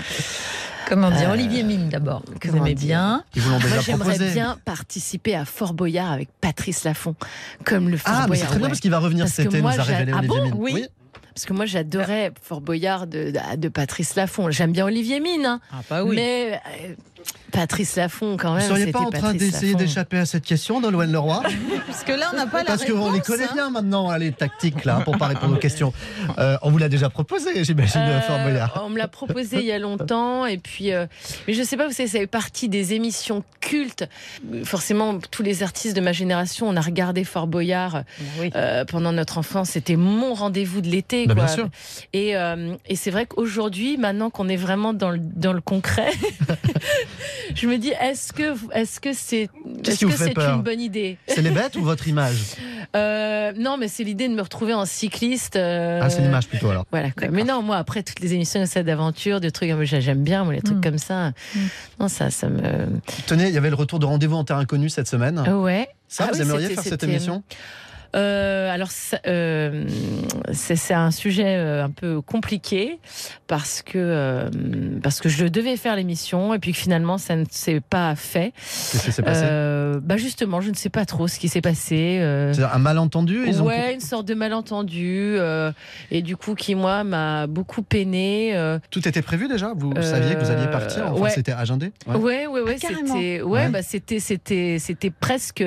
Comment 0.89 1.11
dire? 1.11 1.31
Euh, 1.31 1.35
Olivier 1.35 1.63
Mine 1.63 1.89
d'abord, 1.89 2.23
que 2.41 2.49
vous 2.49 2.57
aimez 2.57 2.75
bien. 2.75 3.23
Ils 3.35 3.43
vous 3.43 3.51
l'ont 3.51 3.59
déjà 3.59 3.75
Moi, 3.75 3.85
j'aimerais 3.85 4.19
bien 4.33 4.59
participer 4.65 5.37
à 5.37 5.45
Fort 5.45 5.75
Boyard 5.75 6.11
avec 6.11 6.29
Patrice 6.41 6.85
Lafont, 6.85 7.15
comme 7.65 7.89
le 7.89 7.97
Fort 7.97 8.13
Ah, 8.15 8.21
mais 8.23 8.29
Boyard. 8.29 8.41
c'est 8.41 8.47
très 8.47 8.57
bien 8.57 8.65
ouais. 8.65 8.71
parce 8.71 8.81
qu'il 8.81 8.91
va 8.91 8.99
revenir 8.99 9.25
Parce 9.27 9.35
cet 9.35 9.47
été, 9.47 9.61
moi, 9.61 9.75
nous 9.75 9.81
a 9.81 9.83
révélé 9.85 10.13
Ah 10.15 10.19
Olivier 10.19 10.39
bon? 10.41 10.45
Mine. 10.47 10.55
Oui. 10.59 10.87
Parce 11.41 11.49
que 11.49 11.55
moi, 11.55 11.65
j'adorais 11.65 12.33
Fort 12.43 12.61
Boyard 12.61 13.07
de, 13.07 13.33
de 13.57 13.69
Patrice 13.71 14.15
Lafont. 14.15 14.51
J'aime 14.51 14.73
bien 14.73 14.85
Olivier 14.85 15.21
Mine, 15.21 15.47
hein. 15.47 15.61
Ah 15.73 15.81
bah 15.89 16.05
oui. 16.05 16.15
mais 16.17 16.61
euh, 16.83 16.95
Patrice 17.53 17.97
Lafont, 17.97 18.37
quand 18.37 18.51
Vous 18.53 18.59
même. 18.59 18.65
ne 18.71 18.77
seriez 18.77 18.93
pas 18.93 19.01
en 19.01 19.11
train 19.11 19.35
d'essayer 19.35 19.75
d'échapper 19.75 20.19
à 20.19 20.27
cette 20.27 20.45
question, 20.45 20.81
Nolwenn 20.81 21.11
Leroy? 21.11 21.43
Parce 21.87 22.05
que 22.05 22.13
là, 22.13 22.31
on 22.33 22.37
n'a 22.37 22.47
pas 22.47 22.59
la 22.59 22.65
Parce 22.65 22.83
réponse. 22.83 23.09
qu'on 23.09 23.13
les 23.13 23.21
connaît 23.21 23.45
hein. 23.45 23.55
bien 23.55 23.71
maintenant, 23.71 24.09
hein, 24.11 24.19
les 24.19 24.31
tactiques 24.33 24.85
là, 24.85 25.01
pour 25.05 25.19
pas 25.19 25.27
répondre 25.27 25.55
aux 25.55 25.59
questions. 25.59 25.93
Euh, 26.39 26.57
on 26.63 26.71
vous 26.71 26.79
l'a 26.79 26.89
déjà 26.89 27.11
proposé, 27.11 27.65
j'imagine, 27.65 28.01
Euh, 28.03 28.21
Fort 28.21 28.39
Boyard. 28.41 28.83
on 28.87 28.91
me 28.91 28.99
l'a 28.99 29.09
proposé 29.09 29.59
il 29.59 29.65
y 29.67 29.73
a 29.73 29.79
longtemps 29.81 30.47
et 30.47 30.59
puis 30.59 30.93
euh, 30.93 31.07
mais 31.49 31.55
je 31.55 31.63
sais 31.63 31.77
pas 31.77 31.87
vous 31.87 31.93
savez 31.93 32.09
ça 32.09 32.19
fait 32.19 32.27
partie 32.27 32.69
des 32.69 32.93
émissions 32.95 33.43
cultes 33.61 34.09
forcément 34.65 35.19
tous 35.31 35.43
les 35.43 35.63
artistes 35.63 35.95
de 35.97 36.01
ma 36.01 36.13
génération 36.13 36.69
on 36.69 36.77
a 36.77 36.81
regardé 36.81 37.25
Fort 37.25 37.47
Boyard 37.47 38.03
euh, 38.55 38.85
pendant 38.85 39.13
notre 39.13 39.39
enfance 39.39 39.71
c'était 39.71 39.97
mon 39.97 40.35
rendez-vous 40.35 40.81
de 40.81 40.89
l'été 40.89 41.27
Bah, 41.27 41.35
quoi. 41.35 41.45
bien 41.45 41.55
sûr. 41.55 41.69
et, 42.13 42.37
euh, 42.37 42.75
et 42.87 42.97
c'est 42.97 43.11
vrai 43.11 43.27
qu'aujourd'hui 43.27 43.97
maintenant 43.97 44.31
qu'on 44.31 44.49
est 44.49 44.57
vraiment 44.57 44.93
dans 44.93 45.11
le, 45.11 45.19
dans 45.21 45.53
le 45.53 45.61
concret 45.61 46.11
je 47.55 47.67
me 47.67 47.77
dis 47.79 47.93
est-ce 48.01 48.33
que 48.33 48.55
est-ce 48.75 49.01
que 49.01 49.13
c'est 49.13 49.49
Qu'est-ce 49.83 49.91
est-ce 49.91 49.99
qui 49.99 50.05
vous 50.07 50.11
que 50.13 50.17
fait 50.17 50.25
c'est 50.25 50.35
peur 50.35 50.57
une 50.57 50.63
bonne 50.63 50.81
idée? 50.81 51.17
C'est 51.29 51.43
les 51.43 51.51
bêtes 51.51 51.77
ou 51.77 51.83
votre 51.83 52.07
image? 52.09 52.37
Euh, 52.97 53.53
non, 53.57 53.77
mais 53.79 53.87
c'est 53.87 54.03
l'idée 54.03 54.27
de 54.27 54.35
me 54.35 54.43
retrouver 54.43 54.75
en 54.75 54.85
cycliste. 54.85 55.55
euh, 55.55 56.01
Ah, 56.03 56.11
c'est 56.11 56.23
l'image 56.23 56.49
plutôt 56.49 56.71
alors. 56.71 56.87
Voilà. 56.91 57.13
quoi. 57.13 57.29
Mais 57.31 57.45
non, 57.45 57.63
moi, 57.63 57.77
après 57.77 58.03
toutes 58.03 58.19
les 58.19 58.35
émissions 58.35 58.65
d'aventure, 58.85 59.39
de 59.41 59.49
trucs, 59.49 59.71
j'aime 59.85 60.25
bien, 60.25 60.43
moi, 60.43 60.55
les 60.55 60.61
trucs 60.61 60.79
Mm. 60.79 60.81
comme 60.81 60.99
ça. 60.99 61.31
Non, 62.01 62.09
ça, 62.09 62.31
ça 62.31 62.49
me. 62.49 62.61
Tenez, 63.29 63.47
il 63.47 63.55
y 63.55 63.59
avait 63.59 63.71
le 63.71 63.77
retour 63.77 64.01
de 64.01 64.07
rendez-vous 64.07 64.35
en 64.35 64.43
terre 64.43 64.57
inconnue 64.57 64.89
cette 64.89 65.07
semaine. 65.07 65.39
Ouais. 65.39 65.89
Ça, 66.09 66.25
Ah 66.27 66.31
vous 66.33 66.39
oui, 66.39 66.43
aimeriez 66.43 66.63
c'était- 66.71 66.83
faire 66.83 66.91
cette 66.91 67.05
émission? 67.05 67.45
Euh, 68.17 68.71
alors, 68.73 68.89
euh, 69.27 69.85
c'est 70.53 70.95
un 70.95 71.11
sujet 71.11 71.57
euh, 71.57 71.85
un 71.85 71.91
peu 71.91 72.21
compliqué 72.21 72.99
parce 73.47 73.83
que, 73.83 73.99
euh, 73.99 74.51
parce 75.03 75.21
que 75.21 75.29
je 75.29 75.47
devais 75.47 75.77
faire 75.77 75.95
l'émission 75.97 76.53
et 76.55 76.59
puis 76.59 76.73
que 76.73 76.79
finalement, 76.79 77.19
ça 77.19 77.37
ne 77.37 77.45
s'est 77.51 77.81
pas 77.81 78.15
fait. 78.17 78.53
Qu'est-ce 78.57 79.05
qui 79.05 79.13
s'est 79.13 79.23
passé 79.23 79.43
Euh, 79.45 80.01
bah 80.03 80.17
Justement, 80.17 80.61
je 80.61 80.71
ne 80.71 80.75
sais 80.75 80.89
pas 80.91 81.05
trop 81.07 81.29
ce 81.29 81.39
qui 81.39 81.49
s'est 81.49 81.61
passé. 81.61 82.19
euh. 82.21 82.53
C'est 82.53 82.63
un 82.65 82.79
malentendu 82.79 83.45
ils 83.47 83.63
ont- 83.63 83.67
Ouais, 83.67 83.95
une 83.95 84.01
sorte 84.01 84.27
de 84.27 84.35
malentendu 84.35 85.37
euh, 85.39 85.71
et 86.11 86.23
du 86.23 86.37
coup 86.37 86.55
qui 86.55 86.75
moi 86.75 87.05
m'a 87.05 87.47
beaucoup 87.47 87.83
peiné. 87.83 88.57
euh, 88.57 88.79
Tout 88.91 89.07
était 89.09 89.23
prévu 89.23 89.47
déjà? 89.49 89.73
Vous 89.77 89.93
Euh, 89.97 90.03
saviez 90.03 90.35
que 90.35 90.41
vous 90.45 90.51
alliez 90.51 90.67
partir 90.71 91.05
Enfin, 91.13 91.21
ouais. 91.21 91.31
c'était 91.31 91.53
agendé? 91.53 91.93
Ouais, 92.07 92.47
ouais, 92.47 92.61
ouais, 92.61 92.75
Ah, 92.77 92.81
carrément. 92.81 93.15
c'était, 93.15 93.43
ouais, 93.43 93.51
Ouais. 93.65 93.69
bah, 93.69 93.83
c'était, 93.83 94.19
c'était, 94.21 94.79
c'était 94.81 95.11
presque 95.11 95.63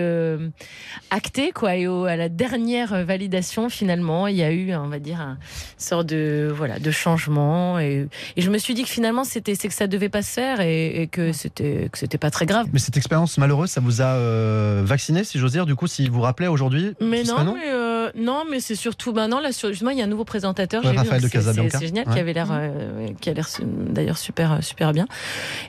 acté, 1.09 1.51
quoi. 1.51 1.75
Et 1.75 1.87
au- 1.87 2.05
à 2.05 2.15
la 2.15 2.29
dernière 2.35 3.05
validation, 3.05 3.69
finalement, 3.69 4.27
il 4.27 4.35
y 4.35 4.43
a 4.43 4.51
eu, 4.51 4.73
on 4.75 4.87
va 4.87 4.99
dire, 4.99 5.21
un 5.21 5.37
sort 5.77 6.03
de, 6.03 6.51
voilà, 6.53 6.79
de 6.79 6.91
changement. 6.91 7.79
Et, 7.79 8.07
et 8.35 8.41
je 8.41 8.49
me 8.49 8.57
suis 8.57 8.73
dit 8.73 8.83
que 8.83 8.89
finalement, 8.89 9.23
c'était, 9.23 9.55
c'est 9.55 9.67
que 9.67 9.73
ça 9.73 9.87
devait 9.87 10.09
pas 10.09 10.21
se 10.21 10.31
faire 10.31 10.59
et, 10.61 11.01
et 11.03 11.07
que 11.07 11.31
c'était, 11.31 11.89
que 11.91 11.97
c'était 11.97 12.17
pas 12.17 12.31
très 12.31 12.45
grave. 12.45 12.67
Mais 12.73 12.79
cette 12.79 12.97
expérience 12.97 13.37
malheureuse, 13.37 13.69
ça 13.69 13.81
vous 13.81 14.01
a 14.01 14.15
euh, 14.15 14.81
vacciné, 14.83 15.23
si 15.23 15.39
j'ose 15.39 15.51
dire. 15.51 15.65
Du 15.65 15.75
coup, 15.75 15.87
si 15.87 16.09
vous 16.09 16.21
rappelez 16.21 16.47
aujourd'hui, 16.47 16.93
Mais 16.99 17.19
non, 17.23 17.25
serait 17.35 17.43
non 17.45 17.53
mais 17.53 17.71
euh, 17.71 18.09
non, 18.15 18.43
mais 18.49 18.59
c'est 18.59 18.75
surtout 18.75 19.13
maintenant 19.13 19.39
là 19.39 19.51
sur 19.51 19.69
justement 19.69 19.91
il 19.91 19.97
y 19.97 20.01
a 20.01 20.05
un 20.05 20.07
nouveau 20.07 20.25
présentateur. 20.25 20.83
Ouais, 20.83 20.91
j'ai 20.91 20.97
Raphaël 20.97 21.21
donc 21.21 21.31
de 21.31 21.39
c'est-. 21.41 21.69
C'est 21.69 21.85
génial, 21.87 22.07
Ouais. 22.07 22.13
qui 22.13 22.19
avait 22.19 22.33
l'air, 22.33 22.49
euh, 22.51 23.07
qui 23.21 23.29
a 23.29 23.33
l'air 23.33 23.47
d'ailleurs 23.61 24.17
super 24.17 24.63
super 24.63 24.91
bien. 24.93 25.05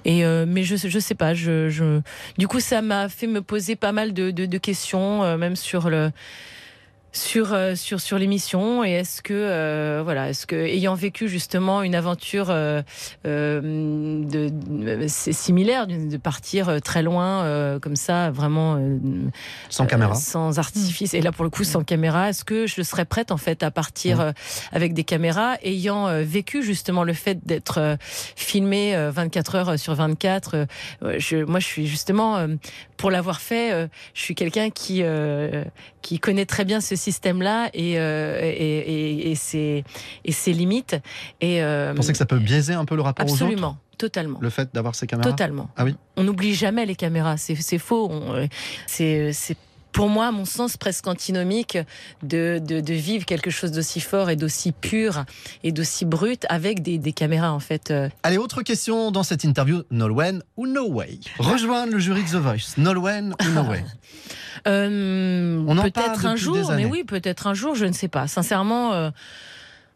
Et 0.05 0.25
euh, 0.25 0.45
mais 0.49 0.62
je 0.65 0.77
je 0.77 0.99
sais 0.99 1.15
pas, 1.15 1.35
je, 1.35 1.69
je 1.69 2.01
du 2.39 2.49
coup 2.49 2.61
ça 2.61 2.83
m'a 2.83 3.09
fait 3.09 3.27
me 3.27 3.41
poser 3.43 3.77
pas 3.77 3.93
mal 3.93 4.12
de, 4.12 4.31
de, 4.31 4.47
de 4.47 4.59
questions, 4.59 5.23
euh, 5.23 5.37
même 5.37 5.57
sur 5.57 5.91
le 5.91 6.11
sur 7.17 7.55
euh, 7.55 7.77
sur 7.77 8.01
sur 8.01 8.19
l'émission 8.19 8.85
et 8.85 8.91
est-ce 8.91 9.23
que 9.23 9.33
euh, 9.33 10.01
voilà 10.03 10.31
est-ce 10.31 10.49
que 10.49 10.57
ayant 10.57 10.95
vécu 10.97 11.29
justement 11.29 11.83
une 11.83 11.95
aventure 11.95 12.49
euh, 12.51 12.83
euh, 13.25 13.61
de, 14.25 14.49
de- 14.51 15.07
c'est 15.07 15.33
similaire 15.33 15.87
de 15.87 16.17
partir 16.17 16.69
euh, 16.69 16.79
très 16.81 17.05
loin 17.05 17.45
euh, 17.45 17.79
comme 17.79 17.95
ça 17.95 18.33
vraiment 18.33 18.75
euh, 18.79 18.99
Sans 19.71 19.87
caméra. 19.87 20.17
sans 20.17 20.59
artifice 20.59 21.15
et 21.15 21.21
là 21.21 21.31
pour 21.31 21.45
le 21.45 21.51
coup 21.51 21.62
sans 21.62 21.85
caméra 21.85 22.31
est-ce 22.31 22.45
que 22.45 22.67
je 22.67 22.83
serais 22.83 23.05
prête 23.05 23.31
en 23.31 23.37
fait 23.37 23.62
à 23.62 23.71
partir 23.71 24.21
euh, 24.21 24.33
avec 24.73 24.93
des 24.93 25.05
caméras 25.05 25.55
ayant 25.62 26.09
euh, 26.09 26.23
vécu 26.25 26.65
justement 26.65 27.05
le 27.05 27.12
fait 27.12 27.47
d'être 27.47 27.79
euh, 27.79 27.97
filmé 28.35 28.97
euh, 28.97 29.12
24 29.12 29.55
heures 29.55 29.79
sur 29.79 29.95
24 29.95 30.55
euh, 30.55 30.67
euh, 31.05 31.15
je, 31.19 31.37
moi 31.45 31.61
je 31.61 31.67
suis 31.67 31.87
justement 31.87 32.39
euh, 32.39 32.49
pour 32.97 33.12
l'avoir 33.12 33.41
fait 33.41 33.73
euh, 33.73 33.87
je 34.15 34.21
suis 34.23 34.35
quelqu'un 34.35 34.71
qui 34.71 35.03
euh, 35.05 35.62
qui 36.03 36.19
connaît 36.19 36.45
très 36.47 36.65
bien 36.65 36.81
ce 36.81 36.97
système-là 37.05 37.71
et, 37.75 37.99
euh, 37.99 38.41
et, 38.43 38.79
et, 38.79 39.31
et 39.31 39.35
ses, 39.35 39.85
et 40.25 40.33
ses 40.33 40.53
limites. 40.53 40.97
Et, 41.41 41.63
euh, 41.63 41.91
Vous 41.91 41.97
pensez 41.97 42.13
que 42.13 42.19
ça 42.19 42.27
peut 42.27 42.39
biaiser 42.39 42.75
un 42.75 42.85
peu 42.85 42.97
le 42.97 43.03
rapport 43.03 43.27
aux 43.27 43.33
Absolument, 43.33 43.77
totalement. 43.99 44.39
Le 44.41 44.51
fait 44.51 44.69
d'avoir 44.75 44.95
ces 44.95 45.07
caméras 45.07 45.31
Totalement. 45.31 45.71
Ah 45.77 45.85
oui 45.85 45.95
On 46.17 46.25
n'oublie 46.25 46.55
jamais 46.55 46.87
les 46.87 46.97
caméras, 46.97 47.37
c'est 47.37 47.79
faux. 47.79 48.11
Euh, 48.11 48.47
c'est 48.87 49.57
pour 49.95 50.09
moi, 50.09 50.27
à 50.27 50.31
mon 50.33 50.45
sens, 50.45 50.77
presque 50.77 51.07
antinomique 51.07 51.79
de, 52.23 52.61
de, 52.63 52.81
de 52.81 52.93
vivre 52.95 53.25
quelque 53.25 53.51
chose 53.51 53.71
d'aussi 53.71 54.01
fort 54.01 54.29
et 54.29 54.37
d'aussi 54.37 54.73
pur 54.73 55.25
et 55.63 55.73
d'aussi 55.73 56.05
brut 56.05 56.45
avec 56.51 56.83
des, 56.83 56.99
des 56.99 57.13
caméras, 57.13 57.53
en 57.53 57.61
fait. 57.61 57.91
euh. 57.91 58.09
Allez, 58.25 58.37
autre 58.37 58.63
question 58.63 59.11
dans 59.13 59.23
cette 59.23 59.45
interview 59.45 59.83
Nolwenn 59.91 60.43
ou 60.57 60.67
No 60.67 60.91
Way? 60.91 61.21
Rejoindre 61.39 61.93
le 61.93 61.99
jury 62.01 62.23
de 62.25 62.29
The 62.29 62.35
Voice. 62.43 62.75
Nolwenn 62.77 63.35
ou 63.41 63.51
No 63.55 63.63
Way? 63.63 63.85
Euh, 64.67 65.63
On 65.67 65.77
en 65.77 65.83
peut-être 65.83 66.25
un 66.25 66.37
jour, 66.37 66.73
mais 66.75 66.87
oui, 66.87 67.05
peut-être 67.05 67.47
un 67.47 67.53
jour, 67.55 67.75
je 67.75 67.85
ne 67.85 67.93
sais 67.93 68.09
pas. 68.09 68.29
Sincèrement, 68.29 68.95
euh, 68.95 69.11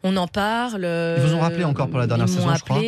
on 0.04 0.16
en 0.16 0.28
parle. 0.28 0.84
Ils 0.84 1.22
vous 1.22 1.34
ont 1.34 1.40
rappelé 1.40 1.64
encore 1.64 1.88
pour 1.88 1.98
la 1.98 2.06
dernière 2.06 2.28
ils 2.28 2.32
saison, 2.32 2.54
je 2.54 2.62
crois. 2.62 2.78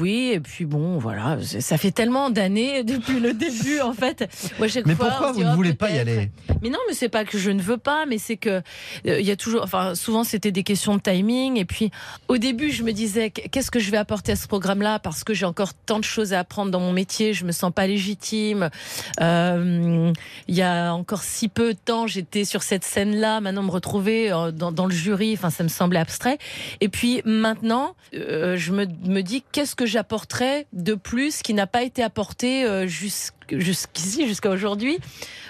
oui, 0.00 0.32
et 0.34 0.40
puis 0.40 0.66
bon, 0.66 0.98
voilà, 0.98 1.38
ça 1.42 1.78
fait 1.78 1.90
tellement 1.90 2.28
d'années 2.28 2.84
depuis 2.84 3.18
le 3.18 3.32
début, 3.32 3.80
en 3.80 3.94
fait. 3.94 4.28
Moi, 4.58 4.68
Mais 4.84 4.94
fois, 4.94 5.08
pourquoi 5.08 5.32
vous 5.32 5.42
ne 5.42 5.52
oh, 5.52 5.54
voulez 5.54 5.72
pas 5.72 5.90
y 5.90 5.98
aller 5.98 6.30
Mais 6.62 6.68
non, 6.68 6.78
mais 6.86 6.94
c'est 6.94 7.08
pas 7.08 7.24
que 7.24 7.38
je 7.38 7.50
ne 7.50 7.62
veux 7.62 7.78
pas, 7.78 8.04
mais 8.06 8.18
c'est 8.18 8.36
que 8.36 8.60
euh, 9.06 9.20
il 9.20 9.26
y 9.26 9.30
a 9.30 9.36
toujours, 9.36 9.62
enfin, 9.62 9.94
souvent 9.94 10.22
c'était 10.22 10.52
des 10.52 10.62
questions 10.62 10.96
de 10.96 11.00
timing. 11.00 11.56
Et 11.56 11.64
puis, 11.64 11.90
au 12.28 12.36
début, 12.36 12.70
je 12.70 12.82
me 12.82 12.92
disais, 12.92 13.30
qu'est-ce 13.30 13.70
que 13.70 13.80
je 13.80 13.90
vais 13.90 13.96
apporter 13.96 14.32
à 14.32 14.36
ce 14.36 14.46
programme-là? 14.46 14.98
Parce 14.98 15.24
que 15.24 15.32
j'ai 15.32 15.46
encore 15.46 15.72
tant 15.72 15.98
de 15.98 16.04
choses 16.04 16.34
à 16.34 16.40
apprendre 16.40 16.70
dans 16.70 16.80
mon 16.80 16.92
métier, 16.92 17.32
je 17.32 17.46
me 17.46 17.52
sens 17.52 17.72
pas 17.72 17.86
légitime. 17.86 18.68
Euh, 19.20 20.12
Il 20.46 20.54
y 20.54 20.62
a 20.62 20.92
encore 20.92 21.22
si 21.22 21.48
peu 21.48 21.72
de 21.72 21.78
temps, 21.82 22.06
j'étais 22.06 22.44
sur 22.44 22.62
cette 22.62 22.84
scène-là. 22.84 23.40
Maintenant, 23.40 23.62
me 23.62 23.70
retrouver 23.70 24.30
euh, 24.30 24.50
dans, 24.50 24.72
dans 24.72 24.86
le 24.86 24.94
jury, 24.94 25.34
enfin, 25.34 25.48
ça 25.48 25.62
me 25.62 25.68
semblait 25.68 26.00
abstrait. 26.00 26.38
Et 26.80 26.88
puis 26.88 27.22
maintenant, 27.24 27.94
euh, 28.14 28.56
je 28.56 28.72
me, 28.72 28.86
me 28.86 29.20
dis, 29.22 29.42
qu'est-ce 29.52 29.74
que 29.74 29.86
j'apporterais 29.86 30.66
de 30.72 30.94
plus 30.94 31.42
qui 31.42 31.54
n'a 31.54 31.66
pas 31.66 31.82
été 31.82 32.02
apporté 32.02 32.64
euh, 32.64 32.86
jusqu'- 32.86 33.34
jusqu'ici, 33.58 34.26
jusqu'à 34.28 34.50
aujourd'hui 34.50 34.98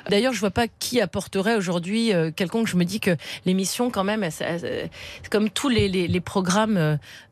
D'ailleurs, 0.08 0.32
je 0.32 0.40
vois 0.40 0.50
pas 0.50 0.66
qui 0.78 0.98
apporterait 0.98 1.56
aujourd'hui 1.56 2.14
euh, 2.14 2.30
quelconque. 2.34 2.66
Je 2.68 2.76
me 2.76 2.84
dis 2.84 3.00
que 3.00 3.10
l'émission, 3.44 3.90
quand 3.90 4.02
même, 4.02 4.26
c'est 4.30 4.88
comme 5.30 5.50
tous 5.50 5.68
les, 5.68 5.88
les, 5.90 6.08
les 6.08 6.20
programmes. 6.20 6.78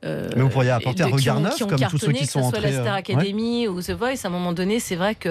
euh, 0.04 0.28
Mais 0.36 0.42
vous 0.42 0.50
pourriez 0.50 0.70
apporter 0.70 1.02
de- 1.02 1.08
un 1.08 1.10
regard 1.10 1.40
neuf, 1.40 1.58
comme 1.58 1.78
tous 1.88 1.96
ceux 1.98 2.12
qui 2.12 2.26
que 2.26 2.30
sont 2.30 2.42
ce 2.42 2.48
soit 2.50 2.58
entrés, 2.58 2.70
la 2.72 2.80
Star 2.82 2.94
euh, 2.94 2.98
Academy 2.98 3.66
ou 3.68 3.80
The 3.80 3.92
Voice. 3.92 4.24
À 4.24 4.28
un 4.28 4.30
moment 4.30 4.52
donné, 4.52 4.80
c'est 4.80 4.96
vrai 4.96 5.14
que 5.14 5.30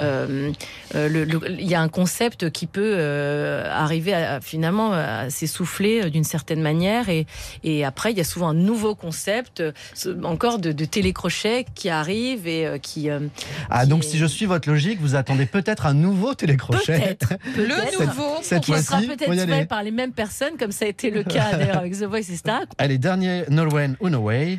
euh, 0.00 0.50
euh, 0.94 1.24
il 1.58 1.68
y 1.68 1.74
a 1.74 1.80
un 1.82 1.88
concept 1.90 2.48
qui 2.50 2.66
peut 2.66 2.94
euh, 2.96 3.68
arriver 3.70 4.14
à, 4.14 4.40
finalement 4.40 4.92
à 4.94 5.28
s'essouffler 5.28 6.04
euh, 6.04 6.10
d'une 6.10 6.24
certaine 6.24 6.62
manière, 6.62 7.10
et, 7.10 7.26
et 7.64 7.84
après 7.84 8.12
il 8.12 8.18
y 8.18 8.20
a 8.22 8.24
souvent 8.24 8.48
un 8.48 8.54
nouveau 8.54 8.94
concept, 8.94 9.60
euh, 9.60 9.72
ce- 9.94 10.08
encore 10.24 10.58
de, 10.58 10.72
de 10.72 10.84
télécrochet 10.86 11.66
qui 11.74 11.90
arrive 11.90 12.48
et 12.48 12.66
euh, 12.66 12.78
qui 12.78 13.10
euh, 13.10 13.20
Ah, 13.68 13.84
donc 13.84 14.04
si 14.04 14.16
je 14.16 14.24
suis 14.24 14.46
votre 14.46 14.68
logique, 14.70 14.77
vous 15.00 15.14
attendez 15.14 15.46
peut-être 15.46 15.86
un 15.86 15.94
nouveau 15.94 16.34
télécrochet. 16.34 16.98
Peut-être. 16.98 17.34
Le 17.56 18.06
nouveau, 18.06 18.36
Cette 18.42 18.64
qui 18.64 18.72
sera 18.82 19.00
peut-être 19.00 19.46
fait 19.46 19.66
par 19.66 19.82
les 19.82 19.90
mêmes 19.90 20.12
personnes, 20.12 20.56
comme 20.58 20.72
ça 20.72 20.84
a 20.84 20.88
été 20.88 21.10
le 21.10 21.22
cas 21.22 21.52
d'ailleurs 21.56 21.78
avec 21.78 21.92
The 21.94 22.04
Voice 22.04 22.30
et 22.30 22.36
Star. 22.36 22.62
Allez, 22.78 22.98
dernier 22.98 23.44
Nolwenn 23.50 23.96
ou 24.00 24.08
No 24.08 24.18
Way. 24.20 24.58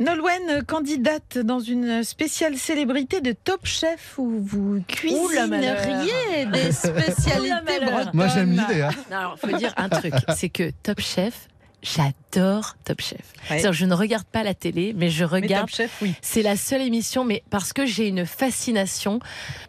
Nolwenn, 0.00 0.62
candidate 0.64 1.38
dans 1.38 1.58
une 1.58 2.04
spéciale 2.04 2.56
célébrité 2.56 3.20
de 3.20 3.32
Top 3.32 3.62
Chef 3.64 4.14
où 4.16 4.40
vous 4.40 4.80
cuisineriez 4.86 6.46
des 6.52 6.70
spécialités 6.70 7.80
bretonnes. 7.80 8.10
Moi, 8.14 8.28
j'aime 8.28 8.50
l'idée. 8.52 8.82
hein. 8.82 8.90
Alors, 9.10 9.36
faut 9.38 9.56
dire 9.56 9.72
un 9.76 9.88
truc, 9.88 10.14
c'est 10.36 10.50
que 10.50 10.70
Top 10.84 11.00
Chef, 11.00 11.48
j'adore 11.82 12.74
Top 12.84 13.00
Chef. 13.00 13.20
Ouais. 13.50 13.62
Je 13.72 13.84
ne 13.84 13.94
regarde 13.94 14.24
pas 14.24 14.42
la 14.42 14.54
télé, 14.54 14.92
mais 14.96 15.10
je 15.10 15.24
Mais 15.24 15.30
regarde. 15.30 15.68
Top 15.68 15.76
Chef, 15.76 15.98
oui. 16.02 16.14
C'est 16.22 16.42
la 16.42 16.56
seule 16.56 16.82
émission, 16.82 17.24
mais 17.24 17.42
parce 17.50 17.72
que 17.72 17.86
j'ai 17.86 18.08
une 18.08 18.26
fascination 18.26 19.20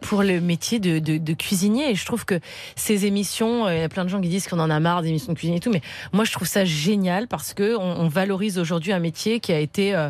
pour 0.01 0.24
le 0.24 0.41
métier 0.41 0.80
de, 0.80 0.99
de- 0.99 1.18
de 1.18 1.34
cuisinier. 1.34 1.91
Et 1.91 1.95
je 1.95 2.05
trouve 2.05 2.26
que 2.26 2.39
ces 2.76 3.05
émissions, 3.05 3.68
euh, 3.68 3.76
il 3.76 3.80
y 3.82 3.84
a 3.84 3.89
plein 3.89 4.03
de 4.05 4.10
gens 4.10 4.22
qui 4.22 4.30
disent 4.30 4.47
qu'on 4.47 4.60
en 4.60 4.70
a 4.70 4.80
marre 4.80 5.01
des 5.01 5.10
émissions 5.10 5.34
de 5.34 5.38
cuisine 5.38 5.55
et 5.57 5.60
tout, 5.60 5.72
mais 5.72 5.82
moi 6.14 6.26
je 6.26 6.32
trouve 6.32 6.47
ça 6.47 6.66
génial 6.66 7.28
parce 7.28 7.53
que 7.53 7.76
on, 7.78 8.01
on 8.01 8.07
valorise 8.07 8.57
aujourd'hui 8.60 8.91
un 8.91 8.99
métier 8.99 9.39
qui 9.39 9.51
a 9.53 9.60
été 9.60 9.95
euh, 9.95 10.10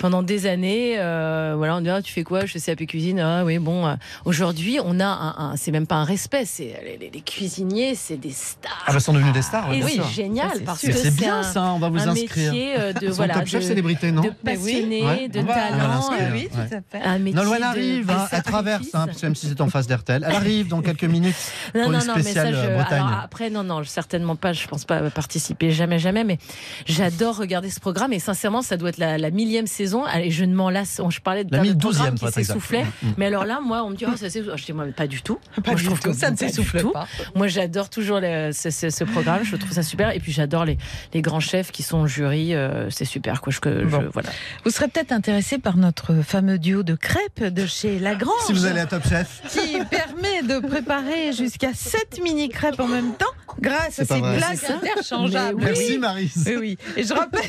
pendant 0.00 0.22
des 0.22 0.46
années. 0.46 0.94
euh, 0.98 1.54
voilà, 1.56 1.76
on 1.76 1.80
dit 1.80 1.90
ah, 1.90 2.02
tu 2.02 2.12
fais 2.12 2.24
quoi 2.24 2.46
Je 2.46 2.58
fais 2.58 2.60
CAP 2.74 2.86
cuisine? 2.88 3.20
Ah 3.20 3.44
oui, 3.44 3.58
bon. 3.58 3.86
euh, 3.86 3.94
aujourd'hui, 4.24 4.78
on 4.84 4.98
a 4.98 5.04
un, 5.06 5.34
un- 5.52 5.56
c'est 5.56 5.70
même 5.70 5.86
pas 5.86 5.96
un 5.96 6.04
respect. 6.04 6.44
C'est 6.46 6.74
les, 6.84 6.96
les- 6.98 7.10
les 7.10 7.20
cuisiniers, 7.20 7.94
c'est 7.94 8.16
des 8.16 8.30
stars. 8.32 8.84
Ah, 8.86 8.92
bah, 8.92 9.00
sont 9.00 9.12
devenus 9.12 9.32
des 9.32 9.42
stars, 9.42 9.72
Et 9.72 9.76
bien 9.76 9.86
oui, 9.86 9.92
sûr. 9.92 10.08
génial 10.08 10.50
Ça, 10.54 10.60
parce 10.64 10.80
sûr. 10.80 10.90
que 10.92 10.96
C'est 10.98 11.14
bien, 11.14 11.40
un- 11.40 11.42
ça, 11.42 11.62
on 11.72 11.78
va 11.78 11.88
vous 11.90 11.98
un 12.00 12.08
inscrire. 12.08 12.52
métier 12.52 12.74
euh, 12.78 12.92
de 12.94 13.04
Ils 13.06 13.10
voilà 13.12 13.34
Top 13.34 13.46
Chef 13.46 13.62
de- 13.62 13.68
célébrité, 13.68 14.10
non 14.10 14.22
de 14.22 14.30
passionnés, 14.30 15.04
Ouais, 15.04 15.28
de 15.28 15.42
talent. 15.42 16.10
oui, 16.32 16.48
tout 16.50 16.58
à 16.58 16.66
fait. 16.98 17.04
Un 17.04 17.18
métier 17.18 17.34
Nolwenn 17.40 17.60
de- 17.60 17.64
arrive, 17.64 18.06
de 18.06 18.12
hein, 18.12 18.28
elle 18.32 18.42
traverse, 18.42 18.86
hein, 18.94 19.06
parce 19.06 19.20
que 19.20 19.26
même 19.26 19.34
si 19.34 19.48
c'est 19.48 19.60
en 19.60 19.68
face 19.68 19.86
d'RTL, 19.86 20.24
elle 20.26 20.34
arrive 20.34 20.68
dans 20.68 20.80
quelques 20.80 21.04
minutes 21.04 21.36
Non, 21.74 21.82
pour 21.82 21.92
non, 21.92 22.00
une 22.00 22.06
non, 22.06 22.12
mais 22.16 22.22
ça, 22.22 22.30
spéciale 22.46 22.54
je, 22.54 22.74
Bretagne. 22.74 23.02
alors, 23.06 23.20
après, 23.22 23.50
non, 23.50 23.62
non, 23.64 23.84
certainement 23.84 24.36
pas. 24.36 24.52
Je 24.54 24.66
pense 24.66 24.84
pas 24.86 25.10
participer, 25.10 25.70
jamais, 25.70 25.98
jamais. 25.98 26.24
Mais 26.24 26.38
j'adore 26.86 27.36
regarder 27.36 27.68
ce 27.70 27.80
programme 27.80 28.12
et 28.12 28.18
sincèrement, 28.18 28.62
ça 28.62 28.76
doit 28.78 28.88
être 28.88 28.98
la, 28.98 29.18
la 29.18 29.30
millième 29.30 29.66
saison. 29.66 29.89
Allez, 30.04 30.30
je 30.30 30.44
ne 30.44 30.54
m'en 30.54 30.70
lasse. 30.70 31.00
Je 31.08 31.20
parlais 31.20 31.44
de 31.44 31.52
La 31.54 31.62
plein 31.62 31.72
de 31.72 31.78
1012e, 31.78 31.80
programmes 31.80 32.18
pour 32.18 32.28
qui 32.28 32.34
s'essoufflaient. 32.44 32.84
Mm, 32.84 33.08
mm. 33.08 33.14
Mais 33.18 33.26
alors 33.26 33.44
là, 33.44 33.60
moi, 33.64 33.82
on 33.84 33.90
me 33.90 33.96
dit, 33.96 34.04
oh, 34.06 34.12
ça 34.16 34.30
s'essouffle. 34.30 34.56
Je 34.56 34.64
dis, 34.64 34.72
moi, 34.72 34.86
pas 34.96 35.06
du 35.06 35.22
tout. 35.22 35.38
Pas 35.56 35.62
Moi, 35.72 35.74
du 35.74 35.82
je 35.82 35.86
trouve 35.86 36.00
tout, 36.00 36.10
que 36.10 36.16
ça 36.16 36.30
ne 36.30 36.36
s'essouffle 36.36 36.82
pas. 36.92 37.06
Moi, 37.34 37.48
j'adore 37.48 37.90
toujours 37.90 38.20
ce, 38.20 38.70
ce- 38.70 38.90
ce 38.90 39.04
programme. 39.04 39.44
Je 39.44 39.56
trouve 39.56 39.72
ça 39.72 39.82
super. 39.82 40.14
Et 40.14 40.20
puis, 40.20 40.32
j'adore 40.32 40.64
les, 40.64 40.78
les 41.14 41.22
grands 41.22 41.40
chefs 41.40 41.70
qui 41.72 41.82
sont 41.82 41.98
au 42.00 42.06
jury. 42.06 42.54
euh, 42.54 42.88
c'est 42.90 43.04
super, 43.04 43.40
quoi. 43.40 43.52
Je, 43.52 43.60
que- 43.60 43.80
je- 43.82 43.86
Bon. 43.96 44.08
voilà. 44.12 44.30
Vous 44.64 44.70
serez 44.70 44.88
peut-être 44.88 45.12
intéressé 45.12 45.58
par 45.58 45.76
notre 45.76 46.14
fameux 46.22 46.58
duo 46.58 46.82
de 46.82 46.94
crêpes 46.94 47.42
de 47.44 47.66
chez 47.66 47.98
Lagrange. 47.98 48.34
Si 48.46 48.52
vous 48.52 48.66
allez 48.66 48.80
à 48.80 48.86
Top 48.86 49.02
Chef. 49.08 49.42
qui 49.48 49.78
permet 49.90 50.42
de 50.42 50.64
préparer 50.66 51.32
jusqu'à 51.32 51.72
7 51.74 52.20
mini 52.22 52.48
crêpes 52.48 52.78
en 52.80 52.86
même 52.88 53.12
temps. 53.14 53.26
Grâce 53.60 53.98
à 53.98 54.04
ces 54.04 54.20
plaques 54.20 54.70
interchangeables. 54.70 55.56
Oui. 55.58 55.64
Merci 55.64 55.98
Marise. 55.98 56.44
Oui, 56.46 56.56
oui. 56.58 56.78
Et 56.96 57.02
je 57.04 57.12
rappelle. 57.12 57.40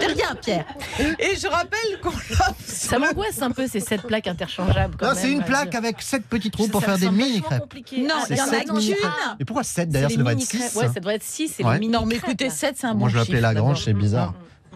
De 0.00 0.06
rien, 0.06 0.34
Pierre. 0.40 0.64
Et 1.18 1.36
je 1.40 1.46
rappelle 1.48 2.00
qu'on 2.02 2.10
l'a. 2.38 2.54
Ça 2.66 2.98
m'angoisse 2.98 3.40
un 3.42 3.50
peu 3.50 3.66
ces 3.66 3.80
sept 3.80 4.02
plaques 4.02 4.26
interchangeables. 4.26 4.96
quand 4.98 5.08
Non, 5.08 5.12
c'est 5.16 5.30
une 5.32 5.42
plaque 5.42 5.74
avec 5.74 6.00
sept 6.02 6.24
petits 6.26 6.50
trous 6.50 6.68
pour 6.68 6.82
faire 6.84 6.98
des 6.98 7.10
mini 7.10 7.40
crêpes. 7.42 7.60
compliqué. 7.60 8.02
Non, 8.02 8.14
Ah, 8.18 8.26
il 8.30 8.36
y 8.36 8.40
en 8.40 8.44
a 8.44 8.48
sept 8.48 8.68
qu'une. 8.68 8.94
Et 9.40 9.44
pourquoi 9.44 9.62
7 9.64 9.88
d'ailleurs 9.88 10.10
Ça 10.10 10.16
devrait 10.16 10.32
être 10.32 10.38
mini 10.38 10.46
6. 10.46 10.58
crêpes. 10.58 10.74
Ouais, 10.76 10.88
ça 10.88 11.00
devrait 11.00 11.14
être 11.16 11.22
6. 11.22 11.54
C'est 11.56 11.64
Ouais. 11.64 11.74
les 11.74 11.80
mini 11.80 11.92
Non, 11.92 12.04
mais 12.06 12.16
écoutez. 12.16 12.50
7, 12.50 12.76
c'est 12.78 12.86
un 12.86 12.92
bon 12.92 13.00
Moi 13.00 13.08
je 13.08 13.16
l'appelais 13.16 13.40
Lagrange, 13.40 13.54
d'abord. 13.78 13.82
c'est 13.84 13.92
bizarre. 13.94 14.34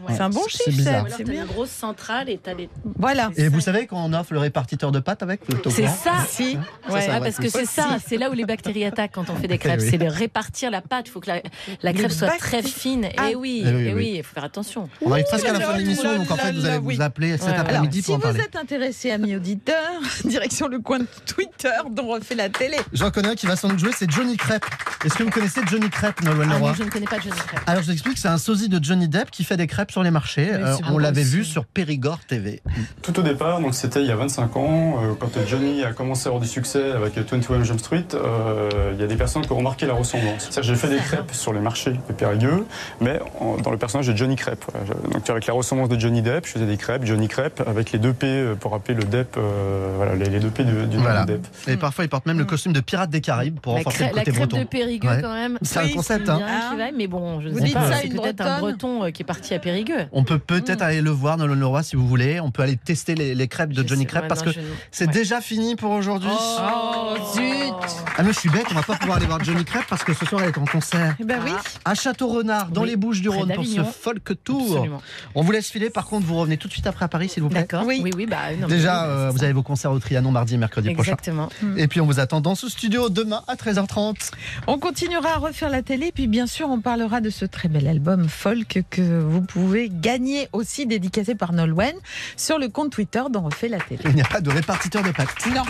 Ouais. 0.08 0.14
C'est 0.16 0.22
un 0.22 0.30
bon 0.30 0.42
C'est 0.48 0.64
chiffre, 0.64 0.76
bizarre. 0.76 1.04
c'est 1.08 1.24
t'as 1.24 1.30
bien. 1.32 1.42
une 1.42 1.48
grosse 1.48 1.70
centrale 1.70 2.28
et 2.28 2.38
t'as 2.38 2.54
les. 2.54 2.68
Voilà. 2.98 3.30
Et 3.36 3.48
vous 3.48 3.60
savez 3.60 3.86
qu'on 3.86 4.12
offre 4.12 4.32
le 4.32 4.38
répartiteur 4.38 4.92
de 4.92 5.00
pâtes 5.00 5.22
avec 5.22 5.40
le 5.48 5.56
C'est 5.56 5.62
topo 5.62 5.76
ça. 6.04 6.24
Si. 6.28 6.52
Ça, 6.54 6.92
Ouais, 6.92 7.00
ça 7.00 7.06
ah, 7.14 7.18
va 7.18 7.24
parce 7.24 7.36
que 7.36 7.48
c'est 7.48 7.64
ça, 7.66 7.96
c'est 8.06 8.16
là 8.16 8.30
où 8.30 8.34
les 8.34 8.44
bactéries 8.44 8.84
attaquent 8.84 9.12
quand 9.14 9.30
on 9.30 9.36
fait 9.36 9.48
des 9.48 9.58
crêpes, 9.58 9.80
Eh 9.80 9.84
oui. 9.84 9.90
c'est 9.90 9.98
de 9.98 10.06
répartir 10.06 10.70
la 10.70 10.80
pâte. 10.82 11.06
Il 11.08 11.10
faut 11.10 11.20
que 11.20 11.30
la, 11.30 11.40
la 11.82 11.92
crêpe 11.92 12.12
soit 12.12 12.36
très 12.38 12.62
fine. 12.62 13.08
Ah. 13.16 13.30
Et 13.30 13.34
oui, 13.34 13.62
Eh 13.66 13.70
oui, 13.70 13.82
et 13.82 13.86
oui. 13.86 13.92
oui, 13.94 14.14
il 14.18 14.22
faut 14.22 14.34
faire 14.34 14.44
attention. 14.44 14.88
On 15.00 15.10
arrive 15.12 15.24
presque 15.24 15.46
à 15.46 15.52
la 15.52 15.60
fin 15.60 15.72
de 15.74 15.78
l'émission, 15.78 16.16
donc 16.16 16.30
en 16.30 16.36
fait 16.36 16.52
vous 16.52 16.66
allez 16.66 16.78
vous 16.78 17.00
appeler 17.00 17.38
cet 17.38 17.56
après-midi 17.58 18.02
si 18.02 18.12
pour 18.12 18.26
en 18.26 18.32
vous 18.32 18.38
êtes 18.40 18.56
intéressé, 18.56 19.10
amis 19.10 19.34
auditeurs, 19.36 19.74
direction 20.24 20.68
le 20.68 20.80
coin 20.80 20.98
de 21.00 21.06
Twitter 21.26 21.70
dont 21.90 22.08
refait 22.08 22.34
la 22.34 22.48
télé. 22.48 22.76
J'en 22.92 23.10
connais 23.10 23.28
un 23.28 23.34
qui 23.34 23.46
va 23.46 23.56
sans 23.56 23.68
doute 23.68 23.78
jouer, 23.78 23.90
c'est 23.96 24.10
Johnny 24.10 24.36
Crêpe. 24.36 24.64
Est-ce 25.04 25.14
que 25.14 25.22
vous 25.22 25.30
connaissez 25.30 25.60
Johnny 25.68 25.88
Crêpe, 25.90 26.22
Nolwenn 26.22 26.50
Ah, 26.52 26.54
Leroy 26.58 26.74
je 26.76 26.82
ne 26.84 26.90
connais 26.90 27.06
pas 27.06 27.18
Johnny 27.18 27.36
Crêpe. 27.46 27.60
Alors 27.66 27.82
je 27.82 27.86
vous 27.86 27.92
explique, 27.92 28.18
c'est 28.18 28.28
un 28.28 28.38
sosie 28.38 28.68
de 28.68 28.82
Johnny 28.82 29.08
Depp 29.08 29.30
qui 29.30 29.44
fait 29.44 29.56
des 29.56 29.66
crêpes 29.66 29.92
sur 29.94 30.02
les 30.02 30.10
marchés. 30.10 30.52
Euh, 30.52 30.74
on 30.90 30.98
l'avait 30.98 31.22
vu 31.22 31.44
sur 31.44 31.64
Périgord 31.66 32.18
TV. 32.26 32.60
Tout 33.02 33.16
au 33.20 33.22
départ, 33.22 33.60
donc 33.60 33.74
c'était 33.74 34.00
il 34.02 34.08
y 34.08 34.10
a 34.10 34.16
25 34.16 34.56
ans, 34.56 34.98
euh, 35.04 35.12
quand 35.18 35.28
Johnny 35.46 35.84
a 35.84 35.92
commencé 35.92 36.26
à 36.26 36.30
avoir 36.30 36.42
du 36.42 36.48
succès 36.48 36.90
avec 36.90 37.16
21 37.16 37.62
Jump 37.62 37.78
Street, 37.78 38.04
euh, 38.14 38.90
il 38.94 39.00
y 39.00 39.04
a 39.04 39.06
des 39.06 39.14
personnes 39.14 39.42
qui 39.46 39.52
ont 39.52 39.58
remarqué 39.58 39.86
la 39.86 39.92
ressemblance. 39.94 40.50
J'ai 40.60 40.74
fait 40.74 40.88
des 40.88 40.96
crêpes 40.96 41.30
sur 41.32 41.52
les 41.52 41.60
marchés 41.60 41.92
de 41.92 42.12
Périgueux, 42.12 42.66
mais 43.00 43.20
en- 43.40 43.56
dans 43.58 43.70
le 43.70 43.78
personnage 43.78 44.08
de 44.08 44.16
Johnny 44.16 44.34
Crêpe. 44.34 44.64
Voilà. 44.72 45.00
Donc 45.12 45.30
avec 45.30 45.46
la 45.46 45.54
ressemblance 45.54 45.88
de 45.88 45.98
Johnny 46.00 46.22
Depp, 46.22 46.44
je 46.46 46.50
faisais 46.52 46.66
des 46.66 46.76
crêpes, 46.76 47.04
Johnny 47.04 47.28
Crêpe, 47.28 47.62
avec 47.64 47.92
les 47.92 48.00
deux 48.00 48.12
P 48.12 48.44
pour 48.58 48.72
rappeler 48.72 48.94
le 48.94 49.04
Depp, 49.04 49.36
euh, 49.36 49.92
voilà, 49.96 50.16
les, 50.16 50.28
les 50.28 50.40
deux 50.40 50.50
P 50.50 50.64
du, 50.64 50.72
du 50.86 50.96
nom 50.96 51.02
Voilà. 51.02 51.24
de 51.24 51.34
Depp. 51.34 51.46
Et 51.68 51.76
parfois 51.76 52.02
il 52.04 52.08
porte 52.08 52.26
même 52.26 52.38
le 52.38 52.44
costume 52.44 52.72
de 52.72 52.80
pirate 52.80 53.10
des 53.10 53.20
Caraïbes 53.20 53.60
pour 53.60 53.74
La, 53.74 53.78
renforcer 53.78 54.00
le 54.00 54.06
la 54.06 54.10
côté 54.24 54.32
crêpe 54.32 54.48
breton. 54.48 54.58
de 54.58 54.64
Périgueux, 54.68 55.08
Ouais. 55.08 55.22
quand 55.22 55.34
même. 55.34 55.56
C'est 55.62 55.78
un 55.78 55.88
concept, 55.88 56.28
hein. 56.28 56.40
vaille, 56.76 56.92
mais 56.96 57.06
bon, 57.06 57.40
je 57.40 57.46
ne 57.46 57.52
Vous 57.52 57.58
sais 57.60 57.64
dites 57.66 57.74
pas. 57.74 57.92
C'est 57.92 58.08
une 58.08 58.20
peut-être 58.20 58.40
un 58.40 58.58
breton 58.58 59.12
qui 59.12 59.22
est 59.22 59.24
parti 59.24 59.54
à 59.54 59.60
Périgueux. 59.60 59.83
On 60.12 60.24
peut 60.24 60.38
peut-être 60.38 60.82
aller 60.82 61.00
le 61.00 61.10
voir 61.10 61.36
dans 61.36 61.46
le 61.46 61.54
Leroy 61.54 61.82
si 61.82 61.96
vous 61.96 62.06
voulez. 62.06 62.40
On 62.40 62.50
peut 62.50 62.62
aller 62.62 62.76
tester 62.76 63.14
les, 63.14 63.34
les 63.34 63.48
crêpes 63.48 63.72
de 63.72 63.82
Je 63.82 63.88
Johnny 63.88 64.02
sais, 64.02 64.06
Crêpe 64.08 64.28
parce 64.28 64.42
que 64.42 64.52
je 64.52 64.60
c'est 64.90 65.06
ouais. 65.06 65.12
déjà 65.12 65.40
fini 65.40 65.76
pour 65.76 65.90
aujourd'hui. 65.90 66.30
Oh, 66.32 67.14
zut 67.34 67.42
Ah 68.16 68.22
mais 68.22 68.32
je 68.32 68.38
suis 68.38 68.48
bête, 68.50 68.66
on 68.70 68.74
va 68.74 68.82
pas 68.82 68.96
pouvoir 68.96 69.18
aller 69.18 69.26
voir 69.26 69.42
Johnny 69.42 69.64
Crêpe 69.64 69.86
parce 69.88 70.04
que 70.04 70.14
ce 70.14 70.24
soir 70.26 70.42
elle 70.42 70.50
est 70.50 70.58
en 70.58 70.64
concert. 70.64 71.16
Eh 71.20 71.24
ben 71.24 71.40
oui. 71.44 71.52
À 71.84 71.94
Château-Renard, 71.94 72.68
dans 72.70 72.82
Oui, 72.82 72.88
les 72.90 72.96
Bouches 72.96 73.20
du 73.20 73.28
près 73.28 73.38
Rhône 73.38 73.52
pour 73.54 73.64
ce 73.66 73.82
folk 73.82 74.32
tour. 74.44 74.62
Absolument. 74.72 75.02
On 75.34 75.42
vous 75.42 75.52
laisse 75.52 75.68
filer, 75.70 75.90
par 75.90 76.06
contre 76.06 76.26
vous 76.26 76.36
revenez 76.36 76.56
tout 76.56 76.68
de 76.68 76.72
suite 76.72 76.86
après 76.86 77.04
à 77.04 77.08
Paris 77.08 77.28
s'il 77.28 77.42
vous 77.42 77.48
plaît. 77.48 77.60
D'accord. 77.60 77.84
Oui, 77.86 78.02
oui, 78.16 78.26
bah. 78.26 78.54
non, 78.58 78.66
Déjà, 78.68 79.04
oui, 79.04 79.10
euh, 79.10 79.30
vous 79.32 79.42
avez 79.44 79.52
vos 79.52 79.62
concerts 79.62 79.92
au 79.92 79.98
Trianon 79.98 80.30
mardi 80.30 80.54
et 80.54 80.58
mercredi 80.58 80.88
Exactement. 80.88 81.46
prochain. 81.48 81.76
Et 81.76 81.88
puis 81.88 82.00
on 82.00 82.06
vous 82.06 82.20
attend 82.20 82.40
dans 82.40 82.54
ce 82.54 82.68
studio 82.68 83.08
demain 83.08 83.42
à 83.48 83.54
13h30. 83.54 84.30
On 84.66 84.78
continuera 84.78 85.30
à 85.34 85.38
refaire 85.38 85.70
la 85.70 85.82
télé, 85.82 86.12
puis 86.14 86.26
bien 86.26 86.46
sûr, 86.46 86.68
on 86.70 86.80
parlera 86.80 87.20
de 87.20 87.30
ce 87.30 87.44
très 87.44 87.68
bel 87.68 87.86
album 87.88 88.28
folk 88.28 88.82
que 88.90 89.20
vous 89.20 89.40
pouvez 89.42 89.73
gagner 89.82 90.48
aussi, 90.52 90.86
dédicacé 90.86 91.34
par 91.34 91.52
Nolwenn, 91.52 91.94
sur 92.36 92.58
le 92.58 92.68
compte 92.68 92.90
Twitter 92.90 93.22
dont 93.30 93.42
refait 93.42 93.68
la 93.68 93.78
télé. 93.78 94.02
Il 94.06 94.14
n'y 94.14 94.22
a 94.22 94.26
pas 94.26 94.40
de 94.40 94.50
répartiteur 94.50 95.02
de 95.02 95.10
pâtes. 95.10 95.28
Non, 95.54 95.62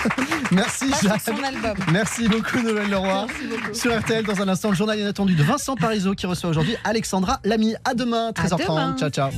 Merci 0.50 0.90
son 0.92 1.42
album. 1.42 1.76
Merci 1.92 2.28
beaucoup 2.28 2.60
Noël 2.60 2.88
Leroy. 2.88 3.26
Sur 3.72 3.98
RTL, 3.98 4.24
dans 4.24 4.40
un 4.40 4.48
instant, 4.48 4.70
le 4.70 4.76
journal 4.76 4.98
inattendu 4.98 5.34
de 5.34 5.42
Vincent 5.42 5.76
Parisot 5.76 6.14
qui 6.14 6.26
reçoit 6.26 6.50
aujourd'hui 6.50 6.76
Alexandra 6.84 7.40
Lamy. 7.44 7.74
À 7.84 7.94
demain, 7.94 8.30
13h30. 8.30 8.66
demain. 8.66 8.96
Ciao, 8.98 9.10
ciao. 9.10 9.30